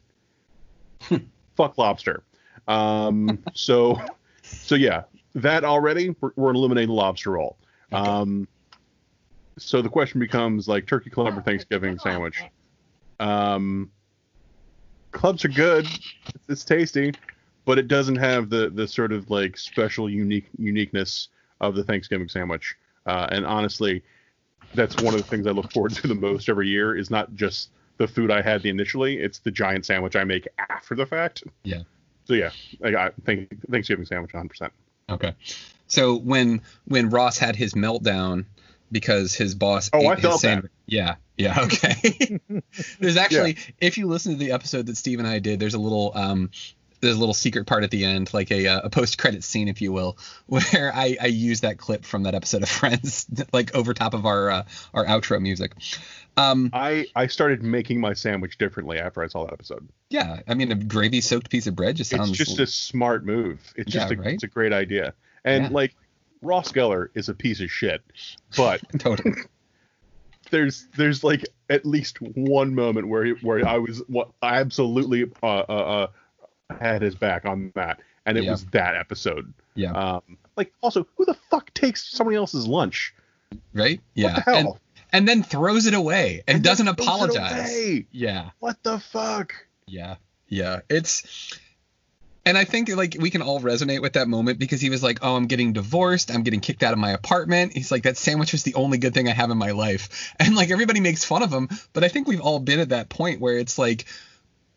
Fuck 1.56 1.78
lobster. 1.78 2.22
Um, 2.68 3.42
so 3.54 4.00
so 4.42 4.74
yeah, 4.74 5.04
that 5.34 5.64
already 5.64 6.14
we're, 6.20 6.32
we're 6.36 6.50
eliminating 6.50 6.88
the 6.88 6.94
lobster 6.94 7.32
roll. 7.32 7.56
Um, 7.92 8.46
so 9.58 9.80
the 9.80 9.88
question 9.88 10.20
becomes 10.20 10.68
like 10.68 10.86
turkey 10.86 11.10
club 11.10 11.36
or 11.36 11.42
Thanksgiving 11.42 11.98
sandwich. 11.98 12.42
Um, 13.20 13.90
clubs 15.12 15.44
are 15.44 15.48
good, 15.48 15.86
it's, 15.86 16.44
it's 16.48 16.64
tasty, 16.64 17.14
but 17.64 17.78
it 17.78 17.88
doesn't 17.88 18.16
have 18.16 18.50
the 18.50 18.70
the 18.70 18.86
sort 18.86 19.12
of 19.12 19.30
like 19.30 19.56
special 19.56 20.10
unique 20.10 20.48
uniqueness 20.58 21.28
of 21.60 21.74
the 21.74 21.84
Thanksgiving 21.84 22.28
sandwich. 22.28 22.76
Uh, 23.06 23.28
and 23.30 23.46
honestly, 23.46 24.02
that's 24.74 24.96
one 25.02 25.14
of 25.14 25.20
the 25.20 25.26
things 25.26 25.46
I 25.46 25.50
look 25.50 25.72
forward 25.72 25.92
to 25.92 26.06
the 26.06 26.14
most 26.14 26.48
every 26.48 26.68
year. 26.68 26.96
Is 26.96 27.10
not 27.10 27.34
just 27.34 27.70
the 27.98 28.08
food 28.08 28.30
I 28.30 28.42
had 28.42 28.64
initially; 28.64 29.18
it's 29.18 29.38
the 29.38 29.50
giant 29.50 29.86
sandwich 29.86 30.16
I 30.16 30.24
make 30.24 30.48
after 30.58 30.94
the 30.94 31.06
fact. 31.06 31.44
Yeah. 31.64 31.82
So 32.24 32.34
yeah, 32.34 32.50
I 32.82 32.90
got 32.90 33.14
thank, 33.24 33.48
Thanksgiving 33.70 34.04
sandwich 34.04 34.34
100. 34.34 34.48
percent 34.48 34.72
Okay. 35.08 35.34
So 35.86 36.16
when 36.16 36.62
when 36.86 37.10
Ross 37.10 37.38
had 37.38 37.56
his 37.56 37.74
meltdown 37.74 38.46
because 38.90 39.34
his 39.34 39.54
boss 39.54 39.90
Oh, 39.92 40.00
ate 40.00 40.06
I 40.06 40.14
his 40.14 40.22
felt 40.22 40.42
that. 40.42 40.64
Yeah. 40.86 41.16
Yeah. 41.36 41.60
Okay. 41.60 42.40
there's 43.00 43.16
actually, 43.16 43.58
if 43.80 43.98
you 43.98 44.06
listen 44.06 44.32
to 44.32 44.38
the 44.38 44.52
episode 44.52 44.86
that 44.86 44.96
Steve 44.96 45.18
and 45.18 45.28
I 45.28 45.38
did, 45.38 45.60
there's 45.60 45.74
a 45.74 45.78
little 45.78 46.12
um 46.14 46.50
there's 47.00 47.16
a 47.16 47.18
little 47.18 47.34
secret 47.34 47.66
part 47.66 47.84
at 47.84 47.90
the 47.90 48.04
end, 48.04 48.32
like 48.34 48.50
a 48.50 48.66
uh, 48.66 48.80
a 48.84 48.90
post 48.90 49.18
credit 49.18 49.44
scene, 49.44 49.68
if 49.68 49.80
you 49.80 49.92
will, 49.92 50.18
where 50.46 50.92
I 50.94 51.16
I 51.20 51.26
use 51.26 51.60
that 51.60 51.78
clip 51.78 52.04
from 52.04 52.24
that 52.24 52.34
episode 52.34 52.62
of 52.62 52.68
Friends, 52.76 53.26
like 53.52 53.74
over 53.74 53.94
top 53.94 54.14
of 54.14 54.26
our 54.26 54.50
uh, 54.50 54.64
our 54.94 55.04
outro 55.06 55.40
music. 55.40 55.72
Um, 56.36 56.70
I 56.72 57.06
I 57.14 57.26
started 57.28 57.62
making 57.62 58.00
my 58.00 58.12
sandwich 58.12 58.58
differently 58.58 58.98
after 58.98 59.22
I 59.22 59.26
saw 59.26 59.44
that 59.44 59.52
episode. 59.52 59.88
yeah, 60.10 60.40
I 60.46 60.54
mean 60.54 60.70
a 60.70 60.74
gravy 60.74 61.20
soaked 61.20 61.50
piece 61.50 61.66
of 61.66 61.74
bread 61.74 61.96
just 61.96 62.10
sounds. 62.10 62.30
It's 62.30 62.38
just 62.38 62.58
a 62.60 62.66
smart 62.66 63.24
move. 63.24 63.60
It's 63.76 63.90
just 63.90 64.10
Yeah, 64.10 64.18
a, 64.18 64.20
right? 64.20 64.34
it's 64.34 64.42
a 64.44 64.48
great 64.48 64.72
idea. 64.72 65.14
And 65.44 65.64
Yeah. 65.64 65.68
like 65.70 65.94
Ross 66.42 66.72
Geller 66.72 67.08
is 67.14 67.28
a 67.28 67.34
piece 67.34 67.60
of 67.60 67.70
shit, 67.70 68.02
but 68.56 68.82
totally. 68.98 69.34
there's 70.50 70.86
there's 70.96 71.24
like 71.24 71.44
at 71.70 71.86
least 71.86 72.20
one 72.20 72.74
moment 72.74 73.08
where 73.08 73.24
he, 73.24 73.32
where 73.42 73.66
I 73.66 73.78
was 73.78 74.02
what 74.06 74.30
absolutely 74.42 75.24
uh, 75.42 75.46
uh, 75.46 75.62
uh 75.72 76.06
had 76.70 77.02
his 77.02 77.14
back 77.14 77.44
on 77.44 77.72
that, 77.74 78.00
and 78.24 78.36
it 78.38 78.44
Yeah. 78.44 78.52
was 78.52 78.64
that 78.66 78.96
episode. 78.96 79.52
Yeah. 79.74 79.92
Um, 79.92 80.38
like 80.56 80.72
also, 80.82 81.06
who 81.16 81.24
the 81.24 81.34
fuck 81.50 81.72
takes 81.74 82.06
somebody 82.08 82.36
else's 82.36 82.66
lunch? 82.66 83.14
right? 83.72 84.00
Yeah. 84.14 84.34
the 84.34 84.40
hell? 84.40 84.56
And, 84.56 84.68
and 85.12 85.28
then 85.28 85.42
throws 85.44 85.86
it 85.86 85.94
away 85.94 86.42
and, 86.48 86.56
And 86.56 86.64
doesn't 86.64 86.86
then 86.86 86.94
throws 86.96 87.06
it 87.06 87.36
apologize. 87.36 88.02
Yeah. 88.10 88.50
What 88.58 88.82
the 88.82 88.98
fuck? 88.98 89.54
Yeah. 89.86 90.16
Yeah. 90.48 90.80
It's 90.90 91.58
and 92.44 92.56
I 92.58 92.64
think 92.64 92.88
like 92.94 93.16
we 93.18 93.30
can 93.30 93.42
all 93.42 93.60
resonate 93.60 94.02
with 94.02 94.14
that 94.14 94.28
moment 94.28 94.58
because 94.58 94.80
he 94.80 94.90
was 94.90 95.02
like, 95.02 95.18
"Oh, 95.22 95.34
I'm 95.36 95.46
getting 95.46 95.72
divorced. 95.72 96.30
I'm 96.32 96.42
getting 96.42 96.60
kicked 96.60 96.82
out 96.82 96.92
of 96.92 96.98
my 96.98 97.10
apartment." 97.10 97.72
He's 97.72 97.90
like, 97.90 98.02
"That 98.04 98.16
sandwich 98.16 98.52
was 98.52 98.62
the 98.62 98.74
only 98.74 98.98
good 98.98 99.14
thing 99.14 99.28
I 99.28 99.32
have 99.32 99.50
in 99.50 99.58
my 99.58 99.70
life." 99.72 100.32
And 100.40 100.54
like 100.56 100.70
everybody 100.70 101.00
makes 101.00 101.24
fun 101.24 101.42
of 101.42 101.52
him, 101.52 101.68
but 101.92 102.04
I 102.04 102.08
think 102.08 102.26
we've 102.28 102.40
all 102.40 102.58
been 102.60 102.78
at 102.80 102.90
that 102.90 103.08
point 103.08 103.40
where 103.40 103.58
it's 103.58 103.78
like 103.78 104.06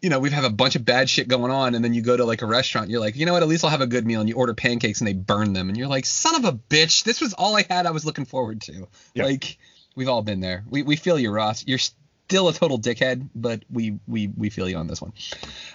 you 0.02 0.10
know, 0.10 0.20
we've 0.20 0.32
have 0.32 0.46
a 0.46 0.50
bunch 0.50 0.76
of 0.76 0.86
bad 0.86 1.10
shit 1.10 1.28
going 1.28 1.52
on, 1.52 1.76
and 1.76 1.84
then 1.84 1.94
you 1.94 2.02
go 2.02 2.16
to 2.16 2.26
like 2.26 2.42
a 2.42 2.46
restaurant, 2.46 2.90
you're 2.90 3.02
like, 3.02 3.16
you 3.16 3.26
know 3.26 3.34
what, 3.34 3.44
at 3.44 3.50
least 3.50 3.64
I'll 3.64 3.70
have 3.70 3.82
a 3.82 3.88
good 3.88 4.06
meal, 4.06 4.20
and 4.22 4.30
you 4.30 4.36
order 4.36 4.54
pancakes 4.54 5.02
and 5.02 5.08
they 5.08 5.14
burn 5.14 5.54
them, 5.54 5.68
and 5.68 5.78
you're 5.78 5.88
like, 5.88 6.06
son 6.06 6.36
of 6.36 6.46
a 6.46 6.54
bitch, 6.54 7.04
this 7.04 7.20
was 7.20 7.34
all 7.34 7.56
I 7.56 7.66
had 7.70 7.86
I 7.86 7.92
was 7.92 8.06
looking 8.06 8.26
forward 8.26 8.62
to. 8.62 8.88
Yeah. 9.14 9.26
Like, 9.26 9.58
we've 9.96 10.08
all 10.08 10.22
been 10.22 10.40
there. 10.40 10.64
We, 10.70 10.84
we 10.84 10.96
feel 10.96 11.20
you, 11.20 11.32
Ross. 11.32 11.66
You're 11.68 11.80
still 11.80 12.48
a 12.48 12.54
total 12.54 12.80
dickhead, 12.80 13.28
but 13.36 13.64
we 13.72 14.00
we 14.08 14.28
we 14.28 14.50
feel 14.50 14.70
you 14.70 14.78
on 14.78 14.88
this 14.88 15.02
one. 15.02 15.14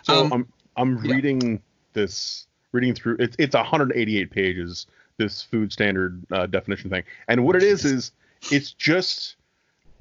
So 0.05 0.25
Um, 0.25 0.33
I'm 0.33 0.49
I'm 0.77 1.05
yeah. 1.05 1.15
reading 1.15 1.63
this, 1.93 2.47
reading 2.73 2.95
through. 2.95 3.17
It's 3.19 3.37
it's 3.39 3.55
188 3.55 4.31
pages. 4.31 4.87
This 5.17 5.43
food 5.43 5.73
standard 5.73 6.21
uh, 6.33 6.47
definition 6.47 6.91
thing, 6.91 7.05
and 7.29 7.45
what 7.45 7.55
it 7.55 7.63
is 7.63 7.85
is 7.85 8.11
it's 8.51 8.73
just 8.73 9.37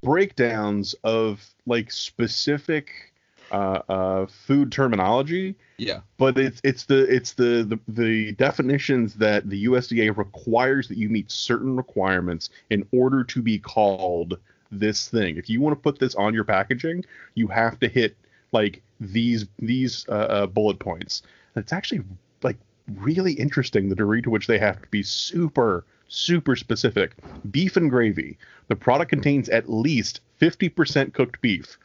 breakdowns 0.01 0.95
of 1.03 1.43
like 1.67 1.91
specific 1.91 3.12
uh, 3.53 3.81
uh, 3.87 4.25
food 4.25 4.71
terminology. 4.71 5.55
Yeah. 5.77 6.01
But 6.17 6.37
it's 6.37 6.59
it's 6.63 6.85
the 6.85 7.03
it's 7.13 7.33
the, 7.33 7.63
the 7.63 7.79
the 7.87 8.31
definitions 8.33 9.13
that 9.15 9.49
the 9.49 9.65
USDA 9.65 10.17
requires 10.17 10.87
that 10.87 10.97
you 10.97 11.07
meet 11.09 11.31
certain 11.31 11.75
requirements 11.75 12.49
in 12.69 12.85
order 12.91 13.23
to 13.23 13.41
be 13.41 13.59
called 13.59 14.39
this 14.71 15.07
thing. 15.07 15.37
If 15.37 15.49
you 15.49 15.61
want 15.61 15.77
to 15.77 15.81
put 15.81 15.99
this 15.99 16.15
on 16.15 16.33
your 16.33 16.43
packaging, 16.43 17.05
you 17.35 17.47
have 17.47 17.79
to 17.79 17.87
hit 17.87 18.17
like 18.51 18.81
these 18.99 19.45
these 19.59 20.05
uh, 20.09 20.13
uh, 20.13 20.47
bullet 20.47 20.79
points. 20.79 21.21
And 21.55 21.63
it's 21.63 21.73
actually 21.73 22.03
like 22.41 22.57
really 22.87 23.33
interesting 23.33 23.87
the 23.87 23.95
degree 23.95 24.23
to 24.23 24.31
which 24.31 24.47
they 24.47 24.57
have 24.57 24.81
to 24.81 24.87
be 24.89 25.03
super 25.03 25.85
super 26.07 26.55
specific. 26.55 27.13
Beef 27.51 27.77
and 27.77 27.89
gravy. 27.89 28.37
The 28.67 28.75
product 28.75 29.09
contains 29.09 29.49
at 29.49 29.69
least 29.69 30.21
50% 30.39 31.13
cooked 31.13 31.41
beef. 31.41 31.77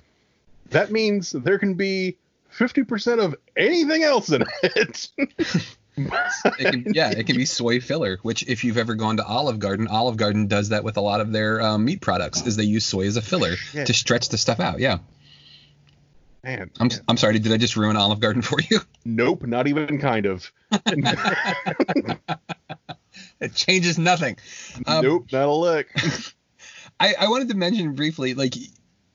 That 0.70 0.90
means 0.90 1.30
there 1.30 1.58
can 1.58 1.74
be 1.74 2.16
50% 2.52 3.24
of 3.24 3.34
anything 3.56 4.02
else 4.02 4.30
in 4.30 4.44
it. 4.62 5.08
It 5.96 6.70
can, 6.70 6.94
yeah, 6.94 7.10
it 7.10 7.26
can 7.26 7.36
be 7.36 7.44
soy 7.44 7.80
filler, 7.80 8.18
which 8.22 8.44
if 8.46 8.62
you've 8.62 8.78
ever 8.78 8.94
gone 8.94 9.16
to 9.16 9.24
Olive 9.24 9.58
Garden, 9.58 9.88
Olive 9.88 10.16
Garden 10.16 10.46
does 10.46 10.68
that 10.68 10.84
with 10.84 10.96
a 10.96 11.00
lot 11.00 11.20
of 11.20 11.32
their 11.32 11.60
um, 11.60 11.84
meat 11.84 12.00
products, 12.00 12.46
is 12.46 12.54
they 12.54 12.62
use 12.64 12.86
soy 12.86 13.06
as 13.06 13.16
a 13.16 13.22
filler 13.22 13.56
Shit. 13.56 13.88
to 13.88 13.94
stretch 13.94 14.28
the 14.28 14.38
stuff 14.38 14.60
out. 14.60 14.78
Yeah. 14.78 14.98
Man, 16.44 16.70
I'm 16.78 16.88
I'm 17.08 17.16
sorry, 17.16 17.40
did 17.40 17.52
I 17.52 17.56
just 17.56 17.76
ruin 17.76 17.96
Olive 17.96 18.20
Garden 18.20 18.42
for 18.42 18.58
you? 18.70 18.78
nope, 19.04 19.44
not 19.44 19.66
even 19.66 19.98
kind 19.98 20.26
of. 20.26 20.52
It 23.40 23.54
changes 23.54 23.98
nothing. 23.98 24.36
Um, 24.86 25.04
nope, 25.04 25.26
not 25.32 25.48
a 25.48 25.52
lick. 25.52 25.88
I, 27.00 27.14
I 27.20 27.28
wanted 27.28 27.48
to 27.50 27.54
mention 27.54 27.94
briefly, 27.94 28.34
like 28.34 28.54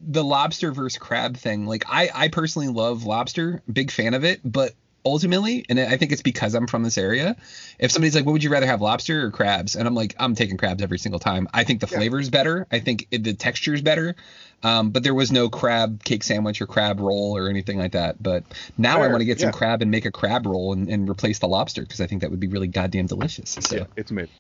the 0.06 0.24
lobster 0.24 0.72
versus 0.72 0.98
crab 0.98 1.38
thing. 1.38 1.66
Like 1.66 1.86
I, 1.88 2.10
I 2.14 2.28
personally 2.28 2.68
love 2.68 3.06
lobster, 3.06 3.62
big 3.72 3.92
fan 3.92 4.14
of 4.14 4.24
it, 4.24 4.42
but 4.44 4.74
ultimately, 5.06 5.66
and 5.70 5.80
I 5.80 5.98
think 5.98 6.12
it's 6.12 6.22
because 6.22 6.56
I'm 6.56 6.68
from 6.68 6.84
this 6.84 6.98
area. 6.98 7.36
If 7.80 7.92
somebody's 7.92 8.16
like, 8.16 8.26
"What 8.26 8.34
would 8.34 8.44
you 8.44 8.50
rather 8.50 8.66
have, 8.66 8.82
lobster 8.82 9.26
or 9.26 9.32
crabs?" 9.32 9.76
and 9.76 9.88
I'm 9.88 9.96
like, 9.96 10.16
"I'm 10.20 10.36
taking 10.36 10.58
crabs 10.58 10.82
every 10.82 11.00
single 11.00 11.20
time." 11.20 11.48
I 11.54 11.64
think 11.64 11.82
the 11.82 11.88
flavor's 11.88 12.30
better. 12.30 12.68
I 12.72 12.80
think 12.80 13.08
it, 13.12 13.24
the 13.24 13.34
texture's 13.34 13.82
better. 13.82 14.16
Um, 14.64 14.92
but 14.92 15.04
there 15.04 15.14
was 15.14 15.32
no 15.32 15.50
crab 15.50 16.04
cake 16.04 16.24
sandwich 16.24 16.62
or 16.62 16.68
crab 16.68 17.02
roll 17.02 17.38
or 17.38 17.50
anything 17.50 17.78
like 17.78 17.92
that. 17.92 18.22
But 18.22 18.46
now 18.78 19.02
I 19.02 19.08
want 19.08 19.20
to 19.20 19.26
get 19.26 19.40
some 19.40 19.50
yeah. 19.50 19.52
crab 19.52 19.82
and 19.82 19.92
make 19.92 20.06
a 20.06 20.12
crab 20.12 20.46
roll 20.46 20.72
and, 20.72 20.88
and 20.88 21.10
replace 21.10 21.40
the 21.40 21.50
lobster 21.50 21.82
because 21.82 22.00
I 22.00 22.08
think 22.08 22.22
that 22.22 22.32
would 22.32 22.40
be 22.40 22.48
really 22.48 22.68
goddamn 22.68 23.08
delicious. 23.08 23.58
So. 23.60 23.76
yeah, 23.76 23.84
it's 23.98 24.12
amazing. 24.12 24.34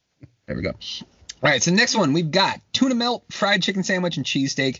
There 0.46 0.56
we 0.56 0.62
go. 0.62 0.70
All 0.72 1.50
right, 1.50 1.62
so 1.62 1.72
next 1.72 1.96
one 1.96 2.14
we've 2.14 2.32
got 2.32 2.62
tuna 2.72 2.96
melt, 2.96 3.26
fried 3.30 3.62
chicken 3.62 3.84
sandwich, 3.84 4.16
and 4.16 4.26
cheesesteak. 4.26 4.80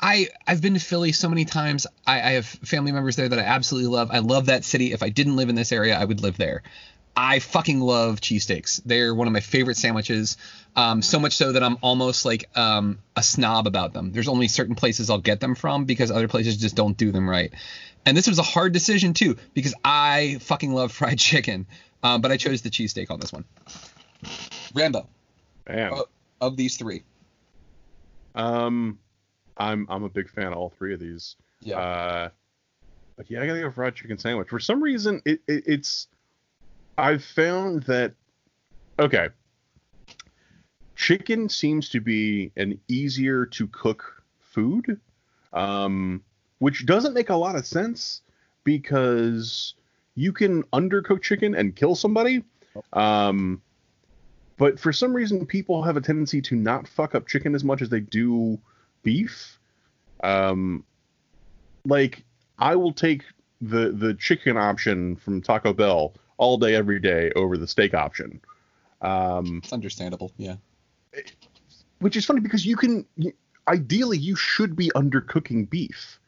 I 0.00 0.28
I've 0.46 0.60
been 0.60 0.74
to 0.74 0.80
Philly 0.80 1.12
so 1.12 1.28
many 1.28 1.44
times. 1.44 1.86
I, 2.06 2.16
I 2.16 2.30
have 2.32 2.46
family 2.46 2.92
members 2.92 3.16
there 3.16 3.28
that 3.28 3.38
I 3.38 3.42
absolutely 3.42 3.88
love. 3.90 4.10
I 4.10 4.18
love 4.18 4.46
that 4.46 4.64
city. 4.64 4.92
If 4.92 5.02
I 5.02 5.08
didn't 5.08 5.36
live 5.36 5.48
in 5.48 5.54
this 5.54 5.72
area, 5.72 5.98
I 5.98 6.04
would 6.04 6.20
live 6.20 6.36
there. 6.36 6.62
I 7.18 7.38
fucking 7.38 7.80
love 7.80 8.20
cheesesteaks. 8.20 8.82
They're 8.84 9.14
one 9.14 9.26
of 9.26 9.32
my 9.32 9.40
favorite 9.40 9.78
sandwiches. 9.78 10.36
Um, 10.76 11.00
so 11.00 11.18
much 11.18 11.34
so 11.34 11.52
that 11.52 11.62
I'm 11.62 11.78
almost 11.80 12.26
like 12.26 12.44
um, 12.54 12.98
a 13.16 13.22
snob 13.22 13.66
about 13.66 13.94
them. 13.94 14.12
There's 14.12 14.28
only 14.28 14.48
certain 14.48 14.74
places 14.74 15.08
I'll 15.08 15.16
get 15.16 15.40
them 15.40 15.54
from 15.54 15.86
because 15.86 16.10
other 16.10 16.28
places 16.28 16.58
just 16.58 16.76
don't 16.76 16.94
do 16.94 17.12
them 17.12 17.28
right. 17.28 17.54
And 18.04 18.14
this 18.14 18.26
was 18.28 18.38
a 18.38 18.42
hard 18.42 18.74
decision 18.74 19.14
too 19.14 19.36
because 19.54 19.74
I 19.82 20.36
fucking 20.42 20.74
love 20.74 20.92
fried 20.92 21.18
chicken, 21.18 21.66
um, 22.02 22.20
but 22.20 22.30
I 22.30 22.36
chose 22.36 22.60
the 22.60 22.68
cheesesteak 22.68 23.10
on 23.10 23.18
this 23.18 23.32
one. 23.32 23.46
Rambo 24.74 25.08
Man, 25.66 25.92
of, 25.92 26.04
of 26.40 26.56
these 26.58 26.76
three. 26.76 27.02
um, 28.34 28.98
I'm 29.56 29.86
I'm 29.88 30.04
a 30.04 30.08
big 30.08 30.28
fan 30.28 30.48
of 30.48 30.54
all 30.54 30.70
three 30.70 30.94
of 30.94 31.00
these. 31.00 31.36
Yeah. 31.60 31.78
Uh, 31.78 32.28
but 33.16 33.30
yeah, 33.30 33.42
I 33.42 33.46
gotta 33.46 33.60
go 33.60 33.70
fried 33.70 33.94
chicken 33.94 34.18
sandwich. 34.18 34.48
For 34.48 34.60
some 34.60 34.82
reason, 34.82 35.22
it, 35.24 35.40
it 35.46 35.64
it's 35.66 36.08
I've 36.98 37.24
found 37.24 37.84
that 37.84 38.12
okay, 38.98 39.28
chicken 40.94 41.48
seems 41.48 41.88
to 41.90 42.00
be 42.00 42.52
an 42.56 42.78
easier 42.88 43.46
to 43.46 43.66
cook 43.68 44.22
food, 44.40 45.00
um, 45.52 46.22
which 46.58 46.86
doesn't 46.86 47.14
make 47.14 47.30
a 47.30 47.36
lot 47.36 47.56
of 47.56 47.66
sense 47.66 48.22
because 48.64 49.74
you 50.14 50.32
can 50.32 50.62
undercook 50.64 51.22
chicken 51.22 51.54
and 51.54 51.76
kill 51.76 51.94
somebody. 51.94 52.42
Um, 52.92 53.62
but 54.58 54.80
for 54.80 54.92
some 54.92 55.14
reason, 55.14 55.46
people 55.46 55.82
have 55.82 55.96
a 55.96 56.00
tendency 56.00 56.40
to 56.42 56.56
not 56.56 56.88
fuck 56.88 57.14
up 57.14 57.26
chicken 57.26 57.54
as 57.54 57.64
much 57.64 57.82
as 57.82 57.88
they 57.88 58.00
do 58.00 58.58
beef. 59.06 59.58
Um, 60.24 60.84
like 61.86 62.24
I 62.58 62.74
will 62.74 62.92
take 62.92 63.22
the 63.60 63.92
the 63.92 64.14
chicken 64.14 64.56
option 64.56 65.16
from 65.16 65.40
Taco 65.40 65.72
Bell 65.72 66.12
all 66.36 66.58
day, 66.58 66.74
every 66.74 67.00
day 67.00 67.30
over 67.36 67.56
the 67.56 67.68
steak 67.68 67.94
option. 67.94 68.40
Um, 69.00 69.60
It's 69.62 69.72
understandable. 69.72 70.32
Yeah. 70.36 70.56
which 72.00 72.16
is 72.16 72.26
funny 72.26 72.40
because 72.40 72.66
you 72.66 72.76
can 72.76 73.06
you, 73.16 73.32
ideally 73.68 74.18
you 74.18 74.36
should 74.36 74.76
be 74.76 74.90
undercooking 74.94 75.70
beef. 75.70 76.18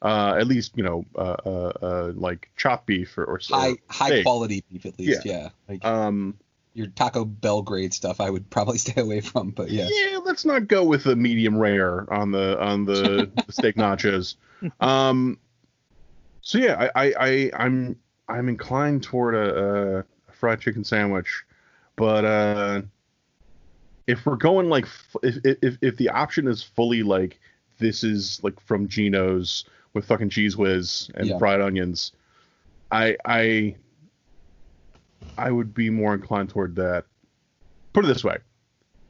Uh, 0.00 0.36
at 0.38 0.46
least 0.46 0.76
you 0.76 0.84
know, 0.84 1.04
uh, 1.16 1.36
uh, 1.44 1.72
uh, 1.82 2.12
like 2.14 2.48
chopped 2.56 2.86
beef 2.86 3.18
or, 3.18 3.24
or 3.24 3.40
High 3.50 3.70
or 3.70 3.76
high 3.90 4.22
quality 4.22 4.62
beef 4.70 4.86
at 4.86 4.96
least. 4.98 5.26
Yeah. 5.26 5.32
Yeah. 5.32 5.48
Like 5.68 5.84
Um, 5.84 6.38
your 6.78 6.86
Taco 6.86 7.24
Bell 7.24 7.60
grade 7.60 7.92
stuff, 7.92 8.20
I 8.20 8.30
would 8.30 8.48
probably 8.48 8.78
stay 8.86 9.00
away 9.00 9.20
from. 9.20 9.50
But 9.50 9.70
yeah. 9.70 9.88
yeah, 9.90 10.18
let's 10.24 10.44
not 10.44 10.68
go 10.68 10.84
with 10.84 11.04
the 11.04 11.16
medium 11.16 11.58
rare 11.58 12.10
on 12.12 12.30
the 12.30 12.58
on 12.60 12.84
the, 12.84 13.30
steak 13.50 13.76
nachos. 13.76 14.36
Um, 14.80 15.38
so 16.40 16.58
yeah, 16.58 16.88
I, 16.94 17.06
I, 17.08 17.14
I 17.20 17.50
I'm 17.54 17.96
I'm 18.28 18.48
inclined 18.48 19.02
toward 19.02 19.34
a, 19.34 20.04
a 20.28 20.32
fried 20.32 20.60
chicken 20.60 20.84
sandwich, 20.84 21.44
but 21.96 22.24
uh, 22.24 22.82
if 24.06 24.24
we're 24.24 24.36
going 24.36 24.68
like 24.70 24.86
if, 25.22 25.36
if 25.44 25.78
if 25.82 25.96
the 25.96 26.08
option 26.08 26.46
is 26.46 26.62
fully 26.62 27.02
like 27.02 27.40
this 27.78 28.02
is 28.04 28.40
like 28.42 28.58
from 28.60 28.88
Geno's 28.88 29.64
with 29.94 30.04
fucking 30.06 30.30
Cheez 30.30 30.56
Whiz 30.56 31.10
and 31.14 31.26
Yeah. 31.28 31.38
fried 31.38 31.60
onions, 31.60 32.12
I 32.90 33.16
I 33.24 33.76
I 35.36 35.50
would 35.50 35.74
be 35.74 35.90
more 35.90 36.14
inclined 36.14 36.50
toward 36.50 36.76
that. 36.76 37.04
Put 37.92 38.04
it 38.04 38.08
this 38.08 38.24
way: 38.24 38.38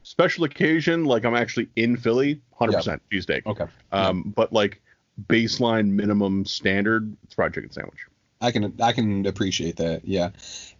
special 0.03 0.43
occasion, 0.43 1.05
like 1.05 1.25
I'm 1.25 1.35
actually 1.35 1.69
in 1.75 1.97
Philly, 1.97 2.41
hundred 2.53 2.73
percent 2.73 3.01
cheesesteak. 3.11 3.45
Okay. 3.45 3.65
Um, 3.91 4.33
but 4.35 4.53
like 4.53 4.81
baseline 5.27 5.89
minimum 5.89 6.45
standard, 6.45 7.15
it's 7.23 7.33
fried 7.33 7.53
chicken 7.53 7.71
sandwich. 7.71 8.05
I 8.41 8.51
can 8.51 8.73
I 8.81 8.93
can 8.93 9.25
appreciate 9.25 9.77
that. 9.77 10.05
Yeah. 10.05 10.29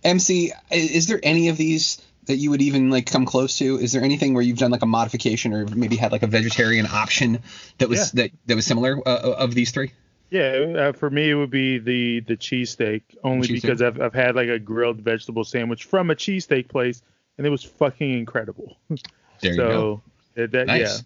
MC, 0.03 0.53
is 0.71 1.07
there 1.07 1.19
any 1.21 1.49
of 1.49 1.57
these 1.57 2.01
that 2.25 2.37
you 2.37 2.51
would 2.51 2.61
even 2.61 2.89
like 2.89 3.07
come 3.07 3.25
close 3.25 3.57
to? 3.57 3.77
Is 3.77 3.91
there 3.91 4.03
anything 4.03 4.33
where 4.33 4.43
you've 4.43 4.57
done 4.57 4.71
like 4.71 4.83
a 4.83 4.87
modification 4.87 5.53
or 5.53 5.65
maybe 5.65 5.95
had 5.95 6.11
like 6.11 6.23
a 6.23 6.27
vegetarian 6.27 6.85
option 6.85 7.39
that 7.79 7.89
was 7.89 8.11
that 8.13 8.31
that 8.45 8.55
was 8.55 8.65
similar 8.65 8.97
uh, 9.07 9.33
of 9.37 9.53
these 9.53 9.71
three? 9.71 9.91
Yeah, 10.31 10.41
uh, 10.77 10.91
for 10.93 11.09
me 11.09 11.29
it 11.31 11.33
would 11.35 11.49
be 11.49 11.79
the 11.79 12.19
the 12.21 12.37
cheesesteak 12.37 13.01
only 13.23 13.47
Cheesesteak? 13.47 13.61
because 13.61 13.81
I've 13.81 13.99
I've 14.01 14.13
had 14.13 14.35
like 14.35 14.49
a 14.49 14.59
grilled 14.59 14.99
vegetable 15.01 15.43
sandwich 15.43 15.85
from 15.85 16.11
a 16.11 16.15
cheesesteak 16.15 16.67
place 16.69 17.01
and 17.37 17.47
it 17.47 17.49
was 17.49 17.63
fucking 17.63 18.11
incredible. 18.17 18.77
There 19.41 19.51
you 19.51 19.57
so 19.57 19.67
go. 19.69 20.01
that, 20.35 20.51
that- 20.51 20.67
Nice. 20.67 20.79
yeah, 20.81 20.97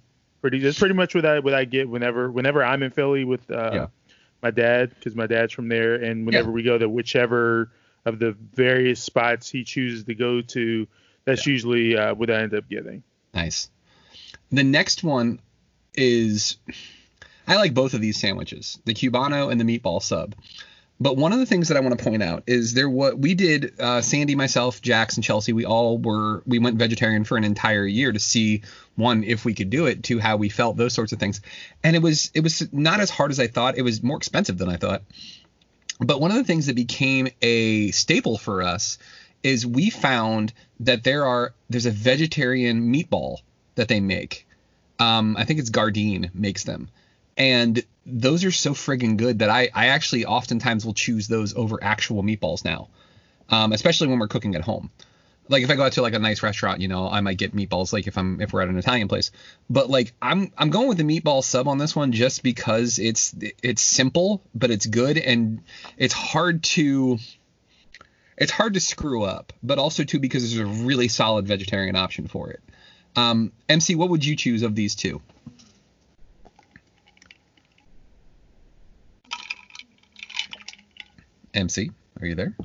pretty 0.42 0.58
that's 0.60 0.80
pretty 0.80 0.96
much 0.96 1.14
what 1.14 1.24
I 1.26 1.40
what 1.40 1.54
I 1.54 1.66
get 1.66 1.88
whenever 1.88 2.32
whenever 2.32 2.64
I'm 2.64 2.82
in 2.84 2.90
Philly 2.92 3.24
with 3.26 3.50
uh, 3.52 3.70
Yeah. 3.74 3.88
my 4.42 4.50
dad 4.52 4.90
because 4.96 5.16
my 5.16 5.28
dad's 5.28 5.54
from 5.54 5.70
there 5.70 5.94
and 5.96 6.26
whenever 6.26 6.50
we 6.52 6.64
go 6.64 6.78
to 6.78 6.90
whichever 6.90 7.72
of 8.06 8.18
the 8.20 8.32
various 8.56 9.02
spots 9.02 9.50
he 9.50 9.64
chooses 9.64 10.04
to 10.06 10.16
go 10.16 10.42
to, 10.42 10.88
that's 11.26 11.46
usually 11.48 11.96
uh, 11.96 12.14
what 12.16 12.30
I 12.32 12.42
end 12.42 12.54
up 12.56 12.68
getting. 12.68 13.04
Nice. 13.34 13.70
The 14.52 14.64
next 14.64 15.04
one 15.04 15.40
is 15.94 16.58
I 17.48 17.56
like 17.56 17.74
both 17.74 17.94
of 17.94 18.02
these 18.02 18.20
sandwiches, 18.20 18.80
the 18.86 18.94
cubano 18.94 19.52
and 19.52 19.60
the 19.60 19.66
meatball 19.66 20.02
sub. 20.02 20.36
But 21.00 21.18
one 21.18 21.34
of 21.34 21.40
the 21.40 21.46
things 21.46 21.68
that 21.68 21.76
I 21.76 21.82
want 21.82 21.98
to 21.98 22.04
point 22.04 22.24
out 22.24 22.44
is 22.48 22.74
there 22.74 22.90
what 22.90 23.18
we 23.18 23.34
did, 23.34 23.80
uh, 23.80 24.02
Sandy, 24.02 24.36
myself, 24.36 24.82
Jax, 24.82 25.16
and 25.16 25.24
Chelsea. 25.24 25.52
We 25.52 25.66
all 25.66 25.98
were 25.98 26.44
we 26.46 26.60
went 26.60 26.78
vegetarian 26.78 27.24
for 27.26 27.36
an 27.36 27.44
entire 27.44 27.86
year 27.86 28.12
to 28.12 28.20
see 28.20 28.62
one 28.96 29.24
if 29.24 29.44
we 29.44 29.54
could 29.54 29.70
do 29.70 29.88
it, 29.88 30.04
two 30.04 30.20
how 30.20 30.38
we 30.38 30.50
felt, 30.50 30.78
those 30.78 30.94
sorts 30.94 31.12
of 31.12 31.20
things. 31.20 31.42
And 31.84 31.96
it 31.96 32.02
was 32.02 32.32
it 32.34 32.42
was 32.42 32.72
not 32.72 33.00
as 33.00 33.10
hard 33.10 33.32
as 33.32 33.40
I 33.40 33.48
thought. 33.48 33.78
It 33.78 33.82
was 33.82 34.02
more 34.02 34.18
expensive 34.18 34.58
than 34.58 34.70
I 34.70 34.78
thought. 34.78 35.02
But 36.00 36.22
one 36.22 36.32
of 36.32 36.38
the 36.38 36.44
things 36.44 36.68
that 36.68 36.76
became 36.76 37.28
a 37.42 37.92
staple 37.92 38.38
for 38.38 38.62
us 38.62 38.98
is 39.42 39.66
we 39.66 39.90
found 39.90 40.54
that 40.82 41.04
there 41.04 41.26
are 41.26 41.54
there's 41.70 41.86
a 41.86 41.92
vegetarian 41.92 42.94
meatball 42.94 43.40
that 43.76 43.88
they 43.88 44.00
make. 44.00 44.48
Um, 45.00 45.36
I 45.38 45.44
think 45.44 45.60
it's 45.60 45.70
Gardein 45.70 46.34
makes 46.34 46.64
them, 46.64 46.90
and 47.38 47.84
those 48.06 48.44
are 48.44 48.52
so 48.52 48.74
friggin' 48.74 49.18
good 49.18 49.40
that 49.40 49.50
I 49.50 49.70
I 49.74 49.88
actually 49.88 50.26
oftentimes 50.26 50.86
will 50.86 50.94
choose 50.94 51.28
those 51.28 51.56
over 51.56 51.84
actual 51.84 52.24
meatballs 52.24 52.66
now, 52.66 52.90
um, 53.50 53.74
especially 53.74 54.08
when 54.08 54.20
we're 54.20 54.28
cooking 54.28 54.56
at 54.56 54.62
home. 54.62 54.92
Like 55.50 55.64
if 55.64 55.70
I 55.70 55.76
go 55.76 55.84
out 55.84 55.94
to 55.94 56.02
like 56.02 56.14
a 56.14 56.20
nice 56.20 56.42
restaurant, 56.42 56.80
you 56.80 56.88
know, 56.88 57.10
I 57.10 57.20
might 57.20 57.38
get 57.38 57.54
meatballs. 57.54 57.92
Like 57.92 58.08
if 58.08 58.18
I'm 58.18 58.40
if 58.42 58.54
we're 58.54 58.62
at 58.62 58.70
an 58.70 58.78
Italian 58.78 59.08
place, 59.08 59.32
but 59.70 59.90
like 59.90 60.14
I'm 60.22 60.52
I'm 60.58 60.70
going 60.70 60.88
with 60.88 60.98
the 60.98 61.04
meatball 61.04 61.44
sub 61.44 61.68
on 61.68 61.78
this 61.78 61.96
one 61.96 62.12
just 62.12 62.44
because 62.44 63.00
it's 63.00 63.36
it's 63.62 63.82
simple 63.82 64.42
but 64.56 64.72
it's 64.72 64.86
good 64.86 65.18
and 65.18 65.62
it's 65.98 66.14
hard 66.14 66.64
to 66.64 67.20
it's 68.38 68.52
hard 68.52 68.74
to 68.74 68.80
screw 68.80 69.24
up, 69.24 69.54
but 69.62 69.78
also 69.78 70.04
too 70.04 70.20
because 70.20 70.44
there's 70.44 70.70
a 70.70 70.84
really 70.84 71.08
solid 71.08 71.48
vegetarian 71.48 71.96
option 71.96 72.28
for 72.28 72.50
it. 72.50 72.62
Um, 73.16 73.52
MC, 73.70 73.96
what 73.96 74.10
would 74.10 74.26
you 74.26 74.36
choose 74.36 74.64
of 74.64 74.76
these 74.76 74.96
two? 74.96 75.22
MC, 81.54 81.92
are 82.22 82.28
you 82.28 82.36
there? 82.36 82.56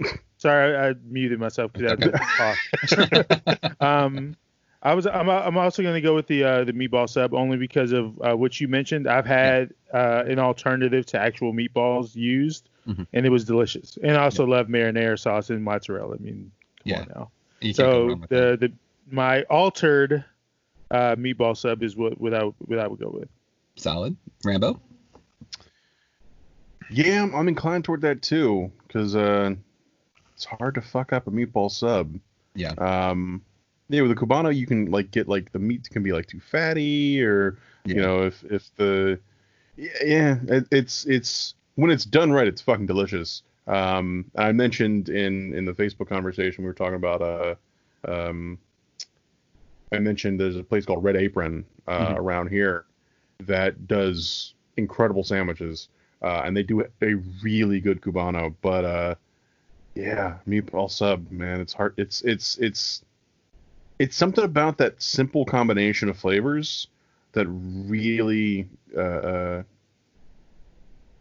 Sorry, 0.38 0.76
I, 0.76 0.90
I 0.90 0.94
muted 1.04 1.40
myself 1.40 1.72
because 1.72 1.86
I 1.86 1.90
had 1.90 2.12
to 2.12 3.16
cough. 3.18 3.80
um, 3.80 4.36
I 4.82 4.94
was 4.94 5.06
I'm, 5.06 5.28
I'm 5.28 5.56
also 5.56 5.82
going 5.82 5.94
to 5.94 6.00
go 6.00 6.14
with 6.14 6.26
the 6.26 6.44
uh, 6.44 6.64
the 6.64 6.72
meatball 6.72 7.08
sub 7.08 7.32
only 7.34 7.56
because 7.56 7.92
of 7.92 8.20
uh, 8.22 8.36
what 8.36 8.60
you 8.60 8.68
mentioned. 8.68 9.08
I've 9.08 9.26
had 9.26 9.72
uh, 9.92 10.24
an 10.26 10.38
alternative 10.38 11.06
to 11.06 11.18
actual 11.18 11.52
meatballs 11.52 12.14
used, 12.14 12.68
Mhm. 12.86 13.06
and 13.14 13.26
it 13.26 13.30
was 13.30 13.44
delicious. 13.44 13.98
And 14.02 14.12
I 14.16 14.22
also 14.24 14.46
love 14.46 14.68
marinara 14.68 15.18
sauce 15.18 15.50
and 15.50 15.64
mozzarella. 15.64 16.14
I 16.14 16.18
mean, 16.22 16.52
come 16.84 16.90
Yeah. 16.92 17.00
on 17.00 17.08
now. 17.16 17.30
You 17.60 17.72
So 17.72 18.20
the 18.28 18.56
the 18.60 18.72
my 19.10 19.42
altered 19.44 20.24
uh, 20.90 21.16
meatball 21.16 21.56
sub 21.56 21.82
is 21.82 21.96
what 21.96 22.20
what 22.20 22.34
I, 22.34 22.42
what 22.42 22.78
I 22.78 22.86
would 22.86 23.00
go 23.00 23.08
with. 23.10 23.28
Solid. 23.76 24.14
Rambo? 24.44 24.80
Yeah, 26.88 27.22
I'm, 27.22 27.34
I'm 27.34 27.48
inclined 27.48 27.84
toward 27.84 28.00
that 28.02 28.22
too, 28.22 28.70
because 28.86 29.16
uh, 29.16 29.54
it's 30.34 30.44
hard 30.44 30.74
to 30.74 30.80
fuck 30.80 31.12
up 31.12 31.26
a 31.26 31.30
meatball 31.30 31.70
sub. 31.70 32.18
Yeah. 32.54 32.72
Um, 32.72 33.42
yeah, 33.88 34.02
with 34.02 34.10
the 34.10 34.16
cubano, 34.16 34.54
you 34.54 34.66
can 34.66 34.90
like 34.90 35.10
get 35.10 35.28
like 35.28 35.52
the 35.52 35.58
meat 35.58 35.88
can 35.90 36.02
be 36.02 36.12
like 36.12 36.26
too 36.26 36.40
fatty, 36.40 37.22
or 37.22 37.58
you 37.84 37.94
know, 37.94 38.24
if 38.24 38.42
if 38.44 38.74
the 38.76 39.18
yeah, 39.76 39.90
yeah 40.04 40.36
it, 40.48 40.66
it's 40.72 41.04
it's 41.06 41.54
when 41.76 41.90
it's 41.90 42.04
done 42.04 42.32
right, 42.32 42.46
it's 42.48 42.60
fucking 42.62 42.86
delicious. 42.86 43.42
Um, 43.68 44.30
I 44.36 44.52
mentioned 44.52 45.08
in 45.08 45.54
in 45.54 45.64
the 45.64 45.72
Facebook 45.72 46.08
conversation 46.08 46.64
we 46.64 46.68
were 46.68 46.74
talking 46.74 46.94
about 46.96 47.22
uh 47.22 47.54
um 48.08 48.58
I 49.92 49.98
mentioned 50.00 50.40
there's 50.40 50.56
a 50.56 50.64
place 50.64 50.84
called 50.84 51.04
Red 51.04 51.16
Apron 51.16 51.64
uh, 51.86 52.14
Mhm. 52.14 52.18
around 52.18 52.48
here 52.48 52.86
that 53.40 53.86
does 53.86 54.54
incredible 54.76 55.22
sandwiches, 55.22 55.88
uh, 56.22 56.42
and 56.44 56.56
they 56.56 56.62
do 56.62 56.84
a 57.02 57.14
really 57.42 57.80
good 57.80 58.00
cubano. 58.00 58.54
But 58.60 58.84
uh, 58.84 59.14
yeah, 59.94 60.38
meatball 60.48 60.90
sub, 60.90 61.30
man, 61.30 61.60
it's 61.60 61.72
hard. 61.72 61.94
It's 61.96 62.22
it's 62.22 62.58
it's 62.58 63.04
it's 63.98 64.16
something 64.16 64.44
about 64.44 64.78
that 64.78 65.00
simple 65.02 65.44
combination 65.44 66.08
of 66.08 66.18
flavors 66.18 66.88
that 67.32 67.46
really 67.48 68.68
uh, 68.96 69.00
uh, 69.00 69.62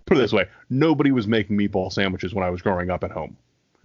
put 0.06 0.18
it 0.18 0.22
this 0.22 0.34
way: 0.34 0.48
nobody 0.70 1.12
was 1.12 1.28
making 1.28 1.58
meatball 1.58 1.92
sandwiches 1.92 2.34
when 2.34 2.44
I 2.44 2.50
was 2.50 2.62
growing 2.62 2.90
up 2.90 3.04
at 3.04 3.12
home. 3.12 3.38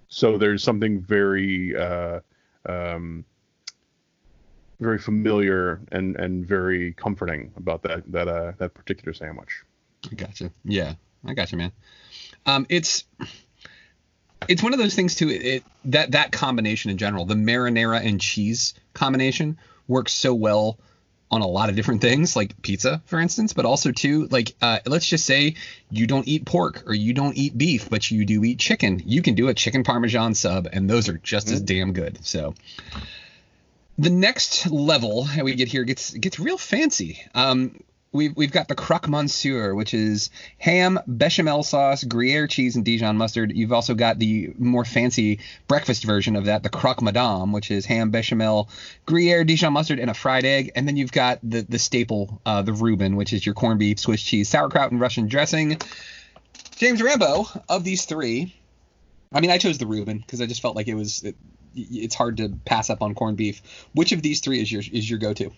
So 0.08 0.38
there's 0.38 0.62
something 0.62 1.00
very 1.00 1.76
uh, 1.76 2.20
um, 2.66 3.24
very 4.80 4.98
familiar 4.98 5.80
and 5.92 6.16
and 6.16 6.46
very 6.46 6.92
comforting 6.94 7.52
about 7.56 7.82
that 7.82 8.10
that 8.10 8.28
uh, 8.28 8.52
that 8.58 8.74
particular 8.74 9.12
sandwich. 9.12 9.64
I 10.10 10.14
gotcha. 10.14 10.50
Yeah, 10.64 10.94
I 11.24 11.34
gotcha, 11.34 11.56
man. 11.56 11.72
Um, 12.46 12.66
it's 12.68 13.04
it's 14.48 14.62
one 14.62 14.72
of 14.72 14.78
those 14.78 14.94
things 14.94 15.14
too. 15.14 15.28
It, 15.28 15.42
it 15.42 15.64
that 15.86 16.12
that 16.12 16.32
combination 16.32 16.90
in 16.90 16.98
general, 16.98 17.24
the 17.24 17.34
marinara 17.34 18.04
and 18.04 18.20
cheese 18.20 18.74
combination, 18.94 19.58
works 19.86 20.12
so 20.12 20.34
well 20.34 20.78
on 21.30 21.42
a 21.42 21.46
lot 21.46 21.68
of 21.68 21.76
different 21.76 22.00
things, 22.00 22.34
like 22.34 22.60
pizza, 22.60 23.00
for 23.04 23.20
instance, 23.20 23.52
but 23.52 23.64
also 23.64 23.92
too, 23.92 24.26
like 24.28 24.54
uh, 24.60 24.80
let's 24.86 25.06
just 25.06 25.24
say 25.24 25.54
you 25.88 26.06
don't 26.06 26.26
eat 26.26 26.44
pork 26.44 26.82
or 26.86 26.94
you 26.94 27.12
don't 27.12 27.36
eat 27.36 27.56
beef, 27.56 27.88
but 27.88 28.10
you 28.10 28.24
do 28.24 28.42
eat 28.42 28.58
chicken. 28.58 29.00
You 29.04 29.22
can 29.22 29.34
do 29.34 29.48
a 29.48 29.54
chicken 29.54 29.84
parmesan 29.84 30.34
sub, 30.34 30.68
and 30.72 30.90
those 30.90 31.08
are 31.08 31.18
just 31.18 31.50
as 31.50 31.60
damn 31.60 31.92
good. 31.92 32.18
So 32.24 32.54
the 33.96 34.10
next 34.10 34.68
level 34.70 35.24
that 35.24 35.44
we 35.44 35.54
get 35.54 35.68
here 35.68 35.84
gets 35.84 36.10
gets 36.10 36.40
real 36.40 36.58
fancy. 36.58 37.22
Um, 37.34 37.80
we've 38.12 38.36
we've 38.36 38.52
got 38.52 38.68
the 38.68 38.74
croque 38.74 39.08
monsieur, 39.08 39.74
which 39.74 39.94
is 39.94 40.30
ham, 40.58 40.98
bechamel 41.06 41.62
sauce, 41.62 42.04
Gruyere 42.04 42.46
cheese, 42.46 42.76
and 42.76 42.84
Dijon 42.84 43.16
mustard. 43.16 43.52
You've 43.54 43.72
also 43.72 43.94
got 43.94 44.18
the 44.18 44.52
more 44.58 44.84
fancy 44.84 45.40
breakfast 45.68 46.04
version 46.04 46.36
of 46.36 46.46
that, 46.46 46.62
the 46.62 46.68
croque 46.68 47.02
madame, 47.02 47.52
which 47.52 47.70
is 47.70 47.86
ham, 47.86 48.10
bechamel, 48.10 48.68
Gruyere, 49.06 49.44
Dijon 49.44 49.72
mustard, 49.72 49.98
and 49.98 50.10
a 50.10 50.14
fried 50.14 50.44
egg. 50.44 50.72
And 50.74 50.86
then 50.86 50.96
you've 50.96 51.12
got 51.12 51.38
the 51.42 51.62
the 51.62 51.78
staple, 51.78 52.40
uh, 52.44 52.62
the 52.62 52.72
Reuben, 52.72 53.16
which 53.16 53.32
is 53.32 53.44
your 53.44 53.54
corned 53.54 53.78
beef, 53.78 53.98
Swiss 53.98 54.22
cheese, 54.22 54.48
sauerkraut, 54.48 54.90
and 54.90 55.00
Russian 55.00 55.28
dressing. 55.28 55.80
James 56.76 57.02
Rambo, 57.02 57.46
of 57.68 57.84
these 57.84 58.06
three, 58.06 58.54
I 59.32 59.40
mean, 59.40 59.50
I 59.50 59.58
chose 59.58 59.78
the 59.78 59.86
Reuben 59.86 60.18
because 60.18 60.40
I 60.40 60.46
just 60.46 60.62
felt 60.62 60.76
like 60.76 60.88
it 60.88 60.94
was. 60.94 61.22
It, 61.22 61.36
it's 61.76 62.16
hard 62.16 62.38
to 62.38 62.48
pass 62.64 62.90
up 62.90 63.00
on 63.00 63.14
corned 63.14 63.36
beef. 63.36 63.62
Which 63.94 64.10
of 64.10 64.22
these 64.22 64.40
three 64.40 64.60
is 64.60 64.72
your 64.72 64.82
is 64.92 65.08
your 65.08 65.20
go-to? 65.20 65.52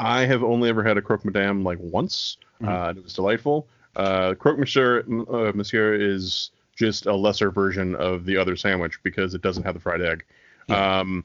I 0.00 0.24
have 0.26 0.42
only 0.42 0.68
ever 0.68 0.82
had 0.82 0.96
a 0.96 1.02
croque 1.02 1.24
madame 1.24 1.62
like 1.62 1.78
once, 1.80 2.36
uh, 2.64 2.88
and 2.88 2.98
it 2.98 3.04
was 3.04 3.14
delightful. 3.14 3.68
Uh, 3.96 4.34
croque 4.34 4.58
monsieur, 4.58 5.04
uh, 5.30 5.52
monsieur 5.54 5.94
is 5.94 6.50
just 6.76 7.06
a 7.06 7.14
lesser 7.14 7.50
version 7.50 7.94
of 7.96 8.24
the 8.24 8.36
other 8.36 8.56
sandwich 8.56 8.98
because 9.02 9.34
it 9.34 9.42
doesn't 9.42 9.64
have 9.64 9.74
the 9.74 9.80
fried 9.80 10.00
egg. 10.00 10.24
Um, 10.68 11.24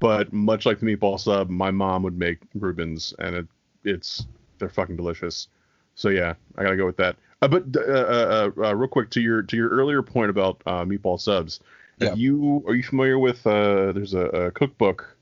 but 0.00 0.32
much 0.32 0.64
like 0.66 0.80
the 0.80 0.86
meatball 0.86 1.20
sub, 1.20 1.50
my 1.50 1.70
mom 1.70 2.02
would 2.02 2.18
make 2.18 2.38
Reubens, 2.54 3.14
and 3.18 3.36
it, 3.36 3.46
it's 3.84 4.26
they're 4.58 4.68
fucking 4.70 4.96
delicious. 4.96 5.48
So 5.94 6.08
yeah, 6.08 6.34
I 6.56 6.62
gotta 6.62 6.76
go 6.76 6.86
with 6.86 6.96
that. 6.96 7.16
Uh, 7.42 7.48
but 7.48 7.64
uh, 7.76 7.80
uh, 7.80 8.50
uh, 8.56 8.74
real 8.74 8.88
quick 8.88 9.10
to 9.10 9.20
your 9.20 9.42
to 9.42 9.56
your 9.56 9.68
earlier 9.68 10.02
point 10.02 10.30
about 10.30 10.62
uh, 10.66 10.84
meatball 10.84 11.20
subs, 11.20 11.60
Yeah. 11.98 12.14
you 12.14 12.64
are 12.66 12.74
you 12.74 12.82
familiar 12.82 13.18
with? 13.18 13.46
Uh, 13.46 13.92
there's 13.92 14.14
a, 14.14 14.26
a 14.26 14.50
cookbook 14.50 15.16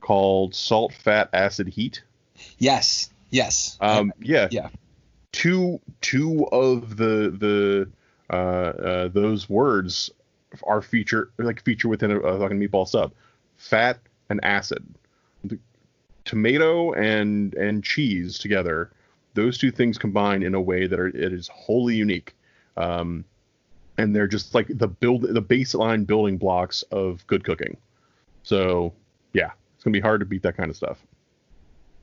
called 0.00 0.54
Salt, 0.54 0.92
Fat, 0.92 1.30
Acid, 1.32 1.68
Heat. 1.68 2.02
Yes. 2.60 3.10
Yes. 3.30 3.76
Um, 3.80 4.12
yeah, 4.20 4.48
yeah. 4.50 4.68
Two 5.32 5.80
two 6.00 6.46
of 6.52 6.96
the 6.96 7.34
the 7.36 7.88
uh, 8.32 8.36
uh, 8.36 9.08
those 9.08 9.48
words 9.48 10.10
are 10.64 10.82
feature 10.82 11.30
like 11.38 11.62
feature 11.64 11.88
within 11.88 12.10
a, 12.10 12.18
a 12.18 12.38
fucking 12.38 12.60
meatball 12.60 12.86
sub. 12.86 13.12
Fat 13.56 13.98
and 14.28 14.40
acid. 14.44 14.84
The 15.44 15.58
tomato 16.24 16.92
and 16.92 17.54
and 17.54 17.82
cheese 17.82 18.38
together, 18.38 18.92
those 19.34 19.56
two 19.56 19.70
things 19.70 19.96
combine 19.96 20.42
in 20.42 20.54
a 20.54 20.60
way 20.60 20.86
that 20.86 21.00
are 21.00 21.08
it 21.08 21.32
is 21.32 21.48
wholly 21.48 21.96
unique. 21.96 22.36
Um, 22.76 23.24
and 23.96 24.14
they're 24.14 24.28
just 24.28 24.54
like 24.54 24.66
the 24.68 24.88
build 24.88 25.22
the 25.22 25.42
baseline 25.42 26.06
building 26.06 26.36
blocks 26.36 26.82
of 26.90 27.26
good 27.26 27.44
cooking. 27.44 27.76
So 28.42 28.92
yeah, 29.32 29.50
it's 29.74 29.84
gonna 29.84 29.92
be 29.92 30.00
hard 30.00 30.20
to 30.20 30.26
beat 30.26 30.42
that 30.42 30.56
kind 30.56 30.70
of 30.70 30.76
stuff. 30.76 30.98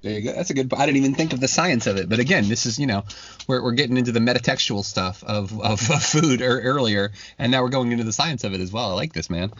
There 0.01 0.13
you 0.13 0.21
go. 0.21 0.33
That's 0.33 0.49
a 0.49 0.53
good. 0.53 0.71
I 0.73 0.85
didn't 0.85 0.97
even 0.97 1.15
think 1.15 1.33
of 1.33 1.39
the 1.39 1.47
science 1.47 1.87
of 1.87 1.97
it. 1.97 2.07
But 2.07 2.19
again, 2.19 2.47
this 2.47 2.65
is 2.65 2.77
you 2.77 2.85
know, 2.85 3.03
we're, 3.47 3.63
we're 3.63 3.71
getting 3.71 3.97
into 3.97 4.11
the 4.11 4.19
metatextual 4.19 4.83
stuff 4.83 5.23
of 5.23 5.59
of, 5.59 5.89
of 5.91 6.03
food 6.03 6.41
or, 6.41 6.59
earlier, 6.61 7.11
and 7.39 7.51
now 7.51 7.63
we're 7.63 7.69
going 7.69 7.91
into 7.91 8.03
the 8.03 8.13
science 8.13 8.43
of 8.43 8.53
it 8.53 8.61
as 8.61 8.71
well. 8.71 8.91
I 8.91 8.93
like 8.93 9.13
this, 9.13 9.29
man. 9.29 9.51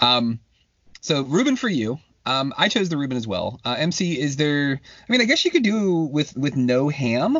Um, 0.00 0.40
so 1.00 1.22
Reuben 1.22 1.56
for 1.56 1.68
you. 1.68 1.98
Um, 2.26 2.52
I 2.58 2.68
chose 2.68 2.90
the 2.90 2.98
Reuben 2.98 3.16
as 3.16 3.26
well. 3.26 3.58
Uh, 3.64 3.76
MC, 3.78 4.20
is 4.20 4.36
there? 4.36 4.80
I 5.08 5.12
mean, 5.12 5.22
I 5.22 5.24
guess 5.24 5.44
you 5.44 5.50
could 5.50 5.62
do 5.62 6.00
with 6.02 6.36
with 6.36 6.56
no 6.56 6.88
ham 6.88 7.38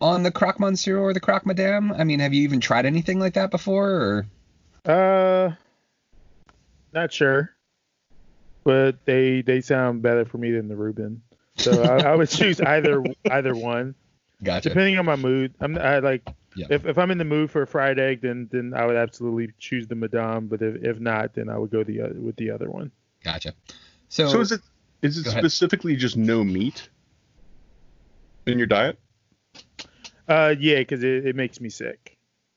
on 0.00 0.22
the 0.22 0.30
croque 0.30 0.60
monsieur 0.60 0.98
or 0.98 1.12
the 1.12 1.20
croque 1.20 1.46
madame. 1.46 1.92
I 1.92 2.04
mean, 2.04 2.20
have 2.20 2.32
you 2.34 2.42
even 2.42 2.60
tried 2.60 2.86
anything 2.86 3.18
like 3.18 3.34
that 3.34 3.50
before? 3.50 3.90
Or 3.90 4.26
Uh, 4.84 5.52
not 6.92 7.12
sure, 7.12 7.50
but 8.64 9.04
they 9.04 9.42
they 9.42 9.60
sound 9.60 10.02
better 10.02 10.24
for 10.24 10.38
me 10.38 10.52
than 10.52 10.68
the 10.68 10.76
Reuben. 10.76 11.22
So 11.58 11.82
I, 11.82 12.12
I 12.12 12.14
would 12.14 12.28
choose 12.30 12.60
either 12.60 13.02
either 13.30 13.54
one. 13.54 13.94
Gotcha. 14.42 14.68
Depending 14.68 14.98
on 14.98 15.04
my 15.04 15.16
mood, 15.16 15.54
I'm 15.60 15.76
I 15.78 15.98
like 15.98 16.28
Yeah. 16.54 16.66
if, 16.70 16.86
if 16.86 16.96
I'm 16.98 17.10
in 17.10 17.18
the 17.18 17.24
mood 17.24 17.50
for 17.50 17.62
a 17.62 17.66
fried 17.66 17.98
egg, 17.98 18.20
then 18.22 18.48
then 18.52 18.72
I 18.74 18.86
would 18.86 18.96
absolutely 18.96 19.52
choose 19.58 19.88
the 19.88 19.94
Madame. 19.96 20.46
But 20.46 20.62
if, 20.62 20.76
if 20.84 21.00
not, 21.00 21.34
then 21.34 21.48
I 21.48 21.58
would 21.58 21.70
go 21.70 21.82
the 21.82 22.02
oth- 22.02 22.16
with 22.16 22.36
the 22.36 22.50
other 22.50 22.70
one. 22.70 22.90
Gotcha. 23.24 23.54
So, 24.08 24.28
So 24.28 24.40
is 24.40 24.52
it 24.52 24.60
is 25.02 25.18
it 25.18 25.24
Go 25.24 25.30
ahead. 25.30 25.42
specifically 25.42 25.96
just 25.96 26.16
no 26.16 26.44
meat 26.44 26.88
in 28.46 28.58
your 28.58 28.66
diet? 28.66 28.98
Uh, 30.28 30.54
yeah, 30.58 30.78
because 30.78 31.02
it, 31.02 31.26
it 31.26 31.36
makes 31.36 31.60
me 31.60 31.68
sick. 31.70 32.16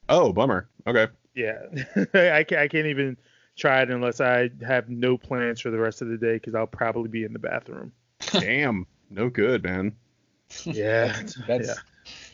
Oh, 0.10 0.34
bummer. 0.34 0.70
Okay. 0.86 1.08
Yeah, 1.34 1.60
I 2.14 2.44
can't 2.44 2.62
I 2.62 2.68
can't 2.68 2.88
even 2.88 3.18
try 3.58 3.82
it 3.82 3.90
unless 3.90 4.20
I 4.22 4.50
have 4.66 4.90
no 4.90 5.18
plans 5.18 5.62
for 5.62 5.72
the 5.72 5.78
rest 5.80 6.02
of 6.02 6.10
the 6.10 6.18
day 6.18 6.34
because 6.34 6.54
I'll 6.56 6.68
probably 6.68 7.10
be 7.10 7.24
in 7.24 7.34
the 7.34 7.40
bathroom. 7.40 7.92
Damn. 8.34 8.86
No 9.12 9.30
good, 9.30 9.64
man. 9.64 9.96
Yeah, 10.64 11.22
that's 11.48 11.68
yeah. 11.68 11.74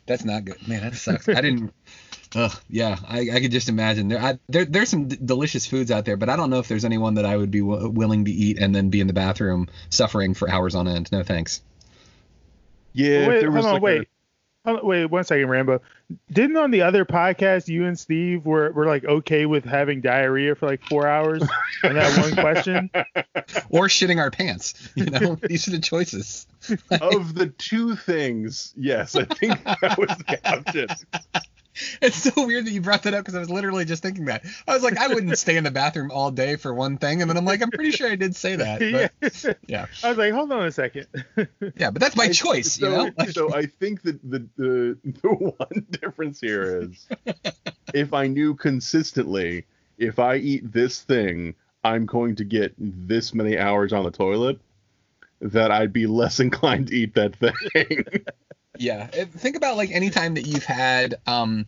that's 0.06 0.24
not 0.24 0.46
good, 0.46 0.68
man. 0.68 0.84
That 0.84 0.96
sucks. 0.96 1.28
I 1.28 1.42
didn't. 1.42 1.74
Ugh, 2.36 2.52
yeah, 2.70 2.98
I, 3.08 3.20
I 3.34 3.40
could 3.40 3.52
just 3.52 3.70
imagine 3.70 4.10
there, 4.10 4.22
I, 4.22 4.38
there. 4.50 4.66
There's 4.66 4.90
some 4.90 5.08
d- 5.08 5.18
delicious 5.24 5.66
foods 5.66 5.92
out 5.92 6.04
there, 6.04 6.18
but 6.18 6.30
I 6.30 6.36
don't 6.36 6.50
know 6.50 6.60
if 6.60 6.68
there's 6.68 6.84
anyone 6.84 7.16
that 7.16 7.26
I 7.26 7.38
would 7.38 7.52
be 7.52 7.62
w- 7.62 7.90
willing 7.90 8.26
to 8.26 8.32
eat 8.32 8.60
and 8.60 8.76
then 8.76 8.90
be 8.90 9.00
in 9.00 9.08
the 9.08 9.14
bathroom 9.14 9.70
suffering 9.90 10.34
for 10.34 10.50
hours 10.50 10.76
on 10.76 10.88
end. 10.90 11.10
No 11.12 11.24
thanks. 11.24 11.62
Yeah, 12.92 13.28
wait, 13.30 13.40
there 13.40 13.52
was 13.52 13.64
hold 13.64 13.78
on, 13.78 13.82
like 13.82 13.82
a- 13.82 13.84
wait. 14.00 14.08
Hold 14.68 14.84
wait 14.84 15.06
one 15.06 15.24
second, 15.24 15.48
Rambo. 15.48 15.82
Didn't 16.30 16.58
on 16.58 16.72
the 16.72 16.82
other 16.82 17.06
podcast 17.06 17.70
you 17.70 17.86
and 17.86 17.98
Steve 17.98 18.46
were, 18.46 18.70
were 18.74 18.86
like 18.86 19.06
okay 19.06 19.46
with 19.46 19.64
having 19.64 20.02
diarrhea 20.02 20.56
for 20.56 20.66
like 20.66 20.84
four 20.84 21.08
hours 21.08 21.42
on 21.86 21.94
that 21.94 22.20
one 22.20 22.36
question? 22.36 22.90
Or 23.70 23.88
shitting 23.88 24.20
our 24.20 24.30
pants. 24.30 24.74
You 24.96 25.06
know, 25.06 25.36
these 25.44 25.68
are 25.68 25.72
the 25.72 25.80
choices. 25.80 26.48
of 26.90 27.34
the 27.34 27.54
two 27.58 27.96
things, 27.96 28.74
yes, 28.76 29.16
I 29.16 29.24
think 29.24 29.64
that 29.64 29.98
was 29.98 30.10
the 30.18 30.40
option. 30.44 30.88
It's 32.02 32.18
so 32.18 32.46
weird 32.46 32.66
that 32.66 32.72
you 32.72 32.82
brought 32.82 33.04
that 33.04 33.14
up 33.14 33.24
because 33.24 33.36
I 33.36 33.40
was 33.40 33.50
literally 33.50 33.86
just 33.86 34.04
thinking 34.04 34.26
that. 34.26 34.44
I 34.68 34.74
was 34.74 34.84
like, 34.84 34.98
I 34.98 35.08
wouldn't 35.08 35.38
stay 35.38 35.58
in 35.58 35.64
the 35.64 35.72
bathroom 35.72 36.12
all 36.12 36.32
day 36.32 36.56
for 36.56 36.74
one 36.74 36.98
thing, 36.98 37.22
and 37.22 37.30
then 37.30 37.38
I'm 37.38 37.46
like, 37.46 37.62
I'm 37.62 37.72
pretty 37.72 37.92
sure 37.92 38.10
I 38.10 38.16
did 38.16 38.36
say 38.36 38.56
that. 38.56 38.78
But, 39.20 39.58
yeah, 39.68 39.88
I 40.04 40.10
was 40.10 40.18
like, 40.18 40.34
hold 40.34 40.52
on 40.52 40.66
a 40.66 40.72
second. 40.72 41.08
yeah, 41.76 41.92
but 41.92 42.00
that's 42.00 42.16
my 42.16 42.30
choice, 42.30 42.74
So, 42.74 42.90
you 42.90 42.96
know. 42.96 43.12
Like, 43.18 43.32
so 43.32 43.54
I 43.54 43.66
think 43.66 44.02
that 44.04 44.20
the, 44.30 44.48
the 44.58 44.98
the 45.04 45.30
one 45.30 45.86
difference 45.92 46.40
here 46.40 46.82
is 46.82 47.08
if 47.94 48.14
I 48.14 48.28
knew 48.28 48.56
consistently 48.56 49.66
if 49.98 50.20
I 50.20 50.36
eat 50.36 50.72
this 50.72 51.02
thing, 51.02 51.56
I'm 51.84 52.06
going 52.06 52.36
to 52.38 52.44
get 52.44 52.74
this 52.78 53.34
many 53.34 53.58
hours 53.58 53.94
on 53.94 54.04
the 54.04 54.12
toilet, 54.12 54.60
that 55.42 55.72
I'd 55.72 55.94
be 55.94 56.08
less 56.08 56.40
inclined 56.40 56.88
to 56.88 56.96
eat 56.96 57.14
that 57.16 57.36
thing. 57.36 58.06
Yeah. 58.80 59.08
Think 59.08 59.56
about 59.56 59.78
like 59.78 59.92
any 59.92 60.10
time 60.10 60.36
that 60.36 60.46
you've 60.46 60.66
had 60.66 61.16
um 61.26 61.66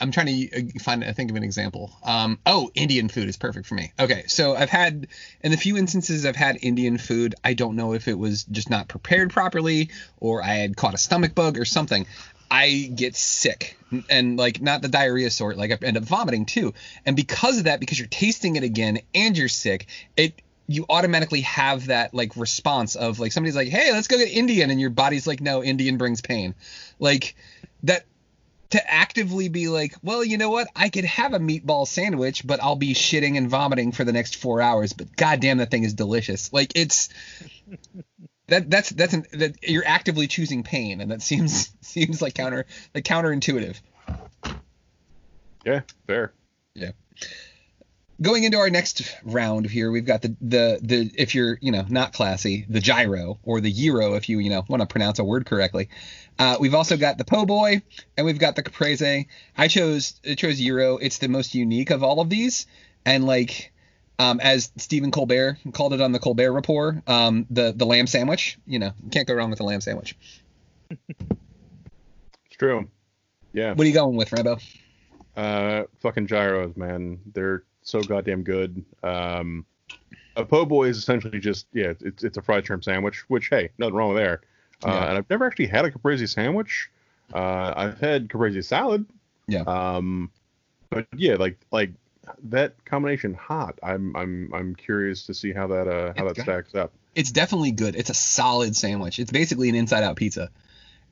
I'm 0.00 0.10
trying 0.10 0.26
to 0.26 0.58
uh, 0.58 0.80
find 0.80 1.04
I 1.04 1.12
think 1.12 1.30
of 1.30 1.36
an 1.36 1.44
example. 1.44 1.96
Um 2.04 2.38
oh, 2.46 2.70
Indian 2.74 3.08
food 3.08 3.28
is 3.28 3.36
perfect 3.36 3.66
for 3.66 3.74
me. 3.74 3.92
Okay, 3.98 4.24
so 4.26 4.56
I've 4.56 4.70
had 4.70 5.06
in 5.42 5.50
the 5.50 5.56
few 5.56 5.76
instances 5.76 6.26
I've 6.26 6.36
had 6.36 6.58
Indian 6.62 6.98
food, 6.98 7.34
I 7.44 7.54
don't 7.54 7.76
know 7.76 7.94
if 7.94 8.08
it 8.08 8.18
was 8.18 8.44
just 8.44 8.70
not 8.70 8.88
prepared 8.88 9.30
properly 9.30 9.90
or 10.18 10.42
I 10.42 10.54
had 10.54 10.76
caught 10.76 10.94
a 10.94 10.98
stomach 10.98 11.34
bug 11.34 11.58
or 11.58 11.64
something. 11.64 12.06
I 12.50 12.90
get 12.94 13.16
sick 13.16 13.78
and 14.10 14.36
like 14.36 14.60
not 14.60 14.82
the 14.82 14.88
diarrhea 14.88 15.30
sort, 15.30 15.56
like 15.56 15.70
I 15.70 15.86
end 15.86 15.96
up 15.96 16.02
vomiting 16.02 16.44
too. 16.44 16.74
And 17.06 17.16
because 17.16 17.56
of 17.58 17.64
that, 17.64 17.80
because 17.80 17.98
you're 17.98 18.08
tasting 18.08 18.56
it 18.56 18.62
again 18.62 19.00
and 19.14 19.38
you're 19.38 19.48
sick, 19.48 19.86
it 20.18 20.42
you 20.66 20.86
automatically 20.88 21.42
have 21.42 21.86
that 21.86 22.14
like 22.14 22.36
response 22.36 22.94
of 22.94 23.18
like 23.18 23.32
somebody's 23.32 23.56
like, 23.56 23.68
"Hey, 23.68 23.92
let's 23.92 24.08
go 24.08 24.18
get 24.18 24.30
Indian," 24.30 24.70
and 24.70 24.80
your 24.80 24.90
body's 24.90 25.26
like, 25.26 25.40
"No, 25.40 25.62
Indian 25.62 25.96
brings 25.96 26.20
pain." 26.20 26.54
Like 26.98 27.34
that 27.84 28.04
to 28.70 28.90
actively 28.90 29.48
be 29.48 29.68
like, 29.68 29.94
"Well, 30.02 30.24
you 30.24 30.38
know 30.38 30.50
what? 30.50 30.68
I 30.74 30.88
could 30.88 31.04
have 31.04 31.34
a 31.34 31.38
meatball 31.38 31.86
sandwich, 31.86 32.46
but 32.46 32.62
I'll 32.62 32.76
be 32.76 32.94
shitting 32.94 33.36
and 33.36 33.48
vomiting 33.50 33.92
for 33.92 34.04
the 34.04 34.12
next 34.12 34.36
4 34.36 34.62
hours, 34.62 34.92
but 34.92 35.14
goddamn 35.16 35.58
that 35.58 35.70
thing 35.70 35.84
is 35.84 35.94
delicious." 35.94 36.52
Like 36.52 36.72
it's 36.74 37.08
that 38.48 38.70
that's 38.70 38.90
that's 38.90 39.14
an, 39.14 39.26
that 39.32 39.56
you're 39.62 39.86
actively 39.86 40.26
choosing 40.26 40.62
pain 40.62 41.00
and 41.00 41.10
that 41.10 41.22
seems 41.22 41.70
seems 41.80 42.22
like 42.22 42.34
counter 42.34 42.66
like 42.94 43.04
counterintuitive. 43.04 43.80
yeah, 45.64 45.80
fair. 46.06 46.32
Yeah. 46.74 46.92
Going 48.22 48.44
into 48.44 48.58
our 48.58 48.70
next 48.70 49.16
round 49.24 49.66
here, 49.66 49.90
we've 49.90 50.06
got 50.06 50.22
the 50.22 50.36
the 50.40 50.78
the 50.80 51.10
if 51.16 51.34
you're 51.34 51.58
you 51.60 51.72
know 51.72 51.84
not 51.88 52.12
classy, 52.12 52.64
the 52.68 52.80
gyro 52.80 53.38
or 53.42 53.60
the 53.60 53.72
gyro 53.72 54.14
if 54.14 54.28
you 54.28 54.38
you 54.38 54.48
know 54.48 54.64
want 54.68 54.80
to 54.80 54.86
pronounce 54.86 55.18
a 55.18 55.24
word 55.24 55.44
correctly. 55.44 55.88
Uh, 56.38 56.56
we've 56.60 56.74
also 56.74 56.96
got 56.96 57.18
the 57.18 57.24
po' 57.24 57.44
boy 57.44 57.82
and 58.16 58.24
we've 58.24 58.38
got 58.38 58.54
the 58.54 58.62
caprese. 58.62 59.26
I 59.56 59.68
chose 59.68 60.20
I 60.28 60.34
chose 60.34 60.60
gyro. 60.60 60.98
It's 60.98 61.18
the 61.18 61.28
most 61.28 61.54
unique 61.54 61.90
of 61.90 62.02
all 62.04 62.20
of 62.20 62.30
these, 62.30 62.66
and 63.04 63.26
like 63.26 63.72
um, 64.18 64.38
as 64.40 64.70
Stephen 64.76 65.10
Colbert 65.10 65.58
called 65.72 65.92
it 65.92 66.00
on 66.00 66.12
the 66.12 66.20
Colbert 66.20 66.52
Report, 66.52 66.96
um, 67.08 67.46
the 67.50 67.72
the 67.72 67.86
lamb 67.86 68.06
sandwich. 68.06 68.58
You 68.66 68.78
know, 68.78 68.92
can't 69.10 69.26
go 69.26 69.34
wrong 69.34 69.50
with 69.50 69.60
a 69.60 69.64
lamb 69.64 69.80
sandwich. 69.80 70.16
It's 70.90 72.56
true. 72.56 72.88
Yeah. 73.52 73.72
What 73.72 73.84
are 73.84 73.88
you 73.88 73.94
going 73.94 74.16
with, 74.16 74.32
Rambo? 74.32 74.58
Uh, 75.36 75.84
fucking 76.00 76.26
gyros, 76.26 76.76
man. 76.76 77.20
They're 77.32 77.64
so 77.82 78.00
goddamn 78.02 78.42
good. 78.42 78.84
Um, 79.02 79.64
a 80.36 80.44
po' 80.44 80.64
boy 80.64 80.88
is 80.88 80.98
essentially 80.98 81.38
just 81.40 81.66
yeah, 81.72 81.92
it's 82.00 82.24
it's 82.24 82.36
a 82.36 82.42
fried 82.42 82.64
shrimp 82.66 82.84
sandwich. 82.84 83.28
Which 83.28 83.48
hey, 83.48 83.70
nothing 83.78 83.94
wrong 83.94 84.14
with 84.14 84.18
there. 84.22 84.40
Uh, 84.84 84.88
Yeah. 84.88 85.08
And 85.08 85.18
I've 85.18 85.30
never 85.30 85.46
actually 85.46 85.66
had 85.66 85.84
a 85.84 85.90
caprese 85.90 86.26
sandwich. 86.26 86.90
Uh, 87.32 87.72
I've 87.76 88.00
had 88.00 88.28
caprese 88.28 88.62
salad. 88.62 89.06
Yeah. 89.46 89.62
Um, 89.62 90.30
but 90.90 91.06
yeah, 91.16 91.34
like 91.34 91.58
like 91.70 91.90
that 92.44 92.82
combination 92.84 93.34
hot. 93.34 93.78
I'm 93.82 94.14
I'm 94.16 94.50
I'm 94.54 94.74
curious 94.74 95.26
to 95.26 95.34
see 95.34 95.52
how 95.52 95.66
that 95.68 95.88
uh 95.88 96.12
how 96.16 96.26
It's 96.26 96.28
that 96.28 96.34
good. 96.36 96.42
stacks 96.44 96.74
up. 96.74 96.92
it's 97.14 97.32
definitely 97.32 97.72
good. 97.72 97.94
It's 97.96 98.10
a 98.10 98.14
solid 98.14 98.74
sandwich. 98.76 99.18
It's 99.18 99.32
basically 99.32 99.68
an 99.68 99.74
inside 99.74 100.02
out 100.04 100.16
pizza. 100.16 100.50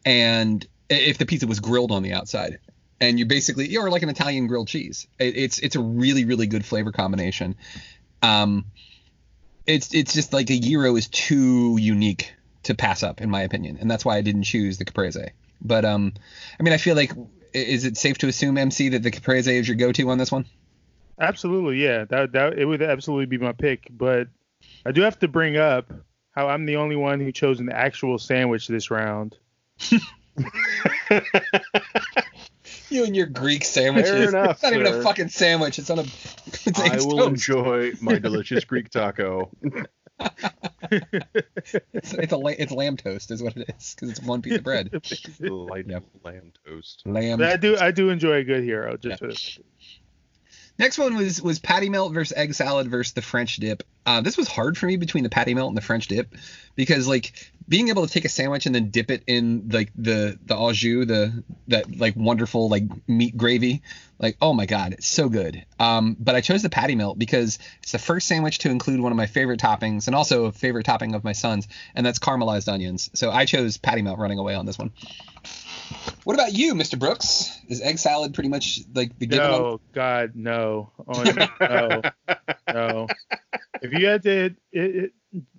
And 0.06 0.66
if 0.88 1.18
the 1.18 1.26
pizza 1.26 1.46
was 1.46 1.60
grilled 1.60 1.90
on 1.92 2.02
the 2.02 2.12
outside, 2.12 2.58
and 3.00 3.18
you 3.18 3.26
basically 3.26 3.76
or 3.76 3.90
like 3.90 4.02
an 4.02 4.08
Italian 4.08 4.46
grilled 4.46 4.68
cheese, 4.68 5.06
it, 5.18 5.36
it's 5.36 5.58
it's 5.58 5.76
a 5.76 5.80
really 5.80 6.24
really 6.24 6.46
good 6.46 6.64
flavor 6.64 6.92
combination. 6.92 7.56
Um, 8.22 8.66
it's 9.66 9.94
it's 9.94 10.12
just 10.12 10.32
like 10.32 10.50
a 10.50 10.58
gyro 10.58 10.96
is 10.96 11.08
too 11.08 11.76
unique 11.80 12.34
to 12.64 12.74
pass 12.74 13.02
up 13.02 13.20
in 13.20 13.30
my 13.30 13.42
opinion, 13.42 13.78
and 13.80 13.90
that's 13.90 14.04
why 14.04 14.16
I 14.16 14.20
didn't 14.20 14.44
choose 14.44 14.78
the 14.78 14.84
caprese. 14.84 15.30
But 15.62 15.84
um, 15.84 16.12
I 16.58 16.62
mean, 16.62 16.72
I 16.72 16.78
feel 16.78 16.96
like 16.96 17.12
is 17.52 17.84
it 17.84 17.96
safe 17.96 18.18
to 18.18 18.28
assume 18.28 18.58
MC 18.58 18.90
that 18.90 19.02
the 19.02 19.10
caprese 19.10 19.58
is 19.58 19.66
your 19.66 19.76
go-to 19.76 20.08
on 20.10 20.18
this 20.18 20.30
one? 20.30 20.44
Absolutely, 21.18 21.82
yeah. 21.82 22.04
That 22.04 22.32
that 22.32 22.58
it 22.58 22.64
would 22.64 22.82
absolutely 22.82 23.26
be 23.26 23.38
my 23.38 23.52
pick. 23.52 23.88
But 23.90 24.28
I 24.84 24.92
do 24.92 25.02
have 25.02 25.18
to 25.20 25.28
bring 25.28 25.56
up 25.56 25.92
how 26.32 26.48
I'm 26.48 26.66
the 26.66 26.76
only 26.76 26.96
one 26.96 27.20
who 27.20 27.32
chose 27.32 27.60
an 27.60 27.70
actual 27.70 28.18
sandwich 28.18 28.68
this 28.68 28.90
round. 28.90 29.36
You 32.90 33.04
and 33.04 33.14
your 33.16 33.26
Greek 33.26 33.64
sandwiches. 33.64 34.10
Fair 34.10 34.28
enough, 34.28 34.50
it's 34.52 34.62
not 34.62 34.72
even 34.72 34.86
a 34.86 35.02
fucking 35.02 35.28
sandwich. 35.28 35.78
It's 35.78 35.90
on 35.90 36.00
a. 36.00 36.02
It's 36.66 36.80
I 36.80 36.96
will 36.96 37.18
toast. 37.18 37.28
enjoy 37.28 37.92
my 38.00 38.18
delicious 38.18 38.64
Greek 38.64 38.90
taco. 38.90 39.50
It's, 40.90 42.12
it's 42.14 42.32
a 42.32 42.38
it's 42.58 42.72
lamb 42.72 42.96
toast 42.96 43.30
is 43.30 43.42
what 43.42 43.56
it 43.56 43.70
is 43.78 43.94
because 43.94 44.10
it's 44.10 44.20
one 44.22 44.42
piece 44.42 44.56
of 44.56 44.64
bread. 44.64 44.90
Light 45.40 45.86
Yep. 45.88 46.04
lamb 46.24 46.52
toast. 46.66 47.02
Lamb. 47.06 47.38
But 47.38 47.52
I 47.52 47.56
do 47.56 47.76
I 47.78 47.90
do 47.90 48.10
enjoy 48.10 48.34
a 48.38 48.44
good 48.44 48.64
hero 48.64 48.96
just 48.96 49.20
for 49.20 49.28
this. 49.28 49.58
Next 50.78 50.98
one 50.98 51.16
was 51.16 51.40
was 51.40 51.58
patty 51.58 51.88
melt 51.88 52.12
versus 52.12 52.36
egg 52.36 52.54
salad 52.54 52.88
versus 52.90 53.12
the 53.14 53.22
French 53.22 53.56
dip. 53.56 53.82
Uh, 54.06 54.20
this 54.20 54.36
was 54.36 54.48
hard 54.48 54.78
for 54.78 54.86
me 54.86 54.96
between 54.96 55.24
the 55.24 55.30
patty 55.30 55.54
melt 55.54 55.68
and 55.68 55.76
the 55.76 55.82
French 55.82 56.08
dip 56.08 56.34
because 56.74 57.06
like 57.06 57.32
being 57.68 57.88
able 57.88 58.06
to 58.06 58.12
take 58.12 58.24
a 58.24 58.28
sandwich 58.28 58.66
and 58.66 58.74
then 58.74 58.90
dip 58.90 59.10
it 59.10 59.22
in 59.26 59.68
like 59.70 59.92
the 59.96 60.38
the 60.44 60.56
au 60.56 60.72
jus, 60.72 61.06
the 61.06 61.44
that 61.68 61.96
like 61.96 62.16
wonderful 62.16 62.68
like 62.68 62.84
meat 63.06 63.36
gravy, 63.36 63.82
like 64.18 64.36
oh 64.40 64.52
my 64.52 64.66
god, 64.66 64.94
it's 64.94 65.06
so 65.06 65.28
good. 65.28 65.64
Um, 65.78 66.16
but 66.18 66.34
I 66.34 66.40
chose 66.40 66.62
the 66.62 66.70
patty 66.70 66.96
melt 66.96 67.18
because 67.18 67.58
it's 67.82 67.92
the 67.92 67.98
first 67.98 68.26
sandwich 68.26 68.58
to 68.60 68.70
include 68.70 69.00
one 69.00 69.12
of 69.12 69.16
my 69.16 69.26
favorite 69.26 69.60
toppings 69.60 70.06
and 70.06 70.16
also 70.16 70.46
a 70.46 70.52
favorite 70.52 70.84
topping 70.84 71.14
of 71.14 71.22
my 71.22 71.32
son's, 71.32 71.68
and 71.94 72.04
that's 72.04 72.18
caramelized 72.18 72.72
onions. 72.72 73.10
So 73.14 73.30
I 73.30 73.44
chose 73.44 73.76
patty 73.76 74.02
melt 74.02 74.18
running 74.18 74.38
away 74.38 74.54
on 74.54 74.66
this 74.66 74.78
one. 74.78 74.90
What 76.24 76.34
about 76.34 76.52
you, 76.52 76.74
Mr. 76.74 76.98
Brooks? 76.98 77.56
Is 77.68 77.80
egg 77.80 77.98
salad 77.98 78.34
pretty 78.34 78.48
much 78.48 78.80
like 78.94 79.18
the 79.18 79.26
given? 79.26 79.46
No, 79.46 79.80
God, 79.92 80.32
no. 80.34 80.90
Oh, 81.06 81.22
no, 81.22 82.02
no. 82.72 83.06
If 83.82 83.92
you 83.92 84.06
had 84.06 84.22
to, 84.24 84.46
it, 84.46 84.54
it, 84.72 85.12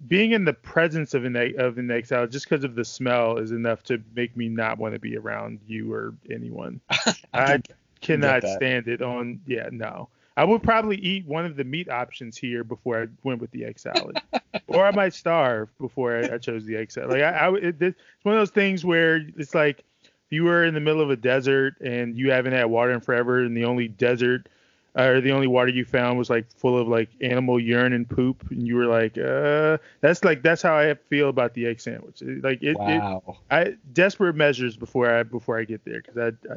being 0.07 0.31
in 0.31 0.45
the 0.45 0.53
presence 0.53 1.13
of 1.13 1.25
an 1.25 1.35
egg, 1.35 1.55
of 1.57 1.77
an 1.77 1.89
egg 1.89 2.05
salad 2.05 2.31
just 2.31 2.49
because 2.49 2.63
of 2.63 2.75
the 2.75 2.85
smell 2.85 3.37
is 3.37 3.51
enough 3.51 3.83
to 3.83 4.01
make 4.15 4.35
me 4.35 4.49
not 4.49 4.77
want 4.77 4.93
to 4.93 4.99
be 4.99 5.17
around 5.17 5.59
you 5.67 5.93
or 5.93 6.13
anyone. 6.29 6.81
I 7.33 7.61
cannot 8.01 8.43
stand 8.43 8.87
it. 8.87 9.01
On 9.01 9.39
yeah, 9.45 9.69
no. 9.71 10.09
I 10.37 10.43
would 10.45 10.63
probably 10.63 10.97
eat 10.97 11.25
one 11.25 11.45
of 11.45 11.55
the 11.55 11.63
meat 11.63 11.89
options 11.89 12.37
here 12.37 12.63
before 12.63 13.03
I 13.03 13.07
went 13.23 13.41
with 13.41 13.51
the 13.51 13.65
egg 13.65 13.79
salad, 13.79 14.21
or 14.67 14.85
I 14.85 14.91
might 14.91 15.13
starve 15.13 15.69
before 15.77 16.17
I, 16.17 16.35
I 16.35 16.37
chose 16.37 16.65
the 16.65 16.77
egg 16.77 16.91
salad. 16.91 17.11
Like 17.11 17.21
I, 17.21 17.31
I 17.31 17.55
it, 17.55 17.81
it's 17.81 17.99
one 18.23 18.35
of 18.35 18.39
those 18.39 18.51
things 18.51 18.85
where 18.85 19.21
it's 19.37 19.53
like 19.53 19.79
if 20.03 20.31
you 20.31 20.45
were 20.45 20.63
in 20.63 20.73
the 20.73 20.79
middle 20.79 21.01
of 21.01 21.09
a 21.09 21.15
desert 21.15 21.75
and 21.81 22.17
you 22.17 22.31
haven't 22.31 22.53
had 22.53 22.65
water 22.65 22.91
in 22.91 23.01
forever, 23.01 23.39
and 23.39 23.55
the 23.55 23.65
only 23.65 23.87
desert 23.87 24.47
or 24.95 25.21
the 25.21 25.31
only 25.31 25.47
water 25.47 25.69
you 25.71 25.85
found 25.85 26.17
was 26.17 26.29
like 26.29 26.51
full 26.57 26.77
of 26.77 26.87
like 26.87 27.09
animal 27.21 27.59
urine 27.59 27.93
and 27.93 28.09
poop, 28.09 28.49
and 28.51 28.67
you 28.67 28.75
were 28.75 28.85
like, 28.87 29.17
uh, 29.17 29.77
that's 30.01 30.23
like 30.23 30.41
that's 30.43 30.61
how 30.61 30.77
I 30.77 30.93
feel 31.09 31.29
about 31.29 31.53
the 31.53 31.67
egg 31.67 31.79
sandwich. 31.79 32.21
Like 32.21 32.61
it, 32.61 32.77
Wow. 32.77 33.23
it 33.27 33.35
I 33.49 33.75
desperate 33.93 34.35
measures 34.35 34.75
before 34.77 35.09
I 35.13 35.23
before 35.23 35.57
I 35.59 35.63
get 35.63 35.85
there 35.85 36.01
because 36.01 36.17
I 36.17 36.53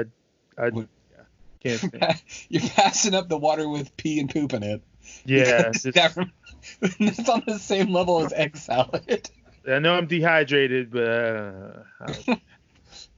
I 0.62 0.66
I 0.66 0.70
yeah, 0.74 0.84
can't 1.60 1.78
stand. 1.94 2.22
You're 2.48 2.62
passing 2.70 3.14
up 3.14 3.28
the 3.28 3.38
water 3.38 3.68
with 3.68 3.96
pee 3.96 4.18
and 4.20 4.28
poop 4.28 4.52
in 4.52 4.62
it. 4.62 4.82
Yeah, 5.24 5.70
just- 5.72 5.84
that- 5.92 6.16
that's 6.98 7.28
on 7.28 7.42
the 7.46 7.58
same 7.58 7.92
level 7.92 8.24
as 8.24 8.32
egg 8.32 8.56
salad. 8.56 9.28
I 9.68 9.78
know 9.78 9.94
I'm 9.94 10.06
dehydrated, 10.06 10.90
but 10.90 11.06
uh, 11.08 11.82
I- 12.00 12.40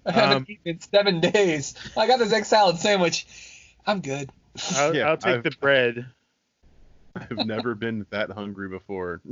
I 0.04 0.12
haven't 0.12 0.36
Um, 0.36 0.46
eaten 0.48 0.60
in 0.74 0.80
seven 0.80 1.20
days. 1.20 1.74
I 1.96 2.06
got 2.06 2.18
this 2.20 2.32
egg 2.32 2.44
salad 2.44 2.78
sandwich. 2.78 3.26
I'm 3.86 4.00
good. 4.00 4.30
I'll, 4.76 4.94
Yeah, 4.94 5.08
I'll 5.08 5.16
take 5.16 5.36
I've- 5.36 5.48
the 5.48 5.56
bread. 5.56 6.06
I've 7.16 7.46
never 7.46 7.74
been 7.74 8.04
that 8.10 8.30
hungry 8.30 8.68
before. 8.68 9.22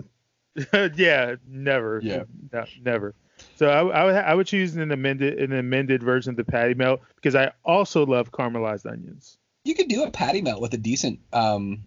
yeah, 0.96 1.34
never. 1.46 2.00
Yeah. 2.02 2.24
No, 2.52 2.64
never. 2.82 3.14
So 3.56 3.68
I, 3.68 4.00
I 4.00 4.04
would 4.04 4.14
I 4.14 4.34
would 4.34 4.46
choose 4.46 4.74
an 4.76 4.90
amended 4.90 5.38
an 5.38 5.52
amended 5.52 6.02
version 6.02 6.30
of 6.30 6.36
the 6.36 6.44
patty 6.44 6.74
melt 6.74 7.00
because 7.16 7.34
I 7.34 7.52
also 7.64 8.06
love 8.06 8.30
caramelized 8.30 8.90
onions. 8.90 9.36
You 9.64 9.74
could 9.74 9.88
do 9.88 10.04
a 10.04 10.10
patty 10.10 10.40
melt 10.40 10.62
with 10.62 10.72
a 10.72 10.78
decent 10.78 11.20
um, 11.32 11.84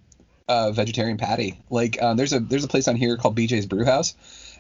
uh, 0.48 0.72
vegetarian 0.72 1.18
patty. 1.18 1.60
Like 1.70 2.02
um, 2.02 2.18
there's 2.18 2.34
a 2.34 2.40
there's 2.40 2.64
a 2.64 2.68
place 2.68 2.88
on 2.88 2.96
here 2.96 3.18
called 3.18 3.36
BJ's 3.38 3.66
Brewhouse, 3.66 4.14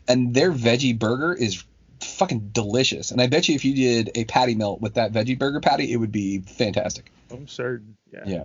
and 0.07 0.34
their 0.34 0.51
veggie 0.51 0.97
burger 0.97 1.34
is 1.34 1.63
fucking 1.99 2.49
delicious. 2.53 3.11
And 3.11 3.21
I 3.21 3.28
bet 3.28 3.49
you 3.49 3.55
if 3.55 3.65
you 3.65 3.75
did 3.75 4.11
a 4.15 4.25
patty 4.25 4.55
melt 4.55 4.82
with 4.82 4.95
that 4.95 5.11
veggie 5.11 5.38
burger 5.38 5.59
patty, 5.59 5.91
it 5.91 5.97
would 5.97 6.11
be 6.11 6.39
fantastic. 6.39 7.11
I'm 7.32 7.47
certain. 7.47 7.97
Yeah. 8.11 8.23
Yeah. 8.25 8.43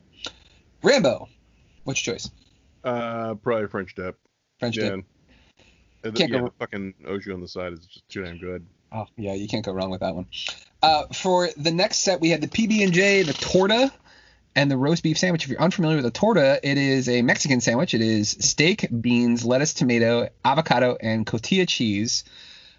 Rambo, 0.82 1.28
what's 1.84 2.04
your 2.06 2.14
choice? 2.14 2.30
Uh, 2.84 3.34
probably 3.34 3.68
French 3.68 3.94
dip. 3.94 4.18
French 4.58 4.76
yeah. 4.76 4.90
dip. 4.90 4.98
Uh, 5.00 5.02
the- 6.02 6.12
Can't 6.12 6.32
yeah, 6.32 6.38
go- 6.40 6.44
the 6.46 6.52
fucking 6.58 6.94
au 7.06 7.18
jus 7.18 7.32
on 7.32 7.40
the 7.40 7.48
side 7.48 7.72
is 7.72 7.86
just 7.86 8.08
too 8.08 8.24
damn 8.24 8.38
good. 8.38 8.66
Oh 8.90 9.06
yeah, 9.16 9.34
you 9.34 9.48
can't 9.48 9.64
go 9.64 9.72
wrong 9.72 9.90
with 9.90 10.00
that 10.00 10.14
one. 10.14 10.26
Uh, 10.82 11.06
for 11.14 11.48
the 11.56 11.70
next 11.70 11.98
set, 11.98 12.20
we 12.20 12.28
had 12.28 12.40
the 12.40 12.48
PB 12.48 12.82
and 12.82 12.92
J, 12.92 13.22
the 13.22 13.32
torta, 13.32 13.90
and 14.54 14.70
the 14.70 14.76
roast 14.76 15.02
beef 15.02 15.16
sandwich. 15.16 15.44
If 15.44 15.50
you're 15.50 15.60
unfamiliar 15.62 15.96
with 15.96 16.04
the 16.04 16.10
torta, 16.10 16.60
it 16.62 16.76
is 16.76 17.08
a 17.08 17.22
Mexican 17.22 17.60
sandwich. 17.60 17.94
It 17.94 18.00
is 18.02 18.30
steak, 18.30 18.88
beans, 19.00 19.44
lettuce, 19.44 19.74
tomato, 19.74 20.28
avocado, 20.44 20.96
and 21.00 21.24
cotija 21.24 21.66
cheese. 21.68 22.24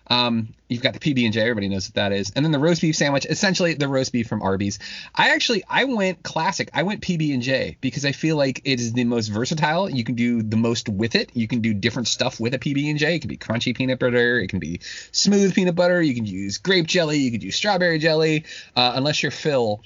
Um, 0.08 0.54
you've 0.68 0.82
got 0.82 0.94
the 0.94 1.00
PB 1.00 1.24
and 1.24 1.34
J. 1.34 1.42
Everybody 1.42 1.70
knows 1.70 1.88
what 1.88 1.96
that 1.96 2.12
is. 2.12 2.32
And 2.36 2.44
then 2.44 2.52
the 2.52 2.60
roast 2.60 2.82
beef 2.82 2.96
sandwich, 2.96 3.26
essentially 3.26 3.74
the 3.74 3.88
roast 3.88 4.12
beef 4.12 4.28
from 4.28 4.42
Arby's. 4.42 4.80
I 5.16 5.30
actually 5.30 5.64
I 5.70 5.86
went 5.86 6.24
classic. 6.24 6.70
I 6.74 6.84
went 6.84 7.02
PB 7.02 7.34
and 7.34 7.42
J 7.42 7.78
because 7.80 8.06
I 8.06 8.12
feel 8.12 8.36
like 8.36 8.62
it 8.66 8.80
is 8.80 8.94
the 8.94 9.06
most 9.06 9.30
versatile. 9.30 9.90
You 9.90 10.04
can 10.04 10.16
do 10.16 10.42
the 10.42 10.58
most 10.58 10.90
with 10.90 11.16
it. 11.16 11.32
You 11.34 11.48
can 11.48 11.62
do 11.62 11.74
different 11.74 12.08
stuff 12.08 12.40
with 12.40 12.54
a 12.54 12.60
PB 12.60 12.90
and 12.90 13.00
J. 13.00 13.16
It 13.16 13.20
can 13.20 13.30
be 13.30 13.38
crunchy 13.38 13.76
peanut 13.76 14.00
butter. 14.00 14.40
It 14.40 14.50
can 14.50 14.60
be 14.60 14.82
smooth 15.12 15.56
peanut 15.56 15.76
butter. 15.76 16.02
You 16.02 16.16
can 16.16 16.26
use 16.26 16.58
grape 16.58 16.88
jelly. 16.88 17.18
You 17.18 17.32
can 17.32 17.42
use 17.42 17.56
strawberry 17.56 18.00
jelly. 18.00 18.46
Uh, 18.76 18.94
unless 18.96 19.24
you're 19.24 19.32
Phil, 19.32 19.82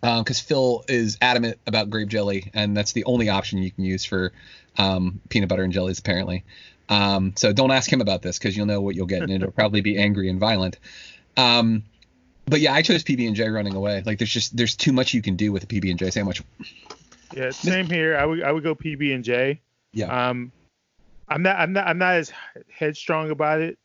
because 0.00 0.40
Phil 0.40 0.84
is 0.88 1.18
adamant 1.20 1.58
about 1.66 1.90
grape 1.90 2.08
jelly, 2.08 2.50
and 2.54 2.76
that's 2.76 2.92
the 2.92 3.04
only 3.04 3.28
option 3.28 3.62
you 3.62 3.70
can 3.70 3.84
use 3.84 4.04
for 4.04 4.32
um, 4.78 5.20
peanut 5.28 5.48
butter 5.48 5.62
and 5.62 5.72
jellies 5.72 5.98
apparently. 5.98 6.44
Um, 6.88 7.32
so 7.36 7.52
don't 7.52 7.70
ask 7.70 7.92
him 7.92 8.00
about 8.00 8.22
this 8.22 8.38
because 8.38 8.56
you'll 8.56 8.66
know 8.66 8.80
what 8.80 8.94
you'll 8.94 9.06
get, 9.06 9.22
and 9.22 9.30
it'll 9.30 9.50
probably 9.50 9.80
be 9.80 9.98
angry 9.98 10.28
and 10.28 10.38
violent. 10.38 10.78
Um, 11.36 11.82
but 12.46 12.60
yeah, 12.60 12.72
I 12.72 12.82
chose 12.82 13.02
PB 13.02 13.26
and 13.26 13.36
J 13.36 13.48
running 13.48 13.74
away. 13.74 14.02
Like 14.06 14.18
there's 14.18 14.30
just 14.30 14.56
there's 14.56 14.76
too 14.76 14.92
much 14.92 15.12
you 15.12 15.22
can 15.22 15.36
do 15.36 15.52
with 15.52 15.64
a 15.64 15.66
PB 15.66 15.90
and 15.90 15.98
J 15.98 16.10
sandwich. 16.10 16.42
Yeah, 17.34 17.50
same 17.50 17.86
here. 17.86 18.16
I 18.16 18.24
would 18.24 18.42
I 18.42 18.52
would 18.52 18.62
go 18.62 18.74
PB 18.74 19.14
and 19.14 19.24
J. 19.24 19.60
Yeah. 19.92 20.28
Um, 20.28 20.52
I'm 21.28 21.42
not 21.42 21.56
I'm 21.58 21.72
not 21.72 21.88
I'm 21.88 21.98
not 21.98 22.14
as 22.14 22.32
headstrong 22.70 23.30
about 23.30 23.60
it, 23.60 23.78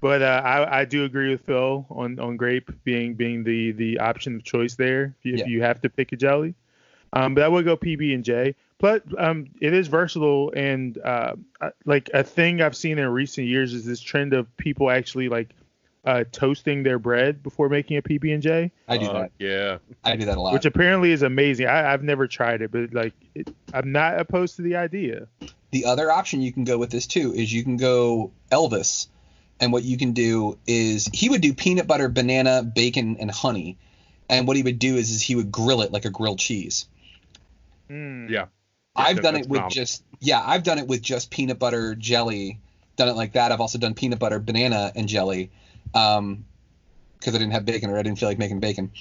but 0.00 0.22
uh, 0.22 0.42
I 0.44 0.80
I 0.80 0.84
do 0.84 1.04
agree 1.04 1.30
with 1.30 1.40
Phil 1.40 1.84
on 1.90 2.20
on 2.20 2.36
grape 2.36 2.70
being 2.84 3.14
being 3.14 3.42
the 3.42 3.72
the 3.72 3.98
option 3.98 4.36
of 4.36 4.44
choice 4.44 4.76
there 4.76 5.16
if 5.18 5.24
you, 5.24 5.34
Yeah. 5.34 5.42
if 5.42 5.48
you 5.48 5.62
have 5.62 5.80
to 5.82 5.88
pick 5.90 6.12
a 6.12 6.16
jelly. 6.16 6.54
Um, 7.12 7.34
but 7.34 7.42
I 7.42 7.48
would 7.48 7.64
go 7.64 7.76
PB 7.76 8.14
and 8.14 8.24
J. 8.24 8.54
But 8.82 9.04
um, 9.16 9.46
it 9.60 9.72
is 9.72 9.86
versatile 9.86 10.52
and 10.56 10.98
uh, 10.98 11.36
uh, 11.60 11.70
like 11.84 12.10
a 12.12 12.24
thing 12.24 12.60
I've 12.60 12.74
seen 12.76 12.98
in 12.98 13.08
recent 13.08 13.46
years 13.46 13.72
is 13.74 13.84
this 13.86 14.00
trend 14.00 14.34
of 14.34 14.54
people 14.56 14.90
actually 14.90 15.28
like 15.28 15.50
uh, 16.04 16.24
toasting 16.32 16.82
their 16.82 16.98
bread 16.98 17.44
before 17.44 17.68
making 17.68 17.96
a 17.96 18.02
PB 18.02 18.34
and 18.34 18.42
J 18.42 18.72
I 18.88 18.98
do 18.98 19.06
Uh, 19.06 19.12
that. 19.20 19.30
Yeah. 19.38 19.78
I 20.02 20.16
do 20.16 20.24
that 20.24 20.36
a 20.36 20.40
lot. 20.40 20.52
which 20.52 20.64
apparently 20.64 21.12
is 21.12 21.22
amazing. 21.22 21.68
I, 21.68 21.92
I've 21.92 22.02
never 22.02 22.26
tried 22.26 22.60
it, 22.60 22.72
but 22.72 22.92
like, 22.92 23.12
it, 23.36 23.54
I'm 23.72 23.92
not 23.92 24.18
opposed 24.18 24.56
to 24.56 24.62
the 24.62 24.74
idea. 24.74 25.28
the 25.70 25.84
other 25.84 26.10
option 26.10 26.42
you 26.42 26.52
can 26.52 26.64
go 26.64 26.76
with 26.76 26.90
this 26.90 27.06
too 27.06 27.32
is 27.32 27.52
you 27.52 27.62
can 27.62 27.76
go 27.76 28.32
Elvis, 28.50 29.06
and 29.60 29.72
what 29.72 29.84
you 29.84 29.96
can 29.96 30.10
do 30.10 30.58
is 30.66 31.08
he 31.12 31.28
would 31.28 31.40
do 31.40 31.54
peanut 31.54 31.86
butter, 31.86 32.08
banana, 32.08 32.64
bacon, 32.64 33.18
and 33.20 33.30
honey, 33.30 33.78
and 34.28 34.48
what 34.48 34.56
he 34.56 34.64
would 34.64 34.80
do 34.80 34.96
is, 34.96 35.08
is 35.12 35.22
he 35.22 35.36
would 35.36 35.52
grill 35.52 35.82
it 35.82 35.92
like 35.92 36.04
a 36.04 36.10
grilled 36.10 36.40
cheese. 36.40 36.88
Mm. 37.88 38.28
Yeah. 38.28 38.46
I've 38.94 39.22
done 39.22 39.36
it 39.36 39.40
with 39.40 39.48
phenomenal. 39.48 39.70
just 39.70 40.04
yeah, 40.20 40.42
I've 40.44 40.62
done 40.62 40.78
it 40.78 40.86
with 40.86 41.02
just 41.02 41.30
peanut 41.30 41.58
butter 41.58 41.94
jelly. 41.94 42.60
Done 42.96 43.08
it 43.08 43.16
like 43.16 43.32
that. 43.32 43.52
I've 43.52 43.60
also 43.60 43.78
done 43.78 43.94
peanut 43.94 44.18
butter, 44.18 44.38
banana, 44.38 44.92
and 44.94 45.08
jelly, 45.08 45.50
um, 45.94 46.44
because 47.18 47.34
I 47.34 47.38
didn't 47.38 47.52
have 47.52 47.64
bacon 47.64 47.90
or 47.90 47.98
I 47.98 48.02
didn't 48.02 48.18
feel 48.18 48.28
like 48.28 48.38
making 48.38 48.60
bacon. 48.60 48.92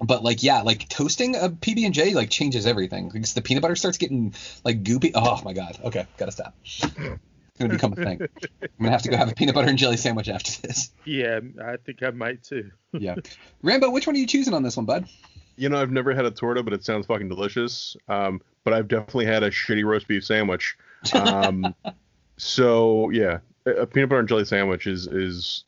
But 0.00 0.22
like 0.22 0.42
yeah, 0.42 0.62
like 0.62 0.88
toasting 0.88 1.34
a 1.36 1.48
PB 1.48 1.84
and 1.84 1.94
J 1.94 2.14
like 2.14 2.30
changes 2.30 2.66
everything. 2.66 3.10
Because 3.12 3.34
the 3.34 3.42
peanut 3.42 3.62
butter 3.62 3.76
starts 3.76 3.98
getting 3.98 4.34
like 4.64 4.82
goopy. 4.82 5.12
Oh 5.14 5.40
my 5.44 5.52
god. 5.52 5.78
Okay, 5.84 6.06
gotta 6.16 6.32
stop. 6.32 6.54
It's 6.64 7.60
gonna 7.60 7.72
become 7.72 7.92
a 7.92 7.96
thing. 7.96 8.20
I'm 8.20 8.68
gonna 8.80 8.90
have 8.90 9.02
to 9.02 9.08
go 9.08 9.16
have 9.16 9.30
a 9.30 9.34
peanut 9.34 9.54
butter 9.54 9.68
and 9.68 9.78
jelly 9.78 9.96
sandwich 9.96 10.28
after 10.28 10.60
this. 10.66 10.90
Yeah, 11.04 11.38
I 11.64 11.76
think 11.76 12.02
I 12.02 12.10
might 12.10 12.42
too. 12.42 12.70
Yeah. 12.92 13.14
Rambo, 13.62 13.90
which 13.90 14.06
one 14.06 14.16
are 14.16 14.18
you 14.18 14.26
choosing 14.26 14.54
on 14.54 14.62
this 14.64 14.76
one, 14.76 14.86
bud? 14.86 15.08
You 15.56 15.68
know, 15.68 15.80
I've 15.80 15.90
never 15.92 16.14
had 16.14 16.24
a 16.24 16.30
torta, 16.30 16.62
but 16.62 16.72
it 16.72 16.84
sounds 16.84 17.06
fucking 17.06 17.28
delicious. 17.28 17.96
Um, 18.08 18.40
but 18.64 18.72
I've 18.74 18.88
definitely 18.88 19.26
had 19.26 19.42
a 19.42 19.50
shitty 19.50 19.84
roast 19.84 20.08
beef 20.08 20.24
sandwich. 20.24 20.76
Um, 21.14 21.74
so 22.36 23.10
yeah, 23.10 23.38
a 23.66 23.86
peanut 23.86 24.08
butter 24.08 24.20
and 24.20 24.28
jelly 24.28 24.44
sandwich 24.44 24.86
is 24.86 25.06
is 25.06 25.64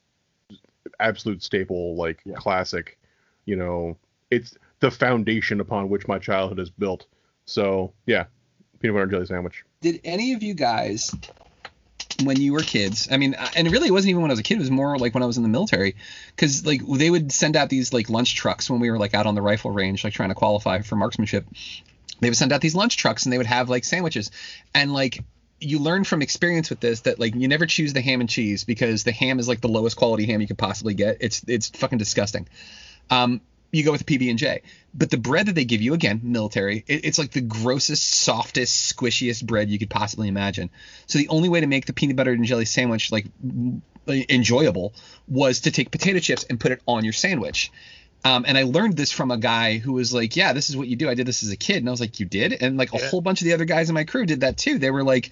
absolute 1.01 1.43
staple, 1.43 1.97
like 1.97 2.21
Yeah. 2.25 2.37
classic. 2.37 2.99
You 3.45 3.57
know, 3.57 3.97
it's 4.31 4.57
the 4.81 4.91
foundation 4.91 5.61
upon 5.61 5.89
which 5.89 6.09
my 6.09 6.19
childhood 6.19 6.59
is 6.59 6.71
built. 6.71 7.07
So 7.45 7.93
yeah, 8.07 8.25
peanut 8.81 8.95
butter 8.95 9.03
and 9.05 9.11
jelly 9.13 9.27
sandwich. 9.27 9.65
did 9.81 10.01
any 10.05 10.33
of 10.33 10.43
you 10.43 10.55
guys 10.55 11.15
when 12.23 12.41
you 12.41 12.53
were 12.53 12.63
kids. 12.63 13.09
I 13.11 13.17
mean 13.17 13.35
and 13.55 13.71
really 13.71 13.89
it 13.89 13.93
wasn't 13.93 14.11
even 14.11 14.23
when 14.23 14.31
i 14.31 14.35
was 14.35 14.41
a 14.41 14.45
kid. 14.45 14.57
It 14.57 14.61
was 14.61 14.71
more 14.71 14.99
like 14.99 15.15
when 15.15 15.23
i 15.23 15.27
was 15.27 15.37
in 15.37 15.43
the 15.43 15.49
military. 15.49 15.97
Because 16.35 16.65
like 16.67 16.83
they 16.87 17.11
would 17.11 17.33
send 17.33 17.57
out 17.57 17.69
these 17.69 17.93
like 17.93 18.11
lunch 18.11 18.35
trucks 18.35 18.71
when 18.71 18.81
we 18.81 18.91
were 18.91 18.99
like 18.99 19.15
out 19.15 19.27
on 19.27 19.35
the 19.35 19.43
rifle 19.43 19.71
range 19.71 20.05
like 20.05 20.15
trying 20.15 20.29
to 20.31 20.35
qualify 20.35 20.81
for 20.83 20.97
marksmanship. 20.97 21.47
They 22.21 22.29
would 22.29 22.37
send 22.37 22.53
out 22.53 22.61
these 22.61 22.75
lunch 22.75 22.97
trucks 22.97 23.25
and 23.25 23.33
they 23.33 23.39
would 23.39 23.47
have 23.47 23.69
like 23.69 23.85
sandwiches. 23.85 24.31
And 24.75 24.93
like 24.93 25.23
you 25.61 25.79
learn 25.79 26.05
from 26.05 26.23
experience 26.23 26.71
with 26.71 26.81
this 26.81 27.01
that 27.03 27.19
like 27.19 27.35
you 27.35 27.49
never 27.49 27.67
choose 27.67 27.93
the 27.93 28.03
ham 28.03 28.21
and 28.21 28.29
cheese 28.29 28.65
because 28.65 29.05
the 29.05 29.13
ham 29.13 29.39
is 29.39 29.49
like 29.49 29.61
the 29.61 29.69
lowest 29.69 29.97
quality 29.97 30.27
ham 30.27 30.41
you 30.41 30.47
could 30.47 30.59
possibly 30.59 30.95
get. 30.95 31.19
It's 31.21 31.43
it's 31.47 31.69
fucking 31.71 31.99
disgusting. 31.99 32.49
Um 33.11 33.41
you 33.77 33.85
go 33.85 33.93
with 33.93 34.07
PB 34.07 34.31
and 34.31 34.39
J. 34.39 34.63
But 34.95 35.11
the 35.11 35.17
bread 35.17 35.47
that 35.47 35.55
they 35.55 35.65
give 35.65 35.83
you, 35.83 35.95
again, 35.95 36.21
military, 36.23 36.85
it, 36.87 37.05
it's 37.05 37.19
like 37.19 37.31
the 37.31 37.41
grossest, 37.41 38.09
softest, 38.09 38.97
squishiest 38.97 39.45
bread 39.47 39.71
you 39.71 39.79
could 39.79 39.91
possibly 39.91 40.29
imagine. 40.29 40.71
So 41.07 41.19
the 41.19 41.29
only 41.29 41.49
way 41.49 41.61
to 41.61 41.67
make 41.67 41.87
the 41.87 41.93
peanut 41.93 42.17
butter 42.17 42.33
and 42.33 42.45
jelly 42.45 42.65
sandwich 42.65 43.13
like 43.13 43.27
enjoyable 44.09 44.95
was 45.29 45.61
to 45.61 45.71
take 45.71 45.91
potato 45.91 46.19
chips 46.19 46.45
and 46.45 46.61
put 46.61 46.73
it 46.73 46.83
on 46.87 47.05
your 47.05 47.13
sandwich. 47.13 47.71
Um, 48.27 48.45
and 48.49 48.59
I 48.59 48.65
learned 48.65 48.97
this 48.97 49.13
from 49.13 49.31
a 49.31 49.37
guy 49.37 49.79
who 49.79 49.93
was 49.93 50.13
like, 50.13 50.35
"Yeah, 50.35 50.53
this 50.53 50.69
is 50.69 50.77
what 50.77 50.89
you 50.89 50.97
do." 50.97 51.09
I 51.09 51.15
did 51.15 51.27
this 51.27 51.45
as 51.45 51.51
a 51.51 51.57
kid, 51.57 51.77
and 51.77 51.89
I 51.89 51.93
was 51.93 52.01
like, 52.01 52.19
"You 52.19 52.27
did?" 52.27 52.55
And 52.61 52.77
like 52.77 52.93
a 52.93 52.99
Yeah. 52.99 53.09
whole 53.09 53.21
bunch 53.21 53.41
of 53.41 53.45
the 53.45 53.53
other 53.53 53.65
guys 53.65 53.89
in 53.89 53.95
my 53.95 54.03
crew 54.03 54.27
did 54.27 54.41
that 54.41 54.57
too. 54.57 54.79
They 54.79 54.91
were 54.91 55.05
like, 55.05 55.31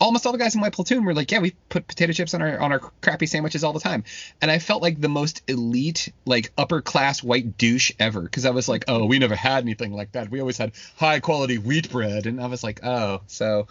almost 0.00 0.26
all 0.26 0.32
the 0.32 0.38
guys 0.38 0.56
in 0.56 0.60
my 0.60 0.70
platoon 0.70 1.04
were 1.04 1.14
like, 1.14 1.30
"Yeah, 1.30 1.38
we 1.38 1.52
put 1.68 1.86
potato 1.86 2.12
chips 2.12 2.34
on 2.34 2.42
our 2.42 2.58
on 2.58 2.72
our 2.72 2.80
crappy 3.00 3.26
sandwiches 3.26 3.62
all 3.62 3.72
the 3.72 3.78
time." 3.80 4.02
And 4.40 4.50
I 4.50 4.58
felt 4.58 4.82
like 4.82 5.00
the 5.00 5.08
most 5.08 5.42
elite, 5.46 6.12
like 6.24 6.52
upper 6.58 6.82
class 6.82 7.22
white 7.22 7.56
douche 7.58 7.92
ever, 8.00 8.22
because 8.22 8.44
I 8.44 8.50
was 8.50 8.68
like, 8.68 8.86
"Oh, 8.88 9.04
we 9.06 9.20
never 9.20 9.36
had 9.36 9.62
anything 9.62 9.92
like 9.92 10.12
that. 10.12 10.28
We 10.30 10.40
always 10.40 10.58
had 10.58 10.72
high 10.96 11.20
quality 11.20 11.58
wheat 11.58 11.90
bread." 11.90 12.26
And 12.26 12.40
I 12.40 12.46
was 12.46 12.64
like, 12.64 12.80
"Oh, 12.82 13.20
so 13.28 13.68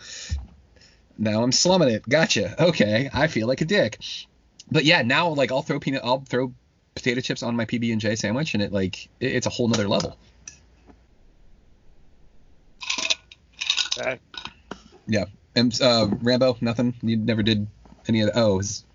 now 1.17 1.43
I'm 1.43 1.51
slumming 1.51 1.89
it. 1.89 2.07
Gotcha. 2.07 2.63
Okay, 2.63 3.09
I 3.13 3.27
feel 3.27 3.47
like 3.47 3.59
a 3.59 3.65
dick." 3.65 3.97
But 4.71 4.85
yeah, 4.85 5.01
now 5.01 5.27
like 5.29 5.51
I'll 5.51 5.61
throw 5.61 5.81
peanut, 5.81 6.03
I'll 6.05 6.21
throw 6.21 6.53
potato 6.95 7.21
chips 7.21 7.43
on 7.43 7.55
my 7.55 7.65
PB 7.65 7.91
and 7.91 8.01
J 8.01 8.15
sandwich, 8.15 8.53
and 8.53 8.61
it 8.63 8.71
like 8.71 9.05
it- 9.19 9.33
it's 9.35 9.47
a 9.47 9.49
whole 9.49 9.67
nother 9.67 9.87
level. 9.87 10.17
Back. 13.97 14.21
Yeah. 15.07 15.25
And 15.55 15.79
uh, 15.81 16.07
Rambo, 16.21 16.57
nothing. 16.61 16.93
You 17.01 17.17
never 17.17 17.43
did 17.43 17.67
any 18.07 18.21
of 18.21 18.27
the 18.27 18.39
O's. 18.39 18.85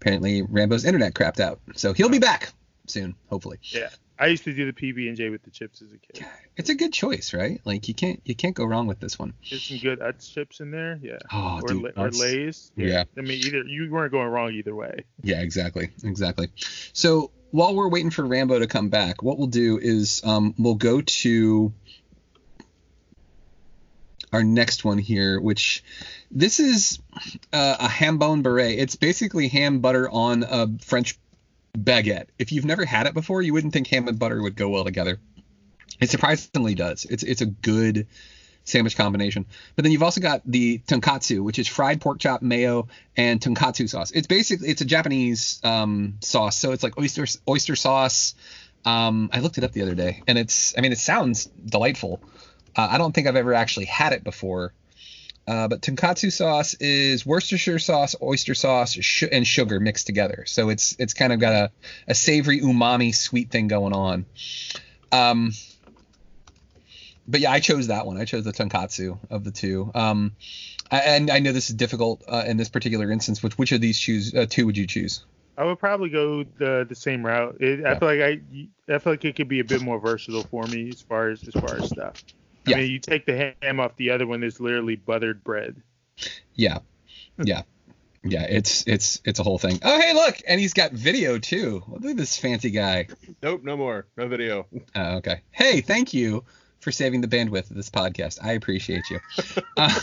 Apparently, 0.00 0.42
Rambo's 0.42 0.84
internet 0.84 1.14
crapped 1.14 1.40
out, 1.40 1.60
so 1.74 1.92
he'll 1.92 2.08
be 2.08 2.20
back 2.20 2.52
soon, 2.86 3.16
hopefully. 3.28 3.58
Yeah. 3.62 3.88
I 4.18 4.26
used 4.26 4.44
to 4.44 4.52
do 4.52 4.70
the 4.70 4.72
PB 4.72 5.08
and 5.08 5.16
J 5.16 5.28
with 5.28 5.42
the 5.42 5.50
chips 5.50 5.80
as 5.80 5.92
a 5.92 5.98
kid. 5.98 6.26
It's 6.56 6.70
a 6.70 6.74
good 6.74 6.92
choice, 6.92 7.32
right? 7.32 7.60
Like 7.64 7.86
you 7.86 7.94
can't 7.94 8.20
you 8.24 8.34
can't 8.34 8.54
go 8.54 8.64
wrong 8.64 8.88
with 8.88 8.98
this 8.98 9.18
one. 9.18 9.34
There's 9.48 9.62
some 9.62 9.78
good 9.78 10.00
Utz 10.00 10.32
chips 10.32 10.58
in 10.58 10.72
there, 10.72 10.98
yeah. 11.00 11.18
Oh, 11.32 11.60
or, 11.62 11.68
dude, 11.68 11.96
La- 11.96 12.04
or. 12.04 12.10
Lay's. 12.10 12.72
Yeah. 12.74 13.04
I 13.16 13.20
mean, 13.20 13.38
either 13.44 13.62
you 13.62 13.88
weren't 13.90 14.10
going 14.10 14.28
wrong 14.28 14.52
either 14.52 14.74
way. 14.74 15.04
Yeah, 15.22 15.40
exactly, 15.40 15.90
exactly. 16.02 16.48
So 16.92 17.30
while 17.50 17.74
we're 17.74 17.88
waiting 17.88 18.10
for 18.10 18.24
Rambo 18.24 18.58
to 18.58 18.66
come 18.66 18.88
back, 18.88 19.22
what 19.22 19.38
we'll 19.38 19.46
do 19.46 19.78
is 19.78 20.22
um, 20.24 20.54
we'll 20.58 20.74
go 20.74 21.00
to 21.00 21.72
our 24.32 24.44
next 24.44 24.84
one 24.84 24.98
here, 24.98 25.40
which 25.40 25.82
this 26.30 26.60
is 26.60 26.98
uh, 27.52 27.76
a 27.80 27.88
ham 27.88 28.18
bone 28.18 28.42
beret. 28.42 28.78
It's 28.78 28.96
basically 28.96 29.48
ham 29.48 29.80
butter 29.80 30.08
on 30.10 30.42
a 30.42 30.68
French 30.80 31.18
baguette. 31.76 32.28
If 32.38 32.52
you've 32.52 32.64
never 32.64 32.84
had 32.84 33.06
it 33.06 33.14
before, 33.14 33.42
you 33.42 33.52
wouldn't 33.52 33.72
think 33.72 33.86
ham 33.88 34.08
and 34.08 34.18
butter 34.18 34.40
would 34.42 34.56
go 34.56 34.68
well 34.68 34.84
together. 34.84 35.18
It 36.00 36.10
surprisingly 36.10 36.74
does. 36.74 37.04
It's 37.04 37.22
it's 37.22 37.40
a 37.40 37.46
good 37.46 38.06
sandwich 38.64 38.96
combination. 38.96 39.46
But 39.74 39.82
then 39.82 39.92
you've 39.92 40.02
also 40.02 40.20
got 40.20 40.42
the 40.44 40.78
tonkatsu, 40.86 41.42
which 41.42 41.58
is 41.58 41.66
fried 41.66 42.00
pork 42.00 42.18
chop, 42.18 42.42
mayo, 42.42 42.88
and 43.16 43.40
tonkatsu 43.40 43.88
sauce. 43.88 44.10
It's 44.10 44.26
basically 44.26 44.68
it's 44.68 44.80
a 44.80 44.84
Japanese 44.84 45.60
um, 45.64 46.18
sauce, 46.20 46.56
so 46.56 46.72
it's 46.72 46.82
like 46.82 46.98
oyster 46.98 47.26
oyster 47.48 47.76
sauce. 47.76 48.34
Um, 48.84 49.30
I 49.32 49.40
looked 49.40 49.58
it 49.58 49.64
up 49.64 49.72
the 49.72 49.82
other 49.82 49.94
day, 49.94 50.22
and 50.26 50.38
it's 50.38 50.76
I 50.76 50.82
mean 50.82 50.92
it 50.92 50.98
sounds 50.98 51.46
delightful. 51.46 52.20
Uh, 52.76 52.88
I 52.92 52.98
don't 52.98 53.12
think 53.12 53.26
I've 53.26 53.36
ever 53.36 53.54
actually 53.54 53.86
had 53.86 54.12
it 54.12 54.22
before. 54.22 54.72
Uh, 55.48 55.66
but 55.66 55.80
tonkatsu 55.80 56.30
sauce 56.30 56.74
is 56.74 57.24
Worcestershire 57.24 57.78
sauce, 57.78 58.14
oyster 58.22 58.54
sauce, 58.54 58.92
sh- 58.92 59.24
and 59.32 59.46
sugar 59.46 59.80
mixed 59.80 60.06
together. 60.06 60.44
So 60.46 60.68
it's 60.68 60.94
it's 60.98 61.14
kind 61.14 61.32
of 61.32 61.40
got 61.40 61.52
a, 61.54 61.70
a 62.06 62.14
savory 62.14 62.60
umami 62.60 63.14
sweet 63.14 63.50
thing 63.50 63.66
going 63.66 63.94
on. 63.94 64.26
Um, 65.10 65.52
but 67.26 67.40
yeah, 67.40 67.50
I 67.50 67.60
chose 67.60 67.86
that 67.86 68.04
one. 68.06 68.18
I 68.18 68.26
chose 68.26 68.44
the 68.44 68.52
tonkatsu 68.52 69.18
of 69.30 69.42
the 69.44 69.50
two. 69.50 69.90
Um, 69.94 70.32
I- 70.90 71.00
and 71.00 71.30
I 71.30 71.38
know 71.38 71.52
this 71.52 71.70
is 71.70 71.76
difficult 71.76 72.22
uh, 72.28 72.44
in 72.46 72.58
this 72.58 72.68
particular 72.68 73.10
instance. 73.10 73.42
Which 73.42 73.56
which 73.56 73.72
of 73.72 73.80
these 73.80 73.98
choose 73.98 74.34
uh, 74.34 74.46
two 74.48 74.66
would 74.66 74.76
you 74.76 74.86
choose? 74.86 75.24
I 75.56 75.64
would 75.64 75.78
probably 75.78 76.10
go 76.10 76.44
the 76.44 76.86
the 76.88 76.94
same 76.94 77.24
route. 77.24 77.56
It, 77.60 77.80
I 77.86 77.90
Yeah. 77.92 77.98
feel 77.98 78.08
like 78.08 78.20
I 78.20 78.94
I 78.94 78.98
feel 78.98 79.12
like 79.14 79.24
it 79.24 79.36
could 79.36 79.48
be 79.48 79.60
a 79.60 79.64
bit 79.64 79.80
more 79.80 79.98
versatile 79.98 80.44
for 80.44 80.64
me 80.66 80.90
as 80.90 81.00
far 81.02 81.30
as 81.30 81.42
as 81.48 81.54
far 81.54 81.74
as 81.76 81.88
stuff. 81.88 82.22
I 82.68 82.70
Yeah. 82.72 82.76
mean, 82.78 82.90
you 82.90 82.98
take 82.98 83.26
the 83.26 83.54
ham 83.62 83.80
off 83.80 83.96
the 83.96 84.10
other 84.10 84.26
one. 84.26 84.40
There's 84.40 84.60
literally 84.60 84.96
buttered 84.96 85.42
bread. 85.44 85.80
Yeah, 86.54 86.78
yeah, 87.42 87.62
yeah. 88.24 88.42
It's 88.42 88.84
it's 88.86 89.20
it's 89.24 89.38
a 89.38 89.42
whole 89.42 89.58
thing. 89.58 89.78
Oh 89.82 90.00
hey, 90.00 90.12
look, 90.14 90.36
and 90.46 90.60
he's 90.60 90.74
got 90.74 90.92
video 90.92 91.38
too. 91.38 91.82
Look 91.88 92.04
at 92.04 92.16
this 92.16 92.36
fancy 92.38 92.70
guy. 92.70 93.06
Nope, 93.42 93.62
no 93.64 93.76
more. 93.76 94.06
No 94.16 94.26
video. 94.28 94.66
Oh, 94.94 95.16
okay. 95.18 95.40
Hey, 95.50 95.80
thank 95.80 96.12
you 96.14 96.44
for 96.80 96.90
saving 96.92 97.20
the 97.20 97.28
bandwidth 97.28 97.70
of 97.70 97.76
this 97.76 97.90
podcast. 97.90 98.38
I 98.42 98.52
appreciate 98.52 99.04
you. 99.10 99.20
uh, 99.76 100.00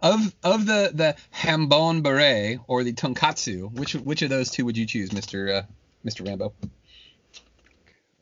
of 0.00 0.34
of 0.42 0.66
the 0.66 0.90
the 0.92 1.16
hambon 1.30 2.02
beret 2.02 2.58
or 2.66 2.82
the 2.84 2.92
tonkatsu, 2.92 3.72
which 3.72 3.94
which 3.94 4.22
of 4.22 4.30
those 4.30 4.50
two 4.50 4.64
would 4.64 4.76
you 4.76 4.86
choose, 4.86 5.12
Mister 5.12 5.52
uh, 5.52 5.62
Mister 6.04 6.24
Rambo? 6.24 6.52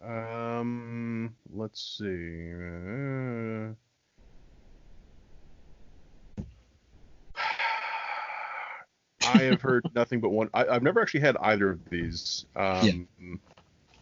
Um, 0.03 1.35
let's 1.53 1.99
see. 1.99 2.53
Uh, 2.55 3.75
I 9.23 9.43
have 9.43 9.61
heard 9.61 9.85
nothing 9.95 10.21
but 10.21 10.31
one. 10.31 10.49
I, 10.55 10.67
I've 10.67 10.83
never 10.83 11.01
actually 11.01 11.21
had 11.21 11.37
either 11.39 11.71
of 11.71 11.81
these. 11.91 12.47
Um, 12.57 13.09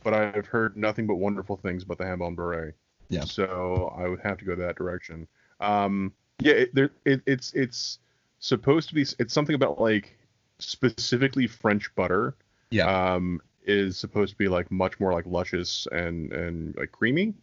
But 0.04 0.14
I've 0.14 0.46
heard 0.46 0.76
nothing 0.76 1.06
but 1.06 1.16
wonderful 1.16 1.56
things 1.56 1.82
about 1.82 1.98
the 1.98 2.04
Hambone 2.04 2.36
Beret. 2.36 2.74
Yeah. 3.08 3.24
So 3.24 3.92
I 3.98 4.06
would 4.08 4.20
have 4.20 4.38
to 4.38 4.44
go 4.44 4.54
that 4.54 4.76
direction. 4.76 5.26
Um, 5.60 6.12
yeah, 6.40 6.52
it, 6.52 6.74
there, 6.74 6.90
it, 7.04 7.20
it's 7.26 7.52
it's 7.52 7.98
supposed 8.38 8.88
to 8.90 8.94
be. 8.94 9.02
It's 9.18 9.34
something 9.34 9.54
about 9.54 9.80
like 9.80 10.16
specifically 10.60 11.46
French 11.46 11.92
butter. 11.94 12.36
Yeah. 12.70 13.14
Um, 13.14 13.40
is 13.68 13.96
supposed 13.96 14.32
to 14.32 14.38
be 14.38 14.48
like 14.48 14.70
much 14.70 14.98
more 14.98 15.12
like 15.12 15.26
luscious 15.26 15.86
and 15.92 16.32
and 16.32 16.76
like 16.76 16.90
creamy. 16.92 17.34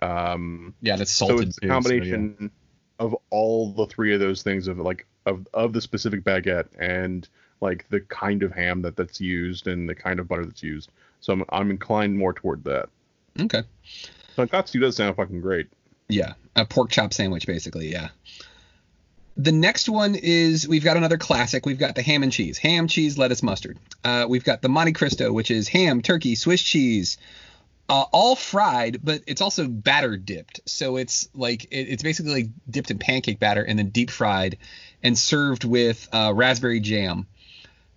Um, 0.00 0.74
Yeah, 0.80 0.94
and 0.94 1.02
it's 1.02 1.10
so 1.10 1.26
salted 1.26 1.48
it's 1.48 1.58
a 1.58 1.60
too, 1.60 1.66
so, 1.66 1.72
combination 1.74 2.50
of 2.98 3.16
all 3.30 3.72
the 3.72 3.86
three 3.86 4.14
of 4.14 4.20
those 4.20 4.42
things 4.42 4.68
of 4.68 4.78
like 4.78 5.06
of 5.26 5.46
of 5.52 5.72
the 5.72 5.80
specific 5.80 6.24
baguette 6.24 6.68
and 6.78 7.28
like 7.60 7.86
the 7.90 8.00
kind 8.00 8.42
of 8.42 8.52
ham 8.52 8.82
that 8.82 8.96
that's 8.96 9.20
used 9.20 9.66
and 9.66 9.88
the 9.88 9.94
kind 9.94 10.20
of 10.20 10.28
butter 10.28 10.44
that's 10.46 10.62
used. 10.62 10.90
So 11.20 11.32
I'm 11.32 11.44
I'm 11.50 11.70
inclined 11.70 12.16
more 12.16 12.32
toward 12.32 12.64
that. 12.64 12.88
Okay. 13.38 13.62
Tonkatsu 14.36 14.80
does 14.80 14.96
sound 14.96 15.16
fucking 15.16 15.40
great. 15.40 15.68
Yeah, 16.08 16.34
a 16.56 16.64
pork 16.64 16.90
chop 16.90 17.12
sandwich, 17.14 17.46
basically. 17.46 17.90
Yeah. 17.90 18.08
The 19.36 19.52
next 19.52 19.88
one 19.88 20.14
is 20.14 20.68
we've 20.68 20.84
got 20.84 20.96
another 20.96 21.16
classic. 21.16 21.64
We've 21.64 21.78
got 21.78 21.94
the 21.94 22.02
ham 22.02 22.22
and 22.22 22.30
cheese, 22.30 22.58
ham, 22.58 22.86
cheese, 22.86 23.16
lettuce, 23.16 23.42
mustard. 23.42 23.78
Uh, 24.04 24.26
we've 24.28 24.44
got 24.44 24.60
the 24.60 24.68
Monte 24.68 24.92
Cristo, 24.92 25.32
which 25.32 25.50
is 25.50 25.68
ham, 25.68 26.02
turkey, 26.02 26.34
Swiss 26.34 26.62
cheese, 26.62 27.16
uh, 27.88 28.04
all 28.12 28.36
fried, 28.36 28.98
but 29.02 29.22
it's 29.26 29.40
also 29.40 29.66
batter 29.68 30.16
dipped. 30.16 30.60
So 30.66 30.96
it's 30.96 31.28
like 31.34 31.64
it, 31.64 31.88
it's 31.88 32.02
basically 32.02 32.32
like 32.32 32.46
dipped 32.68 32.90
in 32.90 32.98
pancake 32.98 33.38
batter 33.38 33.62
and 33.62 33.78
then 33.78 33.88
deep 33.88 34.10
fried 34.10 34.58
and 35.02 35.18
served 35.18 35.64
with 35.64 36.08
uh, 36.12 36.32
raspberry 36.34 36.80
jam. 36.80 37.26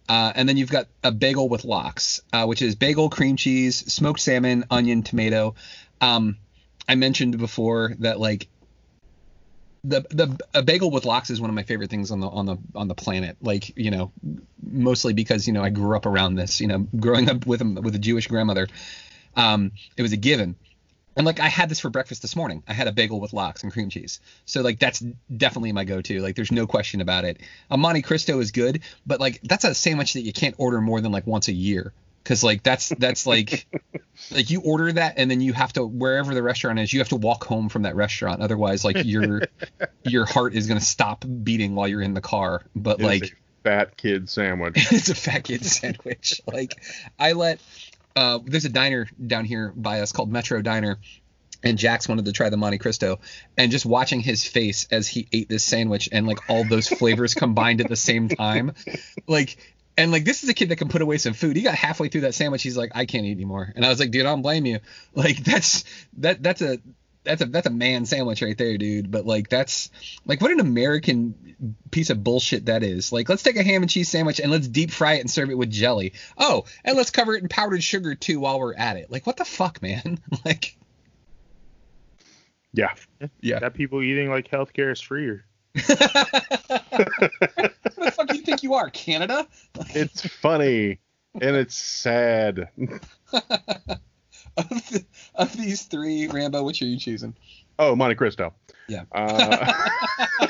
Uh, 0.07 0.31
and 0.35 0.47
then 0.47 0.55
you've 0.55 0.71
got 0.71 0.87
a 1.03 1.11
bagel 1.11 1.49
with 1.49 1.65
lox, 1.65 2.21
uh, 2.31 2.45
which 2.45 2.61
is 2.61 2.75
bagel, 2.75 3.09
cream 3.09 3.35
cheese, 3.35 3.91
smoked 3.91 4.19
salmon, 4.19 4.63
onion, 4.69 5.03
tomato. 5.03 5.55
Um, 5.99 6.37
I 6.87 6.95
mentioned 6.95 7.37
before 7.37 7.95
that 7.99 8.19
like 8.19 8.47
the 9.87 10.01
the 10.09 10.39
a 10.53 10.63
bagel 10.63 10.91
with 10.91 11.05
lox 11.05 11.29
is 11.29 11.39
one 11.39 11.49
of 11.49 11.55
my 11.55 11.63
favorite 11.63 11.89
things 11.89 12.11
on 12.11 12.19
the 12.19 12.27
on 12.27 12.45
the 12.45 12.57
on 12.75 12.87
the 12.87 12.95
planet. 12.95 13.37
Like 13.41 13.77
you 13.77 13.91
know, 13.91 14.11
mostly 14.61 15.13
because 15.13 15.47
you 15.47 15.53
know 15.53 15.63
I 15.63 15.69
grew 15.69 15.95
up 15.95 16.05
around 16.05 16.35
this. 16.35 16.59
You 16.61 16.67
know, 16.67 16.87
growing 16.99 17.29
up 17.29 17.45
with 17.45 17.61
a, 17.61 17.65
with 17.65 17.95
a 17.95 17.99
Jewish 17.99 18.27
grandmother, 18.27 18.67
um, 19.35 19.71
it 19.97 20.01
was 20.01 20.13
a 20.13 20.17
given. 20.17 20.55
And 21.17 21.25
like 21.25 21.39
I 21.39 21.47
had 21.47 21.69
this 21.69 21.79
for 21.79 21.89
breakfast 21.89 22.21
this 22.21 22.35
morning. 22.35 22.61
I 22.67 22.73
had 22.73 22.87
a 22.87 22.91
bagel 22.91 23.21
with 23.21 23.31
lox 23.31 23.63
and 23.63 23.71
cream 23.71 23.89
cheese. 23.89 24.19
So 24.45 24.61
like 24.61 24.79
that's 24.79 24.99
definitely 25.35 25.71
my 25.71 25.85
go-to. 25.85 26.19
Like 26.21 26.35
there's 26.35 26.51
no 26.51 26.67
question 26.67 26.99
about 26.99 27.23
it. 27.23 27.39
A 27.71 27.77
Monte 27.77 28.01
Cristo 28.01 28.39
is 28.39 28.51
good, 28.51 28.81
but 29.05 29.21
like 29.21 29.39
that's 29.41 29.63
a 29.63 29.73
sandwich 29.73 30.13
that 30.13 30.21
you 30.21 30.33
can't 30.33 30.55
order 30.57 30.81
more 30.81 30.99
than 30.99 31.13
like 31.13 31.25
once 31.25 31.47
a 31.47 31.53
year. 31.53 31.93
Cause 32.25 32.43
like 32.43 32.63
that's 32.63 32.89
that's 32.89 33.27
like 33.27 33.67
like 34.31 34.49
you 34.49 34.59
order 34.61 34.91
that 34.91 35.13
and 35.17 35.29
then 35.29 35.41
you 35.41 35.53
have 35.53 35.71
to 35.73 35.85
wherever 35.85 36.33
the 36.33 36.41
restaurant 36.41 36.79
is, 36.79 36.91
you 36.91 36.99
have 36.99 37.09
to 37.09 37.15
walk 37.15 37.43
home 37.43 37.69
from 37.69 37.83
that 37.83 37.95
restaurant. 37.95 38.41
Otherwise, 38.41 38.83
like 38.83 39.05
your 39.05 39.43
your 40.03 40.25
heart 40.25 40.55
is 40.55 40.65
gonna 40.65 40.81
stop 40.81 41.23
beating 41.43 41.75
while 41.75 41.87
you're 41.87 42.01
in 42.01 42.15
the 42.15 42.21
car. 42.21 42.63
But 42.75 42.99
like 42.99 43.23
a 43.23 43.29
fat 43.63 43.95
kid 43.95 44.27
sandwich. 44.27 44.73
it's 44.91 45.09
a 45.09 45.15
fat 45.15 45.43
kid 45.43 45.63
sandwich. 45.63 46.41
Like 46.47 46.73
I 47.19 47.33
let 47.33 47.61
uh 48.15 48.39
there's 48.43 48.65
a 48.65 48.69
diner 48.69 49.07
down 49.25 49.45
here 49.45 49.71
by 49.75 50.01
us 50.01 50.11
called 50.11 50.31
Metro 50.31 50.63
Diner. 50.63 50.97
And 51.63 51.79
Jax 51.79 52.07
wanted 52.07 52.25
to 52.25 52.31
try 52.31 52.49
the 52.49 52.57
Monte 52.57 52.77
Cristo, 52.77 53.19
and 53.57 53.71
just 53.71 53.87
watching 53.87 54.19
his 54.19 54.43
face 54.45 54.87
as 54.91 55.07
he 55.07 55.27
ate 55.31 55.49
this 55.49 55.63
sandwich 55.63 56.07
and 56.11 56.27
like 56.27 56.47
all 56.47 56.63
those 56.63 56.87
flavors 56.87 57.33
combined 57.33 57.81
at 57.81 57.89
the 57.89 57.95
same 57.95 58.29
time, 58.29 58.73
like 59.27 59.57
And 59.97 60.11
like 60.11 60.25
this 60.25 60.43
is 60.43 60.49
a 60.49 60.53
kid 60.53 60.69
that 60.69 60.75
can 60.75 60.89
put 60.89 61.01
away 61.01 61.17
some 61.17 61.33
food. 61.33 61.55
He 61.55 61.61
got 61.61 61.75
halfway 61.75 62.09
through 62.09 62.21
that 62.21 62.33
sandwich. 62.33 62.63
He's 62.63 62.77
like, 62.77 62.91
I 62.95 63.05
can't 63.05 63.25
eat 63.25 63.31
anymore. 63.31 63.71
And 63.75 63.85
I 63.85 63.89
was 63.89 63.99
like, 63.99 64.11
dude, 64.11 64.25
I 64.25 64.29
don't 64.29 64.41
blame 64.41 64.65
you. 64.65 64.79
Like 65.15 65.37
that's 65.37 65.85
that 66.17 66.43
that's 66.43 66.61
a 66.61 66.79
that's 67.23 67.41
a 67.41 67.45
that's 67.45 67.67
a 67.67 67.71
man 67.71 68.05
sandwich 68.05 68.41
right 68.41 68.57
there, 68.57 68.77
dude. 68.77 69.11
But 69.11 69.25
like 69.25 69.49
that's 69.49 69.89
like 70.25 70.41
what 70.41 70.51
an 70.51 70.59
American 70.59 71.75
piece 71.91 72.09
of 72.09 72.23
bullshit 72.23 72.65
that 72.65 72.83
is. 72.83 73.11
Like 73.11 73.29
let's 73.29 73.43
take 73.43 73.55
a 73.55 73.63
ham 73.63 73.81
and 73.81 73.89
cheese 73.89 74.09
sandwich 74.09 74.39
and 74.39 74.51
let's 74.51 74.67
deep 74.67 74.91
fry 74.91 75.13
it 75.13 75.21
and 75.21 75.31
serve 75.31 75.49
it 75.49 75.57
with 75.57 75.71
jelly. 75.71 76.13
Oh, 76.37 76.65
and 76.83 76.97
let's 76.97 77.11
cover 77.11 77.35
it 77.35 77.43
in 77.43 77.49
powdered 77.49 77.83
sugar 77.83 78.15
too 78.15 78.41
while 78.41 78.59
we're 78.59 78.75
at 78.75 78.97
it. 78.97 79.09
Like 79.09 79.25
what 79.25 79.37
the 79.37 79.45
fuck, 79.45 79.81
man? 79.81 80.19
like 80.45 80.75
Yeah. 82.73 82.93
Yeah. 83.41 83.61
Got 83.61 83.73
people 83.73 84.01
eating 84.01 84.29
like 84.29 84.49
healthcare 84.49 84.91
is 84.91 85.01
free. 85.01 85.39
what 88.45 88.57
the 88.57 88.57
fuck 88.57 88.57
do 88.57 88.57
you 88.57 88.57
think 88.57 88.63
you 88.63 88.73
are, 88.73 88.89
Canada? 88.89 89.47
It's 89.95 90.27
funny 90.27 90.99
and 91.41 91.55
it's 91.55 91.75
sad. 91.75 92.69
of, 93.33 93.49
the, 94.57 95.05
of 95.35 95.55
these 95.57 95.83
three, 95.83 96.27
Rambo, 96.27 96.63
which 96.63 96.81
are 96.81 96.85
you 96.85 96.97
choosing? 96.97 97.35
Oh, 97.77 97.95
Monte 97.95 98.15
Cristo. 98.15 98.53
Yeah. 98.87 99.03
Uh, 99.11 99.73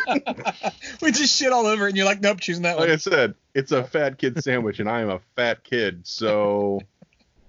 we 1.02 1.12
just 1.12 1.36
shit 1.36 1.52
all 1.52 1.66
over 1.66 1.86
it, 1.86 1.90
and 1.90 1.98
you're 1.98 2.06
like, 2.06 2.22
nope, 2.22 2.40
choosing 2.40 2.64
that 2.64 2.78
like 2.78 2.88
one. 2.88 2.92
I 2.92 2.98
said, 2.98 3.36
it's 3.54 3.72
a 3.72 3.84
fat 3.84 4.18
kid 4.18 4.42
sandwich, 4.44 4.80
and 4.80 4.90
I 4.90 5.02
am 5.02 5.10
a 5.10 5.20
fat 5.36 5.64
kid, 5.64 6.06
so 6.06 6.82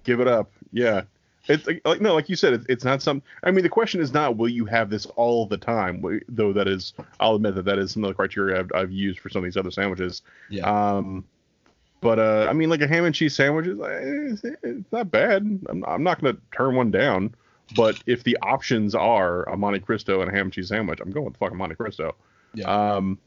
give 0.03 0.19
it 0.19 0.27
up. 0.27 0.51
Yeah. 0.71 1.03
It's 1.47 1.65
like, 1.65 1.81
like 1.85 2.01
no, 2.01 2.13
like 2.13 2.29
you 2.29 2.35
said, 2.35 2.53
it's, 2.53 2.65
it's 2.67 2.83
not 2.83 3.01
some. 3.01 3.21
I 3.43 3.51
mean, 3.51 3.63
the 3.63 3.69
question 3.69 4.01
is 4.01 4.13
not 4.13 4.37
will 4.37 4.49
you 4.49 4.65
have 4.65 4.89
this 4.89 5.05
all 5.15 5.45
the 5.45 5.57
time, 5.57 6.21
though. 6.27 6.53
That 6.53 6.67
is, 6.67 6.93
I'll 7.19 7.35
admit 7.35 7.55
that 7.55 7.65
that 7.65 7.77
is 7.79 7.91
some 7.91 8.03
of 8.03 8.09
the 8.09 8.13
criteria 8.13 8.59
I've, 8.59 8.71
I've 8.73 8.91
used 8.91 9.19
for 9.19 9.29
some 9.29 9.39
of 9.39 9.43
these 9.45 9.57
other 9.57 9.71
sandwiches. 9.71 10.21
Yeah. 10.49 10.65
Um, 10.65 11.25
but 12.01 12.19
uh, 12.19 12.47
I 12.49 12.53
mean, 12.53 12.69
like 12.69 12.81
a 12.81 12.87
ham 12.87 13.05
and 13.05 13.15
cheese 13.15 13.35
sandwich 13.35 13.67
is 13.67 14.43
eh, 14.43 14.55
it's, 14.63 14.91
not 14.91 15.09
bad. 15.09 15.41
I'm, 15.69 15.83
I'm 15.85 16.03
not 16.03 16.21
gonna 16.21 16.37
turn 16.55 16.75
one 16.75 16.91
down. 16.91 17.33
But 17.75 18.01
if 18.05 18.23
the 18.23 18.37
options 18.41 18.95
are 18.95 19.43
a 19.49 19.57
Monte 19.57 19.79
Cristo 19.79 20.21
and 20.21 20.29
a 20.29 20.33
ham 20.33 20.45
and 20.45 20.53
cheese 20.53 20.69
sandwich, 20.69 20.99
I'm 21.01 21.11
going 21.11 21.25
with 21.25 21.37
fucking 21.37 21.57
Monte 21.57 21.75
Cristo. 21.75 22.15
Yeah. 22.53 22.65
Um, 22.69 23.19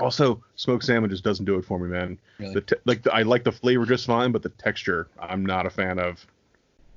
also, 0.00 0.42
smoked 0.56 0.84
sandwiches 0.84 1.20
doesn't 1.20 1.44
do 1.44 1.56
it 1.56 1.64
for 1.64 1.78
me, 1.78 1.88
man. 1.88 2.18
Really? 2.38 2.54
The 2.54 2.60
te- 2.62 2.76
like 2.84 3.02
the, 3.02 3.12
I 3.12 3.22
like 3.22 3.44
the 3.44 3.52
flavor 3.52 3.84
just 3.84 4.06
fine, 4.06 4.32
but 4.32 4.42
the 4.42 4.48
texture 4.48 5.08
I'm 5.18 5.44
not 5.44 5.66
a 5.66 5.70
fan 5.70 5.98
of. 5.98 6.26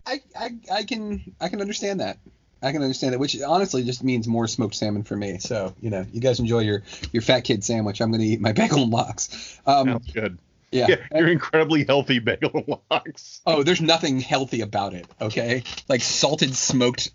I, 0.05 0.21
I 0.37 0.49
I 0.71 0.83
can 0.83 1.35
I 1.39 1.49
can 1.49 1.61
understand 1.61 1.99
that. 1.99 2.17
I 2.61 2.71
can 2.71 2.81
understand 2.81 3.13
that, 3.13 3.19
which 3.19 3.39
honestly 3.41 3.83
just 3.83 4.03
means 4.03 4.25
more 4.27 4.47
smoked 4.47 4.75
salmon 4.75 5.03
for 5.03 5.15
me. 5.15 5.37
So 5.39 5.75
you 5.81 5.89
know, 5.89 6.05
you 6.11 6.21
guys 6.21 6.39
enjoy 6.39 6.59
your 6.59 6.83
your 7.11 7.21
fat 7.21 7.41
kid 7.41 7.63
sandwich. 7.63 8.01
I'm 8.01 8.11
gonna 8.11 8.23
eat 8.23 8.39
my 8.41 8.51
bagel 8.53 8.83
and 8.83 8.91
lox. 8.91 9.59
Um, 9.65 9.87
Sounds 9.87 10.11
good. 10.11 10.39
yeah. 10.71 10.87
Yeah, 10.89 10.95
you're 11.19 11.27
incredibly 11.27 11.83
healthy 11.83 12.19
bagel 12.19 12.51
and 12.53 12.77
lox. 12.89 13.41
Oh, 13.45 13.63
there's 13.63 13.81
nothing 13.81 14.19
healthy 14.19 14.61
about 14.61 14.93
it. 14.93 15.07
Okay, 15.19 15.63
like 15.89 16.01
salted 16.01 16.55
smoked 16.55 17.11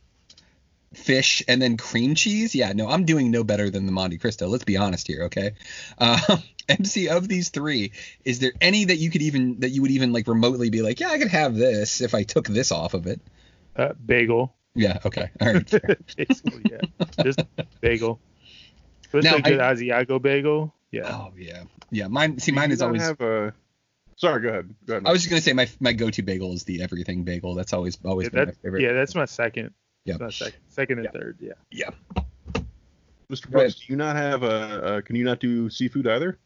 fish 0.95 1.43
and 1.49 1.61
then 1.61 1.77
cream 1.77 2.15
cheese. 2.15 2.55
Yeah, 2.55 2.73
no, 2.73 2.89
I'm 2.89 3.05
doing 3.05 3.31
no 3.31 3.45
better 3.45 3.71
than 3.71 3.87
the 3.87 3.93
Monte 3.93 4.19
Cristo. 4.19 4.49
Let's 4.49 4.65
be 4.65 4.77
honest 4.77 5.07
here, 5.07 5.25
okay? 5.25 5.53
Uh, 5.99 6.37
MC 6.69 7.09
of 7.09 7.27
these 7.29 7.49
three, 7.49 7.93
is 8.27 8.41
there 8.41 8.53
any 8.61 8.85
that 8.85 8.97
you 8.97 9.11
could 9.11 9.23
even 9.23 9.61
that 9.61 9.71
you 9.71 9.81
would 9.81 9.91
even 9.91 10.13
like 10.13 10.29
remotely 10.29 10.69
be 10.69 10.83
like, 10.83 11.01
yeah, 11.01 11.09
I 11.09 11.19
could 11.19 11.29
have 11.29 11.55
this 11.55 12.03
if 12.03 12.15
I 12.15 12.25
took 12.25 12.47
this 12.47 12.71
off 12.73 12.93
of 12.93 13.07
it? 13.07 13.21
Uh, 13.75 13.95
bagel. 14.05 14.55
Yeah. 14.75 14.99
Okay. 15.05 15.31
All 15.41 15.53
right. 15.55 15.69
fair. 15.71 15.97
Basically, 16.17 16.63
yeah. 16.71 16.81
Just 17.25 17.41
bagel. 17.81 18.21
Especially 19.03 19.31
Now, 19.31 19.37
a 19.37 19.41
good 19.43 19.61
I- 19.61 19.75
Asiago 19.75 20.21
bagel. 20.21 20.75
Yeah. 20.93 21.09
oh 21.11 21.33
yeah. 21.39 21.63
Yeah. 21.91 22.09
Mine. 22.09 22.39
See, 22.39 22.53
Do 22.53 22.57
mine 22.57 22.69
you 22.69 22.75
is 22.75 22.81
not 22.81 22.87
always. 22.89 23.03
have 23.03 23.21
a. 23.23 23.55
Sorry, 24.17 24.43
go 24.43 24.49
ahead. 24.49 24.75
Go 24.85 24.95
ahead. 24.97 25.07
I 25.07 25.13
was 25.13 25.23
just 25.23 25.31
gonna 25.31 25.41
say 25.41 25.55
my 25.55 25.69
my 25.81 25.95
go-to 25.95 26.23
bagel 26.23 26.53
is 26.53 26.65
the 26.65 26.83
everything 26.83 27.25
bagel. 27.25 27.55
That's 27.55 27.73
always 27.73 27.97
always 28.05 28.27
Yeah, 28.27 28.31
been 28.41 28.47
my 28.49 28.53
favorite. 28.63 28.83
yeah, 28.83 28.93
that's 28.93 29.15
my 29.15 29.25
second. 29.25 29.71
Yeah. 30.09 30.17
That's 30.19 30.37
second. 30.37 30.61
Second 30.69 30.99
and 31.01 31.05
Yeah. 31.13 31.21
third. 31.21 31.37
Yeah. 31.41 31.53
Yeah. 31.71 31.91
Mr. 33.31 33.51
go. 33.51 33.59
Brooks, 33.59 33.75
do 33.75 33.85
you 33.89 33.97
not 33.97 34.17
have 34.17 34.43
a? 34.43 34.49
Uh, 34.85 35.01
can 35.03 35.17
you 35.17 35.25
not 35.25 35.39
do 35.39 35.69
seafood 35.69 36.07
either? 36.07 36.39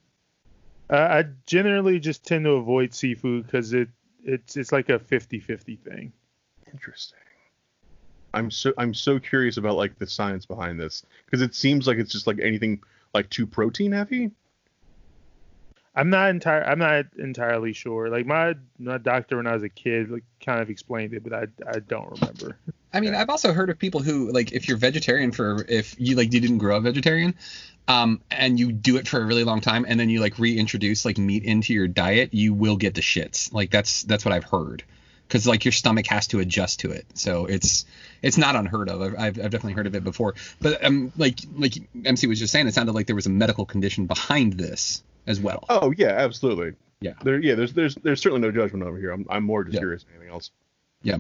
Uh, 0.91 0.97
I 0.97 1.25
generally 1.47 2.01
just 2.01 2.27
tend 2.27 2.45
to 2.45 2.53
avoid 2.53 2.93
seafood 2.93 3.47
because 3.47 3.73
it 3.73 3.89
it's 4.25 4.57
it's 4.57 4.73
like 4.73 4.89
a 4.89 4.99
50-50 4.99 5.79
thing. 5.79 6.13
Interesting. 6.73 7.19
I'm 8.35 8.51
so 8.51 8.73
I'm 8.79 8.95
so 8.95 9.21
curious 9.21 9.59
about 9.59 9.77
like 9.77 9.99
the 9.99 10.07
science 10.07 10.45
behind 10.45 10.81
this 10.81 11.05
because 11.25 11.41
it 11.41 11.55
seems 11.55 11.87
like 11.87 11.99
it's 11.99 12.11
just 12.11 12.27
like 12.27 12.41
anything 12.41 12.83
like 13.15 13.31
too 13.31 13.47
protein 13.47 13.93
heavy. 13.93 14.33
I'm 15.95 16.09
not 16.09 16.31
entire. 16.31 16.65
I'm 16.65 16.79
not 16.79 17.05
entirely 17.19 17.75
sure. 17.75 18.09
Like 18.09 18.25
my 18.27 18.55
my 18.79 18.97
doctor 18.99 19.37
when 19.37 19.47
I 19.47 19.53
was 19.53 19.63
a 19.63 19.69
kid, 19.69 20.11
like 20.11 20.25
kind 20.45 20.61
of 20.61 20.71
explained 20.71 21.13
it, 21.13 21.23
but 21.23 21.35
I 21.35 21.47
I 21.71 21.79
don't 21.81 22.11
remember. 22.21 22.57
I 22.93 23.01
mean, 23.01 23.15
I've 23.15 23.31
also 23.31 23.53
heard 23.53 23.71
of 23.71 23.79
people 23.79 24.01
who 24.01 24.31
like 24.31 24.53
if 24.53 24.69
you're 24.69 24.77
vegetarian 24.77 25.33
for 25.33 25.65
if 25.69 25.95
you 25.99 26.17
like 26.17 26.33
you 26.33 26.41
didn't 26.41 26.59
grow 26.59 26.77
up 26.77 26.83
vegetarian, 26.83 27.35
um, 27.89 28.21
and 28.31 28.59
you 28.59 28.73
do 28.73 28.97
it 28.97 29.09
for 29.09 29.21
a 29.21 29.25
really 29.25 29.45
long 29.45 29.61
time, 29.61 29.85
and 29.89 29.99
then 29.99 30.11
you 30.11 30.21
like 30.21 30.39
reintroduce 30.39 31.05
like 31.05 31.19
meat 31.19 31.45
into 31.45 31.73
your 31.75 31.89
diet, 31.89 32.33
you 32.35 32.53
will 32.55 32.77
get 32.77 32.95
the 32.95 33.01
shits. 33.01 33.53
Like 33.53 33.71
that's 33.71 34.03
that's 34.03 34.25
what 34.25 34.33
I've 34.33 34.45
heard, 34.45 34.83
because 35.27 35.47
like 35.47 35.65
your 35.65 35.73
stomach 35.73 36.07
has 36.09 36.27
to 36.29 36.41
adjust 36.41 36.81
to 36.81 36.91
it. 36.91 37.07
So 37.15 37.47
it's 37.47 37.85
it's 38.21 38.37
not 38.39 38.57
unheard 38.57 38.89
of. 38.89 39.01
I've, 39.01 39.15
I've 39.15 39.39
I've 39.39 39.51
definitely 39.51 39.73
heard 39.73 39.87
of 39.87 39.95
it 39.95 40.05
before. 40.05 40.35
But 40.61 40.85
um, 40.85 41.13
like 41.17 41.39
like 41.57 41.75
MC 42.05 42.27
was 42.27 42.39
just 42.39 42.53
saying, 42.53 42.67
it 42.67 42.75
sounded 42.75 42.93
like 42.93 43.07
there 43.07 43.17
was 43.17 43.27
a 43.27 43.31
medical 43.31 43.65
condition 43.67 44.07
behind 44.07 44.55
this 44.55 45.03
as 45.27 45.41
well. 45.41 45.65
Oh 45.69 45.93
yeah, 45.97 46.09
absolutely. 46.11 46.75
Yeah. 47.01 47.15
There 47.25 47.41
yeah, 47.41 47.55
there's 47.55 47.73
there's 47.73 47.95
there's 47.97 48.21
certainly 48.21 48.47
no 48.47 48.53
judgment 48.53 48.85
over 48.85 48.99
here. 48.99 49.11
I'm 49.13 49.27
I'm 49.29 49.45
more 49.45 49.65
just 49.65 49.75
Yeah. 49.75 49.81
curious 49.81 50.05
than 50.05 50.15
anything 50.17 50.33
else. 50.33 50.51
Yeah. 51.03 51.19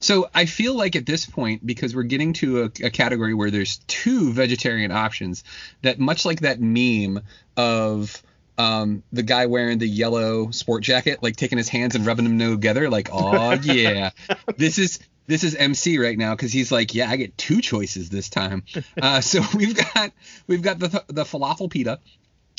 So 0.00 0.30
I 0.34 0.46
feel 0.46 0.74
like 0.74 0.96
at 0.96 1.06
this 1.06 1.26
point, 1.26 1.66
because 1.66 1.94
we're 1.94 2.04
getting 2.04 2.32
to 2.34 2.62
a, 2.62 2.86
a 2.86 2.90
category 2.90 3.34
where 3.34 3.50
there's 3.50 3.78
two 3.88 4.32
vegetarian 4.32 4.90
options, 4.90 5.44
that 5.82 5.98
much 5.98 6.24
like 6.24 6.40
that 6.40 6.60
meme 6.60 7.22
of 7.56 8.22
um, 8.58 9.02
the 9.12 9.22
guy 9.22 9.46
wearing 9.46 9.78
the 9.78 9.88
yellow 9.88 10.50
sport 10.50 10.82
jacket, 10.82 11.22
like 11.22 11.36
taking 11.36 11.58
his 11.58 11.68
hands 11.68 11.94
and 11.94 12.06
rubbing 12.06 12.24
them 12.24 12.38
together, 12.38 12.90
like, 12.90 13.08
oh 13.12 13.52
yeah, 13.52 14.10
this 14.56 14.78
is 14.78 14.98
this 15.26 15.44
is 15.44 15.54
MC 15.54 15.98
right 15.98 16.16
now 16.16 16.34
because 16.34 16.52
he's 16.52 16.72
like, 16.72 16.94
yeah, 16.94 17.08
I 17.08 17.16
get 17.16 17.36
two 17.38 17.60
choices 17.60 18.10
this 18.10 18.28
time. 18.28 18.64
Uh, 19.00 19.20
so 19.20 19.42
we've 19.54 19.76
got 19.76 20.12
we've 20.48 20.62
got 20.62 20.78
the 20.78 21.04
the 21.06 21.24
falafel 21.24 21.70
pita, 21.70 22.00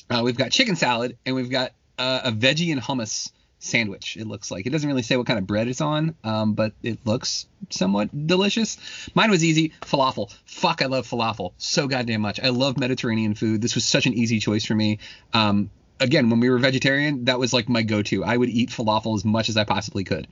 uh, 0.09 0.21
we've 0.23 0.37
got 0.37 0.51
chicken 0.51 0.75
salad, 0.75 1.17
and 1.25 1.35
we've 1.35 1.49
got 1.49 1.73
uh, 1.97 2.21
a 2.25 2.31
veggie 2.31 2.71
and 2.71 2.81
hummus 2.81 3.31
sandwich. 3.59 4.17
It 4.17 4.25
looks 4.25 4.49
like 4.51 4.65
it 4.65 4.69
doesn't 4.71 4.87
really 4.87 5.01
say 5.01 5.17
what 5.17 5.27
kind 5.27 5.37
of 5.37 5.45
bread 5.45 5.67
it's 5.67 5.81
on, 5.81 6.15
um, 6.23 6.53
but 6.53 6.73
it 6.81 7.05
looks 7.05 7.45
somewhat 7.69 8.27
delicious. 8.27 8.77
Mine 9.15 9.29
was 9.29 9.43
easy, 9.43 9.73
falafel. 9.81 10.33
Fuck, 10.45 10.81
I 10.81 10.85
love 10.85 11.07
falafel 11.07 11.51
so 11.57 11.87
goddamn 11.87 12.21
much. 12.21 12.39
I 12.39 12.49
love 12.49 12.77
Mediterranean 12.79 13.35
food. 13.35 13.61
This 13.61 13.75
was 13.75 13.85
such 13.85 14.05
an 14.05 14.13
easy 14.13 14.39
choice 14.39 14.65
for 14.65 14.75
me. 14.75 14.99
Um, 15.33 15.69
again, 15.99 16.29
when 16.29 16.39
we 16.39 16.49
were 16.49 16.57
vegetarian, 16.57 17.25
that 17.25 17.37
was 17.37 17.53
like 17.53 17.67
my 17.69 17.83
go-to. 17.83 18.23
I 18.23 18.35
would 18.35 18.49
eat 18.49 18.69
falafel 18.69 19.15
as 19.15 19.25
much 19.25 19.49
as 19.49 19.57
I 19.57 19.65
possibly 19.65 20.03
could. 20.05 20.27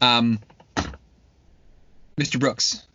Um, 0.00 0.38
Mr. 2.16 2.38
Brooks. 2.38 2.86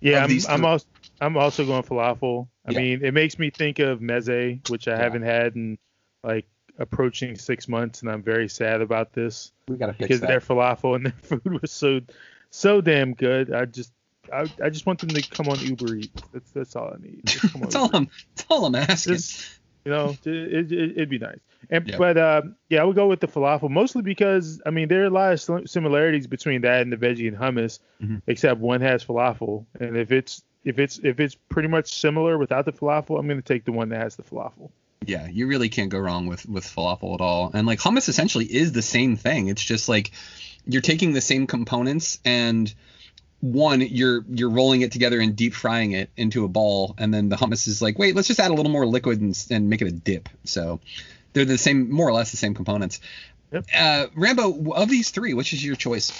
Yeah, 0.00 0.24
I'm 0.24 0.38
I'm 0.48 0.64
also 0.64 0.86
I'm 1.20 1.36
also 1.36 1.66
going 1.66 1.82
falafel. 1.82 2.48
I 2.66 2.72
Yeah. 2.72 2.78
mean, 2.78 3.04
it 3.04 3.12
makes 3.12 3.38
me 3.38 3.50
think 3.50 3.78
of 3.78 4.00
meze, 4.00 4.66
which 4.70 4.88
I 4.88 4.92
Yeah. 4.92 4.96
haven't 4.98 5.22
had 5.22 5.54
in 5.56 5.78
like 6.24 6.46
approaching 6.80 7.36
six 7.36 7.68
months, 7.68 8.02
and 8.02 8.10
I'm 8.10 8.22
very 8.22 8.48
sad 8.48 8.80
about 8.80 9.12
this 9.12 9.52
We 9.68 9.76
gotta 9.76 9.92
fix 9.92 10.02
because 10.08 10.20
that. 10.22 10.26
their 10.28 10.40
falafel 10.40 10.96
and 10.96 11.06
their 11.28 11.38
food 11.38 11.60
was 11.62 11.70
so 11.70 12.00
so 12.50 12.80
damn 12.80 13.14
good. 13.14 13.52
I 13.52 13.66
just 13.66 13.92
I, 14.32 14.46
I 14.62 14.70
just 14.70 14.86
want 14.86 14.98
them 15.00 15.10
to 15.10 15.22
come 15.22 15.48
on 15.48 15.58
Uber 15.60 15.94
Eats. 15.96 16.22
That's 16.32 16.50
that's 16.50 16.76
all 16.76 16.92
I 16.94 17.02
need. 17.02 17.20
Just 17.26 17.42
come 17.52 17.62
on 17.62 17.68
That's 17.68 17.76
all 17.76 17.90
I'm. 17.92 18.08
That's 18.34 18.46
all 18.50 18.64
I'm 18.66 18.74
asking. 18.74 19.14
Just- 19.14 19.56
you 19.86 19.90
know, 19.92 20.14
it, 20.26 20.70
it, 20.70 20.72
it'd 20.72 21.08
be 21.08 21.18
nice. 21.18 21.38
And 21.70 21.88
Yeah. 21.88 21.96
but 21.96 22.18
um, 22.18 22.54
yeah, 22.68 22.82
I 22.82 22.84
would 22.84 22.96
go 22.96 23.06
with 23.06 23.20
the 23.20 23.26
falafel 23.28 23.70
mostly 23.70 24.02
because 24.02 24.60
I 24.66 24.70
mean 24.70 24.88
there 24.88 25.02
are 25.02 25.06
a 25.06 25.10
lot 25.10 25.32
of 25.48 25.70
similarities 25.70 26.26
between 26.26 26.60
that 26.62 26.82
and 26.82 26.92
the 26.92 26.98
veggie 26.98 27.28
and 27.28 27.36
hummus, 27.36 27.78
Mhm. 28.02 28.20
except 28.26 28.60
one 28.60 28.82
has 28.82 29.02
falafel, 29.02 29.64
and 29.80 29.96
if 29.96 30.12
it's 30.12 30.42
if 30.64 30.78
it's 30.78 30.98
if 31.02 31.18
it's 31.18 31.34
pretty 31.34 31.68
much 31.68 31.90
similar 31.94 32.36
without 32.36 32.66
the 32.66 32.72
falafel, 32.72 33.18
I'm 33.18 33.26
gonna 33.26 33.40
take 33.40 33.64
the 33.64 33.72
one 33.72 33.88
that 33.88 34.02
has 34.02 34.16
the 34.16 34.22
falafel. 34.22 34.70
Yeah, 35.06 35.26
you 35.28 35.46
really 35.46 35.68
can't 35.70 35.88
go 35.88 35.98
wrong 35.98 36.26
with 36.26 36.46
with 36.46 36.64
falafel 36.64 37.14
at 37.14 37.20
all. 37.20 37.50
And 37.54 37.66
like 37.66 37.78
hummus 37.80 38.08
essentially 38.08 38.44
is 38.44 38.72
the 38.72 38.82
same 38.82 39.16
thing. 39.16 39.48
It's 39.48 39.64
just 39.64 39.88
like 39.88 40.10
you're 40.66 40.82
taking 40.82 41.12
the 41.12 41.20
same 41.22 41.46
components 41.46 42.18
and 42.24 42.72
one 43.40 43.80
you're 43.80 44.22
you're 44.28 44.50
rolling 44.50 44.82
it 44.82 44.92
together 44.92 45.18
and 45.18 45.34
deep 45.34 45.54
frying 45.54 45.92
it 45.92 46.10
into 46.18 46.44
a 46.44 46.48
ball 46.48 46.94
and 46.98 47.12
then 47.14 47.30
the 47.30 47.36
hummus 47.36 47.66
is 47.66 47.80
like 47.80 47.98
wait 47.98 48.14
let's 48.14 48.28
just 48.28 48.38
add 48.38 48.50
a 48.50 48.54
little 48.54 48.70
more 48.70 48.84
liquid 48.84 49.18
and, 49.22 49.46
and 49.50 49.70
make 49.70 49.80
it 49.80 49.88
a 49.88 49.90
dip 49.90 50.28
so 50.44 50.78
they're 51.32 51.46
the 51.46 51.56
same 51.56 51.90
more 51.90 52.06
or 52.06 52.12
less 52.12 52.30
the 52.32 52.36
same 52.36 52.52
components 52.52 53.00
Yep. 53.50 53.64
uh 53.74 54.06
rambo 54.14 54.72
of 54.74 54.90
these 54.90 55.10
three 55.10 55.32
which 55.32 55.54
is 55.54 55.64
your 55.64 55.74
choice 55.74 56.12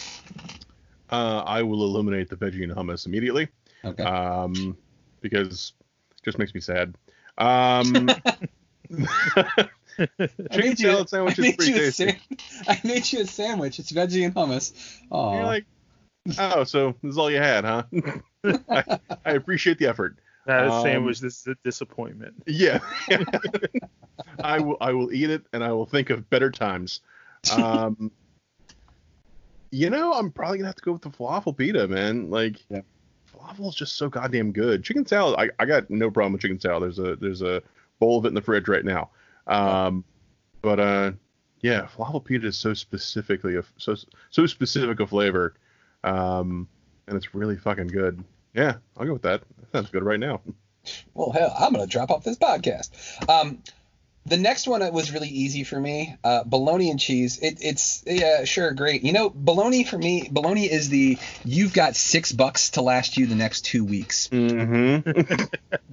Uh, 1.11 1.43
I 1.45 1.61
will 1.63 1.85
eliminate 1.85 2.31
the 2.31 2.37
veggie 2.37 2.63
and 2.63 2.73
hummus 2.73 3.05
immediately. 3.05 3.49
okay 3.85 4.03
Um, 4.03 4.79
because 5.21 5.75
it 6.17 6.25
just 6.25 6.39
makes 6.39 6.55
me 6.55 6.61
sad. 6.63 6.95
Um, 7.37 8.09
Chicken 10.53 10.77
salad 10.77 11.09
sandwich 11.09 11.39
I 11.39 11.43
is 11.43 11.49
made 11.49 11.57
pretty 11.59 11.73
you 11.73 11.77
a 11.79 11.81
tasty. 11.81 12.11
sa- 12.11 12.73
I 12.73 12.81
made 12.85 13.13
you 13.13 13.21
a 13.21 13.27
sandwich. 13.27 13.79
It's 13.79 13.93
veggie 13.93 14.25
and 14.25 14.35
hummus. 14.35 14.73
Oh, 15.11 15.35
You're 15.35 15.45
like, 15.45 15.67
oh, 16.39 16.65
so 16.65 16.95
this 17.03 17.13
is 17.13 17.19
all 17.19 17.31
you 17.31 17.39
had, 17.39 17.65
huh? 17.65 17.83
I, 18.71 18.99
I 19.25 19.33
appreciate 19.33 19.79
the 19.79 19.87
effort. 19.87 20.19
That 20.47 20.67
is 20.67 20.73
Um, 20.73 20.83
sandwich. 20.83 21.21
This 21.21 21.41
is 21.41 21.47
a 21.49 21.57
disappointment. 21.65 22.35
Yeah. 22.47 22.81
I 24.43 24.59
will 24.61 24.77
I 24.81 24.93
will 24.93 25.13
eat 25.13 25.31
it 25.31 25.45
and 25.53 25.63
I 25.63 25.73
will 25.73 25.87
think 25.87 26.11
of 26.11 26.29
better 26.31 26.51
times. 26.51 27.01
Um 27.55 28.11
You 29.71 29.91
know, 29.91 30.15
I'm 30.15 30.33
probably 30.33 30.59
gonna 30.59 30.69
have 30.69 30.77
to 30.77 30.83
go 30.83 30.93
with 30.93 31.03
the 31.03 31.11
falafel 31.11 31.57
pita, 31.57 31.87
man. 31.89 32.31
Like 32.31 32.57
Yeah. 32.71 32.81
falafel 33.33 33.69
is 33.69 33.75
just 33.75 33.97
so 33.97 34.09
goddamn 34.09 34.53
good. 34.53 34.83
Chicken 34.83 35.07
salad, 35.07 35.37
I, 35.39 35.51
I 35.63 35.67
got 35.67 35.91
no 35.91 36.11
problem 36.11 36.33
with 36.33 36.43
chicken 36.43 36.59
salad. 36.59 36.83
There's 36.83 36.99
a 36.99 37.17
there's 37.17 37.43
a 37.43 37.63
bowl 38.01 38.19
of 38.19 38.25
it 38.25 38.29
in 38.29 38.35
the 38.35 38.43
fridge 38.43 38.67
right 38.67 38.85
now. 38.85 39.11
Um 39.47 40.05
but 40.63 40.81
uh 40.81 41.13
yeah, 41.61 41.87
falafel 41.97 42.25
pita 42.25 42.49
is 42.49 42.57
so 42.57 42.75
specifically 42.75 43.57
a, 43.57 43.63
so 43.77 43.95
so 44.31 44.47
specific 44.47 44.99
a 44.99 45.07
flavor. 45.07 45.55
Um 46.03 46.67
and 47.07 47.17
it's 47.17 47.35
really 47.35 47.57
fucking 47.57 47.89
good. 47.89 48.23
Yeah, 48.55 48.77
I'll 48.97 49.07
go 49.07 49.13
with 49.13 49.23
that. 49.23 49.43
That 49.59 49.73
sounds 49.73 49.91
good 49.91 50.03
right 50.03 50.21
now. 50.21 50.41
well, 51.15 51.31
hell, 51.31 51.55
I'm 51.59 51.73
gonna 51.73 51.87
drop 51.87 52.11
off 52.11 52.25
this 52.25 52.39
podcast. 52.39 52.91
Um, 53.29 53.63
the 54.27 54.37
next 54.37 54.67
one 54.67 54.81
was 54.93 55.13
really 55.13 55.29
easy 55.29 55.65
for 55.65 55.81
me. 55.81 56.17
Uh, 56.23 56.45
bologna 56.45 56.91
and 56.91 57.01
cheese. 57.01 57.39
It, 57.39 57.59
it's 57.63 58.05
yeah, 58.07 58.45
sure, 58.45 58.73
great. 58.73 59.03
You 59.03 59.13
know, 59.13 59.31
bologna 59.35 59.85
for 59.85 59.97
me, 59.97 60.29
bologna 60.31 60.67
is 60.71 60.89
the 60.91 61.19
you've 61.45 61.73
got 61.73 61.97
six 61.97 62.31
bucks 62.31 62.71
to 62.71 62.83
last 62.83 63.17
you 63.17 63.27
the 63.27 63.35
next 63.35 63.63
two 63.65 63.85
weeks. 63.85 64.29
Mm-hmm. 64.29 65.45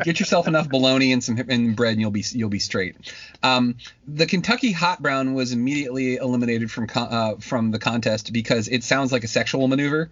Get 0.03 0.19
yourself 0.19 0.47
enough 0.47 0.69
bologna 0.69 1.13
and 1.13 1.23
some 1.23 1.37
and 1.49 1.75
bread, 1.75 1.93
and 1.93 2.01
you'll 2.01 2.11
be 2.11 2.25
you'll 2.31 2.49
be 2.49 2.59
straight. 2.59 2.95
Um, 3.43 3.75
the 4.07 4.25
Kentucky 4.25 4.73
hot 4.73 5.01
brown 5.01 5.33
was 5.33 5.53
immediately 5.53 6.17
eliminated 6.17 6.69
from 6.69 6.87
con- 6.87 7.07
uh, 7.09 7.35
from 7.39 7.71
the 7.71 7.79
contest 7.79 8.33
because 8.33 8.67
it 8.67 8.83
sounds 8.83 9.11
like 9.11 9.23
a 9.23 9.29
sexual 9.29 9.67
maneuver, 9.69 10.09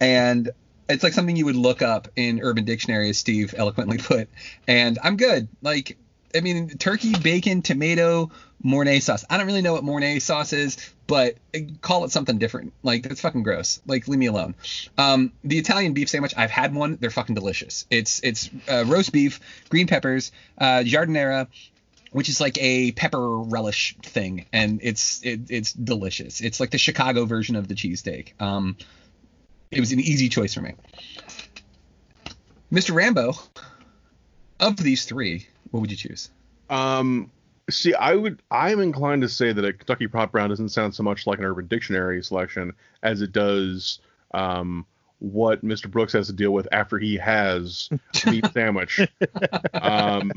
and 0.00 0.50
it's 0.88 1.02
like 1.02 1.12
something 1.12 1.36
you 1.36 1.44
would 1.44 1.56
look 1.56 1.82
up 1.82 2.08
in 2.16 2.40
Urban 2.42 2.64
Dictionary, 2.64 3.10
as 3.10 3.18
Steve 3.18 3.54
eloquently 3.56 3.98
put. 3.98 4.28
And 4.66 4.98
I'm 5.02 5.16
good. 5.16 5.48
Like, 5.60 5.98
I 6.34 6.40
mean, 6.40 6.68
turkey, 6.70 7.14
bacon, 7.18 7.62
tomato, 7.62 8.30
Mornay 8.62 9.00
sauce. 9.00 9.24
I 9.30 9.36
don't 9.36 9.46
really 9.46 9.62
know 9.62 9.72
what 9.72 9.84
Mornay 9.84 10.18
sauce 10.20 10.52
is, 10.52 10.76
but 11.06 11.36
call 11.80 12.04
it 12.04 12.10
something 12.10 12.38
different. 12.38 12.72
Like, 12.82 13.02
that's 13.02 13.20
fucking 13.20 13.42
gross. 13.42 13.80
Like, 13.86 14.08
leave 14.08 14.18
me 14.18 14.26
alone. 14.26 14.54
Um, 14.98 15.32
the 15.44 15.58
Italian 15.58 15.94
beef 15.94 16.08
sandwich, 16.08 16.34
I've 16.36 16.50
had 16.50 16.74
one. 16.74 16.98
They're 17.00 17.10
fucking 17.10 17.34
delicious. 17.34 17.86
It's 17.90 18.20
it's 18.20 18.50
uh, 18.68 18.84
roast 18.86 19.12
beef, 19.12 19.40
green 19.68 19.86
peppers, 19.86 20.32
uh, 20.58 20.82
which 22.10 22.28
is 22.28 22.40
like 22.40 22.58
a 22.58 22.92
pepper 22.92 23.38
relish 23.38 23.96
thing, 24.02 24.46
and 24.52 24.80
it's 24.82 25.24
it, 25.24 25.50
it's 25.50 25.72
delicious. 25.72 26.40
It's 26.40 26.60
like 26.60 26.70
the 26.70 26.78
Chicago 26.78 27.24
version 27.26 27.56
of 27.56 27.68
the 27.68 27.74
cheesesteak. 27.74 28.40
Um, 28.40 28.76
it 29.70 29.80
was 29.80 29.92
an 29.92 30.00
easy 30.00 30.28
choice 30.28 30.54
for 30.54 30.62
me. 30.62 30.74
Mr. 32.72 32.94
Rambo, 32.94 33.34
of 34.60 34.76
these 34.76 35.04
three, 35.04 35.46
what 35.70 35.80
would 35.80 35.90
you 35.90 35.96
choose? 35.96 36.30
Um, 36.70 37.30
see, 37.70 37.94
I 37.94 38.14
would, 38.14 38.42
I'm 38.50 38.80
inclined 38.80 39.22
to 39.22 39.28
say 39.28 39.52
that 39.52 39.64
a 39.64 39.72
Kentucky 39.72 40.06
Hot 40.06 40.32
Brown 40.32 40.50
doesn't 40.50 40.70
sound 40.70 40.94
so 40.94 41.02
much 41.02 41.26
like 41.26 41.38
an 41.38 41.44
Urban 41.44 41.66
Dictionary 41.66 42.22
selection 42.22 42.72
as 43.02 43.22
it 43.22 43.32
does 43.32 44.00
um, 44.32 44.86
what 45.18 45.64
Mr. 45.64 45.90
Brooks 45.90 46.12
has 46.12 46.28
to 46.28 46.32
deal 46.32 46.52
with 46.52 46.68
after 46.72 46.98
he 46.98 47.16
has 47.16 47.88
a 48.26 48.30
meat 48.30 48.46
sandwich. 48.52 49.00
Um, 49.74 50.32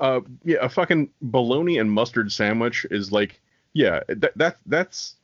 uh, 0.00 0.20
yeah, 0.44 0.58
a 0.60 0.68
fucking 0.68 1.10
bologna 1.20 1.78
and 1.78 1.90
mustard 1.90 2.32
sandwich 2.32 2.86
is 2.90 3.12
like, 3.12 3.40
yeah, 3.72 4.00
that, 4.08 4.36
that 4.36 4.56
that's 4.66 5.14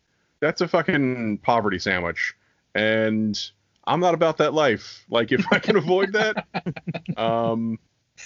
that's 0.41 0.61
a 0.61 0.69
fucking 0.69 1.39
poverty 1.39 1.79
sandwich, 1.79 2.35
and 2.75 3.39
I'm 3.85 4.01
not 4.01 4.15
about 4.15 4.39
that 4.39 4.55
life. 4.55 5.05
Like, 5.11 5.33
if 5.33 5.45
I 5.51 5.59
can 5.59 5.77
avoid 5.77 6.13
that, 6.13 6.47
um, 7.17 7.79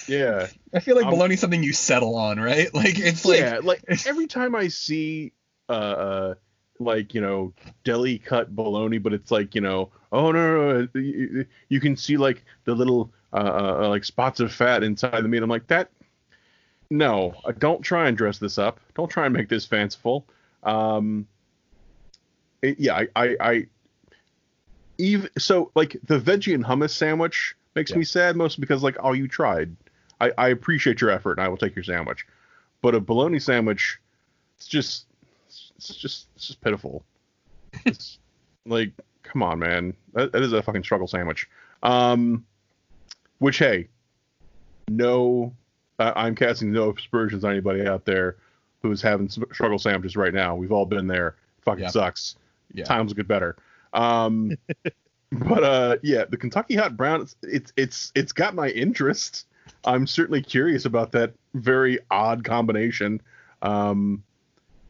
yeah. 0.09 0.49
I 0.75 0.81
feel 0.81 0.97
like 0.97 1.07
Um, 1.07 1.13
bologna's 1.13 1.41
something 1.41 1.63
you 1.63 1.73
settle 1.73 2.17
on, 2.17 2.39
right? 2.41 2.73
Like 2.75 2.99
it's 2.99 3.25
like 3.25 3.41
yeah, 3.41 3.61
like 3.63 3.83
every 4.07 4.27
time 4.27 4.55
I 4.55 4.69
see 4.69 5.33
uh, 5.69 5.73
uh 5.73 6.35
like 6.79 7.15
you 7.15 7.21
know 7.21 7.53
deli 7.85 8.19
cut 8.19 8.55
bologna, 8.55 8.99
but 8.99 9.13
it's 9.13 9.31
like 9.31 9.55
you 9.55 9.61
know 9.61 9.91
oh 10.11 10.33
no 10.33 10.57
no, 10.57 10.89
no 10.95 11.01
you, 11.01 11.47
you 11.69 11.81
can 11.81 11.97
see 11.97 12.17
like 12.17 12.45
the 12.65 12.75
little 12.75 13.13
uh, 13.33 13.37
uh 13.85 13.89
like 13.89 14.05
spots 14.05 14.41
of 14.41 14.53
fat 14.53 14.83
inside 14.83 15.23
the 15.23 15.29
meat. 15.29 15.43
I'm 15.43 15.51
like 15.51 15.69
that. 15.69 15.91
No, 16.91 17.35
uh, 17.45 17.53
don't 17.53 17.81
try 17.83 18.09
and 18.09 18.17
dress 18.17 18.39
this 18.39 18.59
up. 18.59 18.79
Don't 18.95 19.09
try 19.09 19.25
and 19.25 19.33
make 19.35 19.49
this 19.49 19.65
fanciful. 19.65 20.27
Um, 20.63 21.27
it- 22.61 22.79
yeah, 22.79 22.95
I, 22.95 23.09
I, 23.17 23.37
I 23.41 23.67
even 24.99 25.31
so 25.39 25.71
like 25.75 25.97
the 26.05 26.19
veggie 26.21 26.55
and 26.55 26.65
hummus 26.65 26.91
sandwich 26.91 27.57
makes 27.75 27.95
me 27.95 28.05
sad 28.05 28.37
mostly 28.37 28.61
because 28.61 28.83
like 28.83 28.97
oh 29.01 29.13
you 29.13 29.29
tried. 29.29 29.75
I, 30.21 30.33
I 30.39 30.49
appreciate 30.49 31.01
your 31.01 31.11
effort 31.11 31.33
and 31.33 31.41
I 31.41 31.49
will 31.49 31.57
take 31.57 31.75
your 31.75 31.83
sandwich, 31.83 32.27
but 32.81 32.95
a 32.95 33.01
bologna 33.01 33.41
sandwich, 33.41 33.99
it's 34.57 34.69
just 34.69 35.07
it's 35.77 35.97
just 35.97 36.29
it's 36.37 36.47
just 36.47 36.61
pitiful. 36.61 37.05
It's 37.87 38.19
like 38.67 38.93
come 39.23 39.43
on 39.43 39.59
man, 39.59 39.95
that, 40.13 40.33
that 40.33 40.43
is 40.43 40.53
a 40.53 40.63
fucking 40.63 40.85
struggle 40.85 41.07
sandwich. 41.09 41.49
Um, 41.83 42.45
which 43.39 43.59
hey, 43.59 43.89
no, 44.89 45.53
I'm 45.99 46.35
casting 46.35 46.73
no 46.73 46.91
aspersions 46.93 47.45
on 47.45 47.53
anybody 47.53 47.87
out 47.87 48.05
there 48.05 48.37
who's 48.83 49.01
having 49.01 49.29
struggle 49.29 49.79
sandwiches 49.79 50.17
right 50.17 50.35
now. 50.35 50.55
We've 50.55 50.73
all 50.73 50.87
been 50.87 51.07
there. 51.07 51.37
Fucking 51.63 51.85
Yeah. 51.85 51.91
sucks. 51.91 52.37
Yeah. 52.75 52.85
Times 52.85 53.11
will 53.11 53.17
get 53.17 53.29
better. 53.29 53.57
Um, 53.93 54.57
but 55.33 55.65
uh, 55.65 55.97
yeah, 56.03 56.25
the 56.29 56.37
Kentucky 56.37 56.77
Hot 56.77 56.97
Brown, 56.97 57.23
it's, 57.23 57.37
it's 57.43 57.73
it's 57.77 58.13
it's 58.15 58.33
got 58.33 58.55
my 58.55 58.69
interest. 58.69 59.47
I'm 59.85 60.07
certainly 60.07 60.43
curious 60.43 60.85
about 60.85 61.13
that 61.13 61.33
very 61.55 61.99
odd 62.11 62.45
combination. 62.45 63.21
Um, 63.63 64.23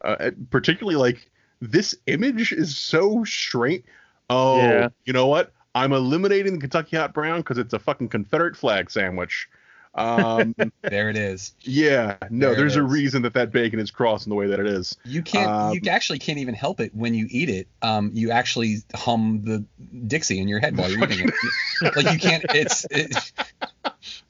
uh, 0.03 0.31
particularly 0.49 0.97
like 0.97 1.29
this 1.61 1.95
image 2.07 2.51
is 2.51 2.77
so 2.77 3.23
strange. 3.23 3.83
Oh, 4.29 4.57
Yeah. 4.57 4.89
you 5.05 5.13
know 5.13 5.27
what? 5.27 5.51
I'm 5.75 5.93
eliminating 5.93 6.53
the 6.53 6.59
Kentucky 6.59 6.97
Hot 6.97 7.13
Brown 7.13 7.39
because 7.39 7.57
it's 7.57 7.73
a 7.73 7.79
fucking 7.79 8.09
Confederate 8.09 8.55
flag 8.57 8.91
sandwich. 8.91 9.47
Um, 9.95 10.55
there 10.81 11.09
it 11.09 11.17
is. 11.17 11.53
yeah, 11.61 12.17
no, 12.29 12.47
There 12.47 12.57
there's 12.57 12.75
a 12.75 12.83
reason 12.83 13.23
that 13.23 13.33
that 13.35 13.51
bacon 13.51 13.79
is 13.79 13.91
crossed 13.91 14.25
in 14.25 14.29
the 14.29 14.35
way 14.35 14.47
that 14.47 14.59
it 14.59 14.67
is. 14.67 14.97
You 15.05 15.21
can't. 15.21 15.49
Um, 15.49 15.73
you 15.73 15.89
actually 15.89 16.19
can't 16.19 16.39
even 16.39 16.55
help 16.55 16.79
it 16.79 16.95
when 16.95 17.13
you 17.13 17.27
eat 17.29 17.49
it. 17.49 17.67
Um, 17.81 18.11
you 18.13 18.31
actually 18.31 18.77
hum 18.95 19.41
the 19.43 19.65
Dixie 20.07 20.39
in 20.39 20.47
your 20.47 20.59
head 20.59 20.77
while 20.77 20.89
you're 20.89 21.03
eating 21.03 21.29
it. 21.29 21.33
like 21.95 22.11
you 22.11 22.19
can't. 22.19 22.45
It's 22.49 22.85
it, 22.89 23.31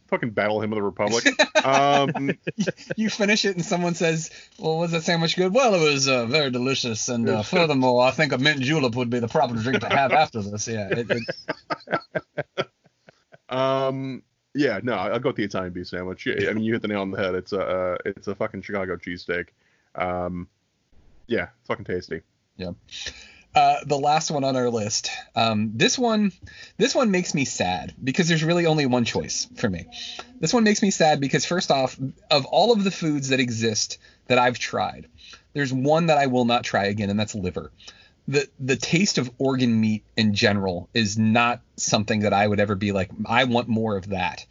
Fucking 0.07 0.31
Battle 0.31 0.61
Hymn 0.61 0.71
of 0.71 0.75
the 0.75 0.83
Republic. 0.83 1.25
Um, 1.65 2.37
you 2.95 3.09
finish 3.09 3.45
it 3.45 3.55
and 3.55 3.65
someone 3.65 3.95
says, 3.95 4.29
"Well, 4.59 4.77
was 4.77 4.91
that 4.91 5.03
sandwich 5.03 5.35
good?" 5.35 5.53
Well, 5.53 5.73
it 5.73 5.91
was 5.91 6.07
uh, 6.07 6.25
very 6.25 6.51
delicious, 6.51 7.09
and 7.09 7.27
uh, 7.27 7.41
furthermore, 7.41 8.03
I 8.05 8.11
think 8.11 8.31
a 8.31 8.37
mint 8.37 8.61
julep 8.61 8.95
would 8.95 9.09
be 9.09 9.19
the 9.19 9.27
proper 9.27 9.55
drink 9.55 9.79
to 9.79 9.89
have 9.89 10.11
after 10.11 10.41
this. 10.41 10.67
Yeah. 10.67 10.89
It, 10.89 11.07
it, 11.09 12.67
Um, 13.49 14.23
yeah, 14.53 14.79
no, 14.83 14.93
I'll 14.93 15.19
go 15.19 15.29
with 15.29 15.35
the 15.35 15.43
Italian 15.43 15.73
beef 15.73 15.87
sandwich. 15.87 16.25
Yeah, 16.25 16.49
I 16.49 16.53
mean, 16.53 16.63
you 16.63 16.73
hit 16.73 16.81
the 16.81 16.87
nail 16.87 17.01
on 17.01 17.11
the 17.11 17.17
head. 17.17 17.35
It's 17.35 17.53
a, 17.53 17.61
uh, 17.61 17.97
it's 18.05 18.27
a 18.27 18.35
fucking 18.35 18.61
Chicago 18.61 18.97
cheesesteak. 18.97 19.47
Um, 19.95 20.47
yeah, 21.27 21.47
it's 21.59 21.67
fucking 21.67 21.85
tasty. 21.85 22.21
Yeah. 22.57 22.71
Uh, 23.55 23.77
the 23.85 23.97
last 23.97 24.31
one 24.31 24.43
on 24.43 24.55
our 24.55 24.69
list. 24.69 25.11
Um, 25.35 25.71
this 25.75 25.97
one, 25.97 26.31
this 26.77 26.95
one 26.95 27.11
makes 27.11 27.35
me 27.35 27.45
sad 27.45 27.93
because 28.03 28.27
there's 28.27 28.43
really 28.43 28.65
only 28.65 28.87
one 28.87 29.05
choice 29.05 29.47
for 29.57 29.69
me. 29.69 29.85
This 30.39 30.53
one 30.53 30.63
makes 30.63 30.81
me 30.81 30.89
sad 30.89 31.19
because 31.19 31.45
first 31.45 31.69
off, 31.69 31.97
of 32.31 32.45
all 32.45 32.73
of 32.73 32.83
the 32.83 32.91
foods 32.91 33.29
that 33.29 33.39
exist 33.39 33.99
that 34.27 34.39
I've 34.39 34.57
tried, 34.57 35.07
there's 35.53 35.71
one 35.71 36.07
that 36.07 36.17
I 36.17 36.27
will 36.27 36.45
not 36.45 36.63
try 36.63 36.85
again, 36.85 37.11
and 37.11 37.19
that's 37.19 37.35
liver. 37.35 37.71
The 38.27 38.47
the 38.59 38.75
taste 38.75 39.17
of 39.17 39.29
organ 39.37 39.79
meat 39.79 40.03
in 40.15 40.33
general 40.33 40.89
is 40.93 41.17
not 41.17 41.61
something 41.75 42.21
that 42.21 42.33
I 42.33 42.47
would 42.47 42.59
ever 42.59 42.75
be 42.75 42.91
like, 42.91 43.09
I 43.25 43.43
want 43.43 43.67
more 43.67 43.97
of 43.97 44.09
that. 44.09 44.45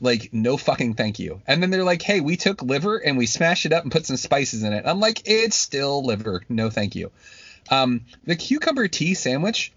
Like, 0.00 0.30
no 0.32 0.56
fucking 0.56 0.94
thank 0.94 1.20
you. 1.20 1.40
And 1.46 1.62
then 1.62 1.70
they're 1.70 1.84
like, 1.84 2.02
hey, 2.02 2.20
we 2.20 2.36
took 2.36 2.62
liver 2.62 2.98
and 2.98 3.16
we 3.16 3.26
smashed 3.26 3.64
it 3.64 3.72
up 3.72 3.84
and 3.84 3.92
put 3.92 4.06
some 4.06 4.16
spices 4.16 4.64
in 4.64 4.72
it. 4.72 4.84
I'm 4.86 4.98
like, 4.98 5.22
it's 5.26 5.56
still 5.56 6.04
liver. 6.04 6.42
No 6.48 6.68
thank 6.68 6.96
you. 6.96 7.12
Um, 7.70 8.02
the 8.24 8.36
cucumber 8.36 8.88
tea 8.88 9.14
sandwich, 9.14 9.72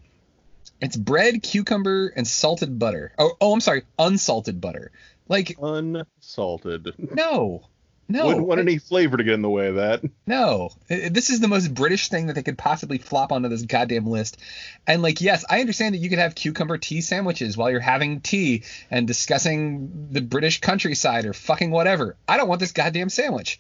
it's 0.82 0.98
bread, 0.98 1.44
cucumber, 1.44 2.12
and 2.16 2.28
salted 2.28 2.80
butter. 2.80 3.14
Oh, 3.18 3.34
oh, 3.40 3.54
I'm 3.54 3.62
sorry, 3.62 3.84
unsalted 3.98 4.60
butter. 4.60 4.92
Like, 5.28 5.58
Unsalted. 5.62 6.94
no, 7.16 7.64
No, 8.10 8.28
Wouldn't 8.28 8.48
want 8.48 8.60
I- 8.60 8.64
any 8.64 8.78
flavor 8.78 9.18
to 9.18 9.24
get 9.24 9.34
in 9.34 9.42
the 9.42 9.50
way 9.50 9.68
of 9.68 9.76
that. 9.76 10.02
No, 10.26 10.70
this 10.88 11.30
is 11.30 11.40
the 11.40 11.48
most 11.48 11.74
British 11.74 12.08
thing 12.08 12.28
that 12.28 12.34
they 12.34 12.44
could 12.44 12.58
possibly 12.58 12.98
flop 12.98 13.32
onto 13.32 13.50
this 13.50 13.64
goddamn 13.64 14.06
list. 14.06 14.38
And 14.86 15.02
like, 15.02 15.20
yes, 15.22 15.44
I 15.50 15.60
understand 15.60 15.94
that 15.96 16.00
you 16.00 16.10
could 16.10 16.20
have 16.20 16.36
cucumber 16.36 16.78
tea 16.78 17.02
sandwiches 17.02 17.58
while 17.58 17.70
you're 17.70 17.80
having 17.80 18.22
tea 18.22 18.64
and 18.90 19.08
discussing 19.08 20.08
the 20.12 20.22
British 20.22 20.62
countryside 20.62 21.26
or 21.26 21.34
fucking 21.34 21.72
whatever. 21.72 22.16
I 22.28 22.38
don't 22.38 22.48
want 22.48 22.60
this 22.62 22.72
goddamn 22.72 23.10
sandwich. 23.10 23.60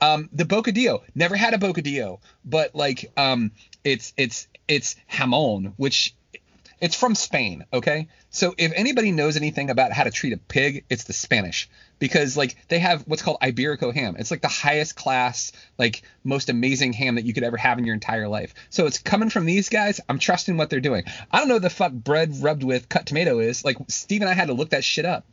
Um, 0.00 0.28
the 0.32 0.44
bocadillo, 0.44 1.02
never 1.14 1.36
had 1.36 1.54
a 1.54 1.58
bocadillo, 1.58 2.20
but 2.44 2.74
like, 2.74 3.12
um, 3.16 3.52
it's 3.84 4.12
it's 4.16 4.48
it's 4.66 4.96
jamón, 5.10 5.74
which 5.76 6.14
it's 6.82 6.96
from 6.96 7.14
Spain, 7.14 7.64
okay? 7.72 8.08
So 8.30 8.56
if 8.58 8.72
anybody 8.74 9.12
knows 9.12 9.36
anything 9.36 9.70
about 9.70 9.92
how 9.92 10.02
to 10.02 10.10
treat 10.10 10.32
a 10.32 10.36
pig, 10.36 10.84
it's 10.90 11.04
the 11.04 11.12
Spanish 11.12 11.70
because 12.00 12.36
like 12.36 12.56
they 12.66 12.80
have 12.80 13.02
what's 13.02 13.22
called 13.22 13.38
Iberico 13.40 13.94
ham. 13.94 14.16
It's 14.18 14.32
like 14.32 14.42
the 14.42 14.48
highest 14.48 14.96
class, 14.96 15.52
like 15.78 16.02
most 16.24 16.50
amazing 16.50 16.92
ham 16.92 17.14
that 17.14 17.24
you 17.24 17.34
could 17.34 17.44
ever 17.44 17.56
have 17.56 17.78
in 17.78 17.84
your 17.84 17.94
entire 17.94 18.26
life. 18.26 18.52
So 18.68 18.86
it's 18.86 18.98
coming 18.98 19.30
from 19.30 19.46
these 19.46 19.68
guys. 19.68 20.00
I'm 20.08 20.18
trusting 20.18 20.56
what 20.56 20.70
they're 20.70 20.80
doing. 20.80 21.04
I 21.30 21.38
don't 21.38 21.46
know 21.46 21.60
the 21.60 21.70
fuck 21.70 21.92
bread 21.92 22.42
rubbed 22.42 22.64
with 22.64 22.88
cut 22.88 23.06
tomato 23.06 23.38
is. 23.38 23.64
Like 23.64 23.76
Steve 23.86 24.22
and 24.22 24.28
I 24.28 24.34
had 24.34 24.48
to 24.48 24.54
look 24.54 24.70
that 24.70 24.82
shit 24.82 25.04
up. 25.04 25.24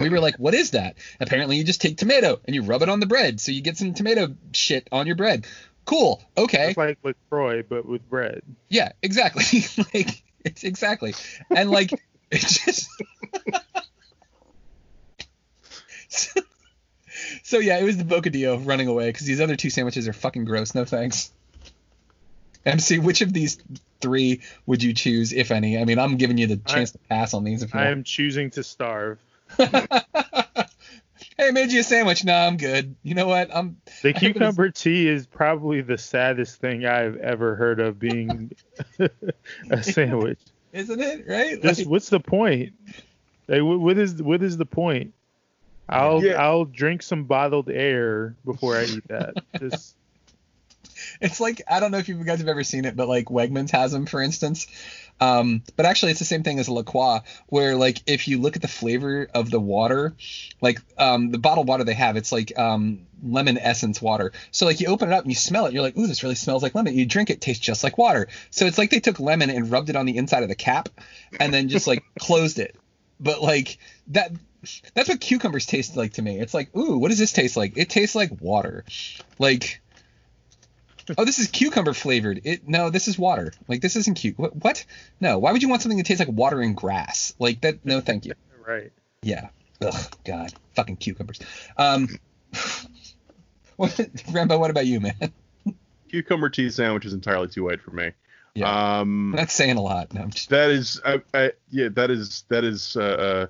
We 0.00 0.08
were 0.08 0.20
like, 0.20 0.36
what 0.36 0.54
is 0.54 0.70
that? 0.70 0.96
Apparently 1.20 1.58
you 1.58 1.64
just 1.64 1.82
take 1.82 1.98
tomato 1.98 2.40
and 2.46 2.54
you 2.54 2.62
rub 2.62 2.80
it 2.80 2.88
on 2.88 3.00
the 3.00 3.06
bread, 3.06 3.38
so 3.38 3.52
you 3.52 3.60
get 3.60 3.76
some 3.76 3.92
tomato 3.92 4.34
shit 4.52 4.88
on 4.90 5.06
your 5.06 5.16
bread. 5.16 5.46
Cool. 5.84 6.22
Okay. 6.38 6.70
It's 6.70 6.78
like 6.78 6.98
LaCroix, 7.02 7.64
but 7.64 7.84
with 7.84 8.08
bread. 8.08 8.40
Yeah, 8.70 8.92
exactly. 9.02 9.64
like 9.94 10.22
it's 10.44 10.64
exactly. 10.64 11.14
And 11.54 11.70
like 11.70 11.92
it 12.30 12.40
just 12.40 12.88
so, 16.08 16.40
so 17.42 17.58
yeah, 17.58 17.78
it 17.78 17.84
was 17.84 17.96
the 17.96 18.04
bocadillo 18.04 18.64
running 18.66 18.88
away 18.88 19.08
because 19.10 19.26
these 19.26 19.40
other 19.40 19.56
two 19.56 19.70
sandwiches 19.70 20.08
are 20.08 20.12
fucking 20.12 20.44
gross. 20.44 20.74
No 20.74 20.84
thanks. 20.84 21.32
MC, 22.66 22.98
which 22.98 23.22
of 23.22 23.32
these 23.32 23.58
three 24.00 24.42
would 24.66 24.82
you 24.82 24.92
choose, 24.92 25.32
if 25.32 25.50
any? 25.50 25.78
I 25.78 25.84
mean, 25.86 25.98
I'm 25.98 26.18
giving 26.18 26.36
you 26.36 26.46
the 26.46 26.58
chance 26.58 26.90
to 26.90 26.98
pass 26.98 27.32
on 27.32 27.42
these 27.42 27.62
if 27.62 27.72
you 27.72 27.80
I 27.80 27.84
want. 27.84 27.96
am 27.96 28.04
choosing 28.04 28.50
to 28.50 28.62
starve. 28.62 29.18
Hey, 31.40 31.52
made 31.52 31.72
you 31.72 31.80
a 31.80 31.82
sandwich. 31.82 32.22
No, 32.22 32.34
I'm 32.34 32.58
good. 32.58 32.94
You 33.02 33.14
know 33.14 33.26
what? 33.26 33.48
I'm 33.54 33.78
The 34.02 34.10
I 34.10 34.12
think 34.12 34.16
it 34.22 34.26
was- 34.26 34.32
cucumber 34.56 34.68
tea 34.70 35.08
is 35.08 35.26
probably 35.26 35.80
the 35.80 35.96
saddest 35.96 36.60
thing 36.60 36.84
I've 36.84 37.16
ever 37.16 37.56
heard 37.56 37.80
of 37.80 37.98
being 37.98 38.52
a 39.70 39.82
sandwich. 39.82 40.38
isn't 40.74 41.00
it 41.00 41.24
right? 41.26 41.60
Just 41.62 41.80
Like- 41.80 41.88
what's 41.88 42.10
the 42.10 42.20
point? 42.20 42.74
Like, 43.48 43.62
what 43.62 43.96
is 43.96 44.22
what 44.22 44.42
is 44.42 44.58
the 44.58 44.66
point? 44.66 45.14
I'll 45.88 46.22
Yeah. 46.22 46.34
I'll 46.34 46.66
drink 46.66 47.02
some 47.02 47.24
bottled 47.24 47.70
air 47.70 48.36
before 48.44 48.76
I 48.76 48.84
eat 48.84 49.08
that. 49.08 49.34
Just 49.58 49.96
It's 51.20 51.40
like 51.40 51.62
I 51.68 51.80
don't 51.80 51.90
know 51.90 51.98
if 51.98 52.08
you 52.08 52.22
guys 52.24 52.38
have 52.38 52.48
ever 52.48 52.64
seen 52.64 52.84
it, 52.84 52.96
but 52.96 53.08
like 53.08 53.26
Wegmans 53.26 53.70
has 53.70 53.92
them, 53.92 54.06
for 54.06 54.22
instance. 54.22 54.66
Um, 55.20 55.62
but 55.76 55.84
actually, 55.84 56.12
it's 56.12 56.18
the 56.18 56.24
same 56.24 56.42
thing 56.42 56.58
as 56.58 56.68
La 56.68 56.82
Croix, 56.82 57.20
where 57.48 57.76
like 57.76 58.02
if 58.06 58.26
you 58.26 58.38
look 58.38 58.56
at 58.56 58.62
the 58.62 58.68
flavor 58.68 59.28
of 59.34 59.50
the 59.50 59.60
water, 59.60 60.14
like 60.60 60.80
um, 60.96 61.30
the 61.30 61.38
bottled 61.38 61.68
water 61.68 61.84
they 61.84 61.94
have, 61.94 62.16
it's 62.16 62.32
like 62.32 62.58
um, 62.58 63.06
lemon 63.22 63.58
essence 63.58 64.00
water. 64.00 64.32
So 64.50 64.64
like 64.64 64.80
you 64.80 64.86
open 64.86 65.10
it 65.10 65.14
up 65.14 65.22
and 65.22 65.30
you 65.30 65.36
smell 65.36 65.66
it, 65.66 65.74
you're 65.74 65.82
like, 65.82 65.96
ooh, 65.96 66.06
this 66.06 66.22
really 66.22 66.34
smells 66.36 66.62
like 66.62 66.74
lemon. 66.74 66.94
You 66.94 67.04
drink 67.04 67.28
it, 67.28 67.34
it 67.34 67.40
tastes 67.42 67.64
just 67.64 67.84
like 67.84 67.98
water. 67.98 68.28
So 68.50 68.64
it's 68.64 68.78
like 68.78 68.90
they 68.90 69.00
took 69.00 69.20
lemon 69.20 69.50
and 69.50 69.70
rubbed 69.70 69.90
it 69.90 69.96
on 69.96 70.06
the 70.06 70.16
inside 70.16 70.42
of 70.42 70.48
the 70.48 70.54
cap, 70.54 70.88
and 71.38 71.52
then 71.52 71.68
just 71.68 71.86
like 71.86 72.02
closed 72.18 72.58
it. 72.58 72.76
But 73.18 73.42
like 73.42 73.78
that. 74.08 74.32
That's 74.92 75.08
what 75.08 75.22
cucumbers 75.22 75.64
taste 75.64 75.96
like 75.96 76.12
to 76.14 76.22
me. 76.22 76.38
It's 76.38 76.52
like, 76.52 76.76
ooh, 76.76 76.98
what 76.98 77.08
does 77.08 77.18
this 77.18 77.32
taste 77.32 77.56
like? 77.56 77.78
It 77.78 77.88
tastes 77.88 78.14
like 78.14 78.42
water. 78.42 78.84
Like, 79.38 79.80
oh, 81.18 81.24
this 81.24 81.38
is 81.38 81.48
cucumber 81.48 81.92
flavored. 81.92 82.40
It 82.44 82.68
no, 82.68 82.90
this 82.90 83.08
is 83.08 83.18
water. 83.18 83.52
Like 83.68 83.80
this 83.80 83.96
isn't 83.96 84.14
cute. 84.14 84.38
What? 84.38 84.56
what? 84.56 84.84
No. 85.20 85.38
Why 85.38 85.52
would 85.52 85.62
you 85.62 85.68
want 85.68 85.82
something 85.82 85.98
that 85.98 86.06
tastes 86.06 86.20
like 86.20 86.34
water 86.34 86.60
and 86.60 86.76
grass? 86.76 87.34
Like 87.38 87.60
that? 87.62 87.84
No, 87.84 88.00
thank 88.00 88.26
you. 88.26 88.34
right. 88.66 88.92
Yeah. 89.22 89.48
Ugh, 89.82 90.16
God, 90.24 90.52
fucking 90.74 90.96
cucumbers. 90.96 91.40
Um, 91.76 92.08
what, 93.76 93.98
Rambo? 94.30 94.58
What 94.58 94.70
about 94.70 94.86
you, 94.86 95.00
man? 95.00 95.32
Cucumber 96.10 96.50
cheese 96.50 96.74
sandwich 96.74 97.06
is 97.06 97.14
entirely 97.14 97.48
too 97.48 97.64
white 97.64 97.80
for 97.80 97.92
me. 97.92 98.10
Yeah. 98.54 99.00
Um, 99.00 99.32
That's 99.36 99.54
saying 99.54 99.76
a 99.76 99.80
lot. 99.80 100.12
No, 100.12 100.22
I'm 100.22 100.30
just, 100.30 100.50
that 100.50 100.70
is, 100.70 101.00
I, 101.04 101.22
I, 101.32 101.52
yeah, 101.70 101.88
that 101.92 102.10
is 102.10 102.44
that 102.48 102.64
is 102.64 102.96
uh, 102.96 103.48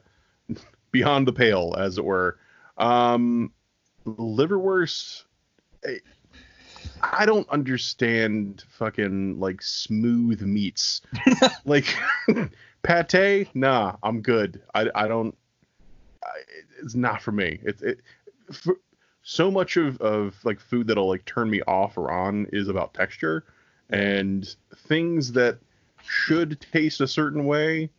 uh, 0.50 0.54
beyond 0.92 1.26
the 1.26 1.32
pale, 1.32 1.74
as 1.76 1.98
it 1.98 2.04
were. 2.04 2.38
Um, 2.76 3.52
liverwurst. 4.06 5.24
I, 5.84 6.00
I 7.02 7.26
don't 7.26 7.48
understand 7.48 8.64
fucking 8.68 9.40
like 9.40 9.62
smooth 9.62 10.42
meats. 10.42 11.02
like 11.64 11.86
pate, 12.82 13.48
nah, 13.54 13.96
I'm 14.02 14.20
good. 14.20 14.62
I, 14.74 14.88
I 14.94 15.08
don't. 15.08 15.36
I, 16.24 16.28
it's 16.82 16.94
not 16.94 17.22
for 17.22 17.32
me. 17.32 17.60
It's 17.62 17.82
it. 17.82 18.00
For, 18.52 18.76
so 19.22 19.50
much 19.50 19.76
of, 19.76 20.00
of 20.00 20.36
like 20.44 20.60
food 20.60 20.86
that'll 20.86 21.08
like 21.08 21.24
turn 21.24 21.50
me 21.50 21.60
off 21.62 21.96
or 21.98 22.10
on 22.10 22.46
is 22.52 22.68
about 22.68 22.94
texture 22.94 23.44
and 23.90 24.56
things 24.88 25.32
that 25.32 25.58
should 26.02 26.60
taste 26.72 27.00
a 27.00 27.06
certain 27.06 27.44
way 27.44 27.90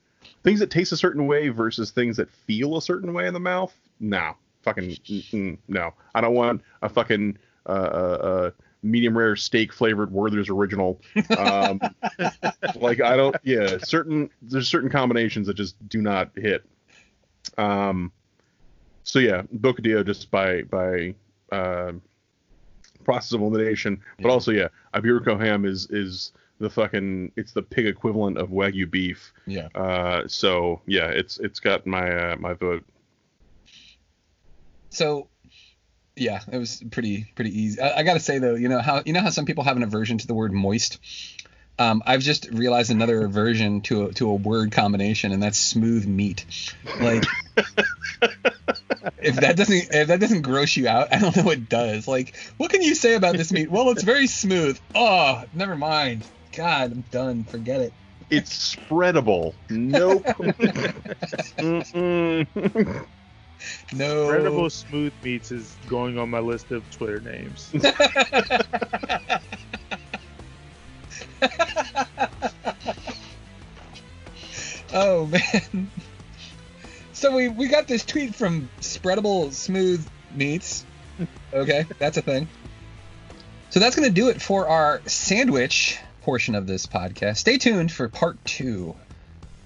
things 0.43 0.59
that 0.59 0.71
taste 0.71 0.91
a 0.91 0.97
certain 0.97 1.27
way 1.27 1.49
versus 1.49 1.91
things 1.91 2.17
that 2.17 2.29
feel 2.29 2.77
a 2.77 2.81
certain 2.81 3.13
way 3.13 3.27
in 3.27 3.33
the 3.33 3.39
mouth 3.39 3.73
no 3.99 4.35
fucking 4.63 5.57
no 5.67 5.93
i 6.15 6.21
don't 6.21 6.33
want 6.33 6.61
a 6.81 6.89
fucking 6.89 7.37
uh, 7.67 7.69
uh, 7.69 8.17
uh 8.21 8.51
medium 8.84 9.17
rare 9.17 9.36
steak 9.36 9.71
flavored 9.73 10.11
werther's 10.11 10.49
original. 10.49 11.01
Um 11.38 11.79
like 12.75 13.01
i 13.01 13.15
don't 13.15 13.36
yeah 13.43 13.77
certain 13.84 14.29
there's 14.41 14.67
certain 14.67 14.89
combinations 14.89 15.47
that 15.47 15.55
just 15.55 15.75
do 15.88 16.01
not 16.01 16.32
hit. 16.36 16.63
Um 17.57 18.11
so 19.03 19.19
yeah 19.19 19.43
bocadillo 19.55 20.05
just 20.05 20.32
by 20.32 20.63
by 20.63 21.15
uh, 21.51 21.91
process 23.03 23.34
of 23.34 23.41
elimination. 23.41 24.01
But 24.19 24.29
also 24.29 24.51
yeah 24.51 24.69
iberico 24.93 25.39
ham 25.39 25.65
is 25.65 25.88
is 25.89 26.34
the 26.59 26.69
fucking 26.69 27.32
it's 27.36 27.53
the 27.53 27.63
pig 27.63 27.88
equivalent 27.88 28.38
of 28.38 28.49
wagyu 28.49 28.89
beef. 28.89 29.34
Yeah. 29.45 29.67
uh 29.75 30.27
so 30.27 30.82
yeah 30.86 31.07
it's 31.07 31.39
it's 31.39 31.59
got 31.59 31.86
my 31.86 32.32
uh, 32.32 32.36
my 32.38 32.53
vote. 32.53 32.84
So, 34.91 35.29
yeah, 36.22 36.41
it 36.51 36.57
was 36.57 36.84
pretty 36.91 37.26
pretty 37.36 37.59
easy. 37.59 37.82
I, 37.82 37.99
I 37.99 38.03
got 38.03 38.13
to 38.13 38.19
say 38.19 38.38
though, 38.38 38.55
you 38.55 38.69
know 38.69 38.80
how 38.80 39.01
you 39.05 39.13
know 39.13 39.22
how 39.22 39.32
some 39.32 39.45
people 39.45 39.63
have 39.63 39.76
an 39.76 39.84
aversion 39.84 40.19
to 40.19 40.28
the 40.28 40.36
word 40.36 40.53
moist. 40.53 40.99
Um, 41.80 42.03
I've 42.05 42.22
just 42.22 42.47
realized 42.51 42.91
another 42.91 43.26
aversion 43.26 43.82
to 43.84 44.05
a, 44.05 44.13
to 44.13 44.30
a 44.30 44.36
word 44.36 44.72
combination, 44.72 45.32
and 45.32 45.41
that's 45.41 45.57
smooth 45.57 46.05
meat. 46.05 46.45
Like, 46.99 47.24
if 49.17 49.38
that 49.38 49.57
doesn't 49.57 49.88
if 49.91 50.07
that 50.09 50.19
doesn't 50.19 50.43
gross 50.43 50.78
you 50.78 50.88
out, 50.88 51.11
I 51.11 51.17
don't 51.17 51.36
know 51.36 51.43
what 51.43 51.67
does. 51.67 52.07
Like, 52.07 52.38
what 52.57 52.69
can 52.69 52.84
you 52.84 52.93
say 52.93 53.15
about 53.15 53.36
this 53.36 53.51
meat? 53.51 53.72
Well, 53.72 53.89
it's 53.89 54.03
very 54.03 54.28
smooth. 54.28 54.80
Oh, 54.93 55.43
never 55.53 55.76
mind. 55.76 56.30
God, 56.55 56.91
I'm 56.91 57.01
done. 57.01 57.45
Forget 57.45 57.82
it. 57.82 57.93
it's 58.30 58.76
spreadable 58.76 59.55
nope. 59.72 60.24
No. 63.93 64.24
Incredible 64.24 64.70
smooth 64.70 65.14
meats 65.24 65.51
is 65.51 65.76
going 65.88 66.18
on 66.18 66.30
my 66.30 66.39
list 66.39 66.71
of 66.71 66.89
Twitter 66.92 67.20
names. 67.20 67.71
Oh 74.93 75.25
man. 75.28 75.89
So 77.13 77.36
we 77.36 77.50
we 77.50 77.67
got 77.67 77.88
this 77.88 78.04
tweet 78.04 78.36
from 78.36 78.70
Spreadable 78.82 79.51
Smooth 79.54 80.05
Meats. 80.33 80.86
Okay, 81.54 81.86
that's 82.00 82.17
a 82.17 82.21
thing. 82.21 82.47
So 83.70 83.79
that's 83.79 83.96
going 83.96 84.08
to 84.08 84.13
do 84.13 84.29
it 84.29 84.42
for 84.42 84.67
our 84.67 85.01
sandwich 85.05 85.97
portion 86.21 86.55
of 86.55 86.67
this 86.67 86.88
podcast. 86.88 87.38
Stay 87.38 87.58
tuned 87.58 87.92
for 87.92 88.09
part 88.09 88.43
2. 88.46 88.96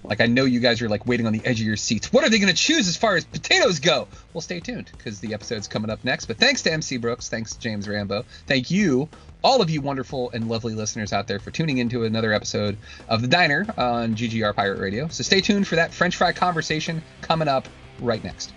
Like 0.06 0.20
I 0.20 0.26
know 0.26 0.44
you 0.44 0.60
guys 0.60 0.80
are 0.82 0.88
like 0.88 1.06
waiting 1.06 1.26
on 1.26 1.32
the 1.32 1.44
edge 1.44 1.60
of 1.60 1.66
your 1.66 1.76
seats. 1.76 2.12
What 2.12 2.24
are 2.24 2.30
they 2.30 2.38
going 2.38 2.52
to 2.52 2.56
choose 2.56 2.88
as 2.88 2.96
far 2.96 3.16
as 3.16 3.24
potatoes 3.24 3.80
go? 3.80 4.08
Well, 4.32 4.40
stay 4.40 4.60
tuned 4.60 4.90
because 4.96 5.20
the 5.20 5.34
episode's 5.34 5.68
coming 5.68 5.90
up 5.90 6.04
next. 6.04 6.26
But 6.26 6.38
thanks 6.38 6.62
to 6.62 6.72
MC 6.72 6.96
Brooks, 6.98 7.28
thanks 7.28 7.54
to 7.54 7.58
James 7.58 7.88
Rambo, 7.88 8.24
thank 8.46 8.70
you, 8.70 9.08
all 9.42 9.62
of 9.62 9.70
you 9.70 9.80
wonderful 9.80 10.30
and 10.30 10.48
lovely 10.48 10.74
listeners 10.74 11.12
out 11.12 11.26
there 11.26 11.38
for 11.38 11.50
tuning 11.50 11.78
into 11.78 12.04
another 12.04 12.32
episode 12.32 12.76
of 13.08 13.22
the 13.22 13.28
Diner 13.28 13.66
on 13.76 14.14
GGR 14.14 14.54
Pirate 14.54 14.80
Radio. 14.80 15.08
So 15.08 15.22
stay 15.22 15.40
tuned 15.40 15.66
for 15.66 15.76
that 15.76 15.92
French 15.92 16.16
fry 16.16 16.32
conversation 16.32 17.02
coming 17.20 17.48
up 17.48 17.68
right 18.00 18.22
next. 18.22 18.52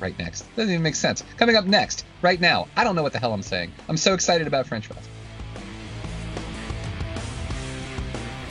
Right 0.00 0.18
next. 0.18 0.44
Doesn't 0.56 0.72
even 0.72 0.82
make 0.82 0.96
sense. 0.96 1.22
Coming 1.36 1.54
up 1.54 1.64
next, 1.64 2.04
right 2.22 2.40
now. 2.40 2.66
I 2.76 2.82
don't 2.82 2.96
know 2.96 3.04
what 3.04 3.12
the 3.12 3.20
hell 3.20 3.32
I'm 3.32 3.42
saying. 3.42 3.72
I'm 3.88 3.96
so 3.96 4.14
excited 4.14 4.46
about 4.46 4.66
French 4.66 4.86
fries. 4.88 5.08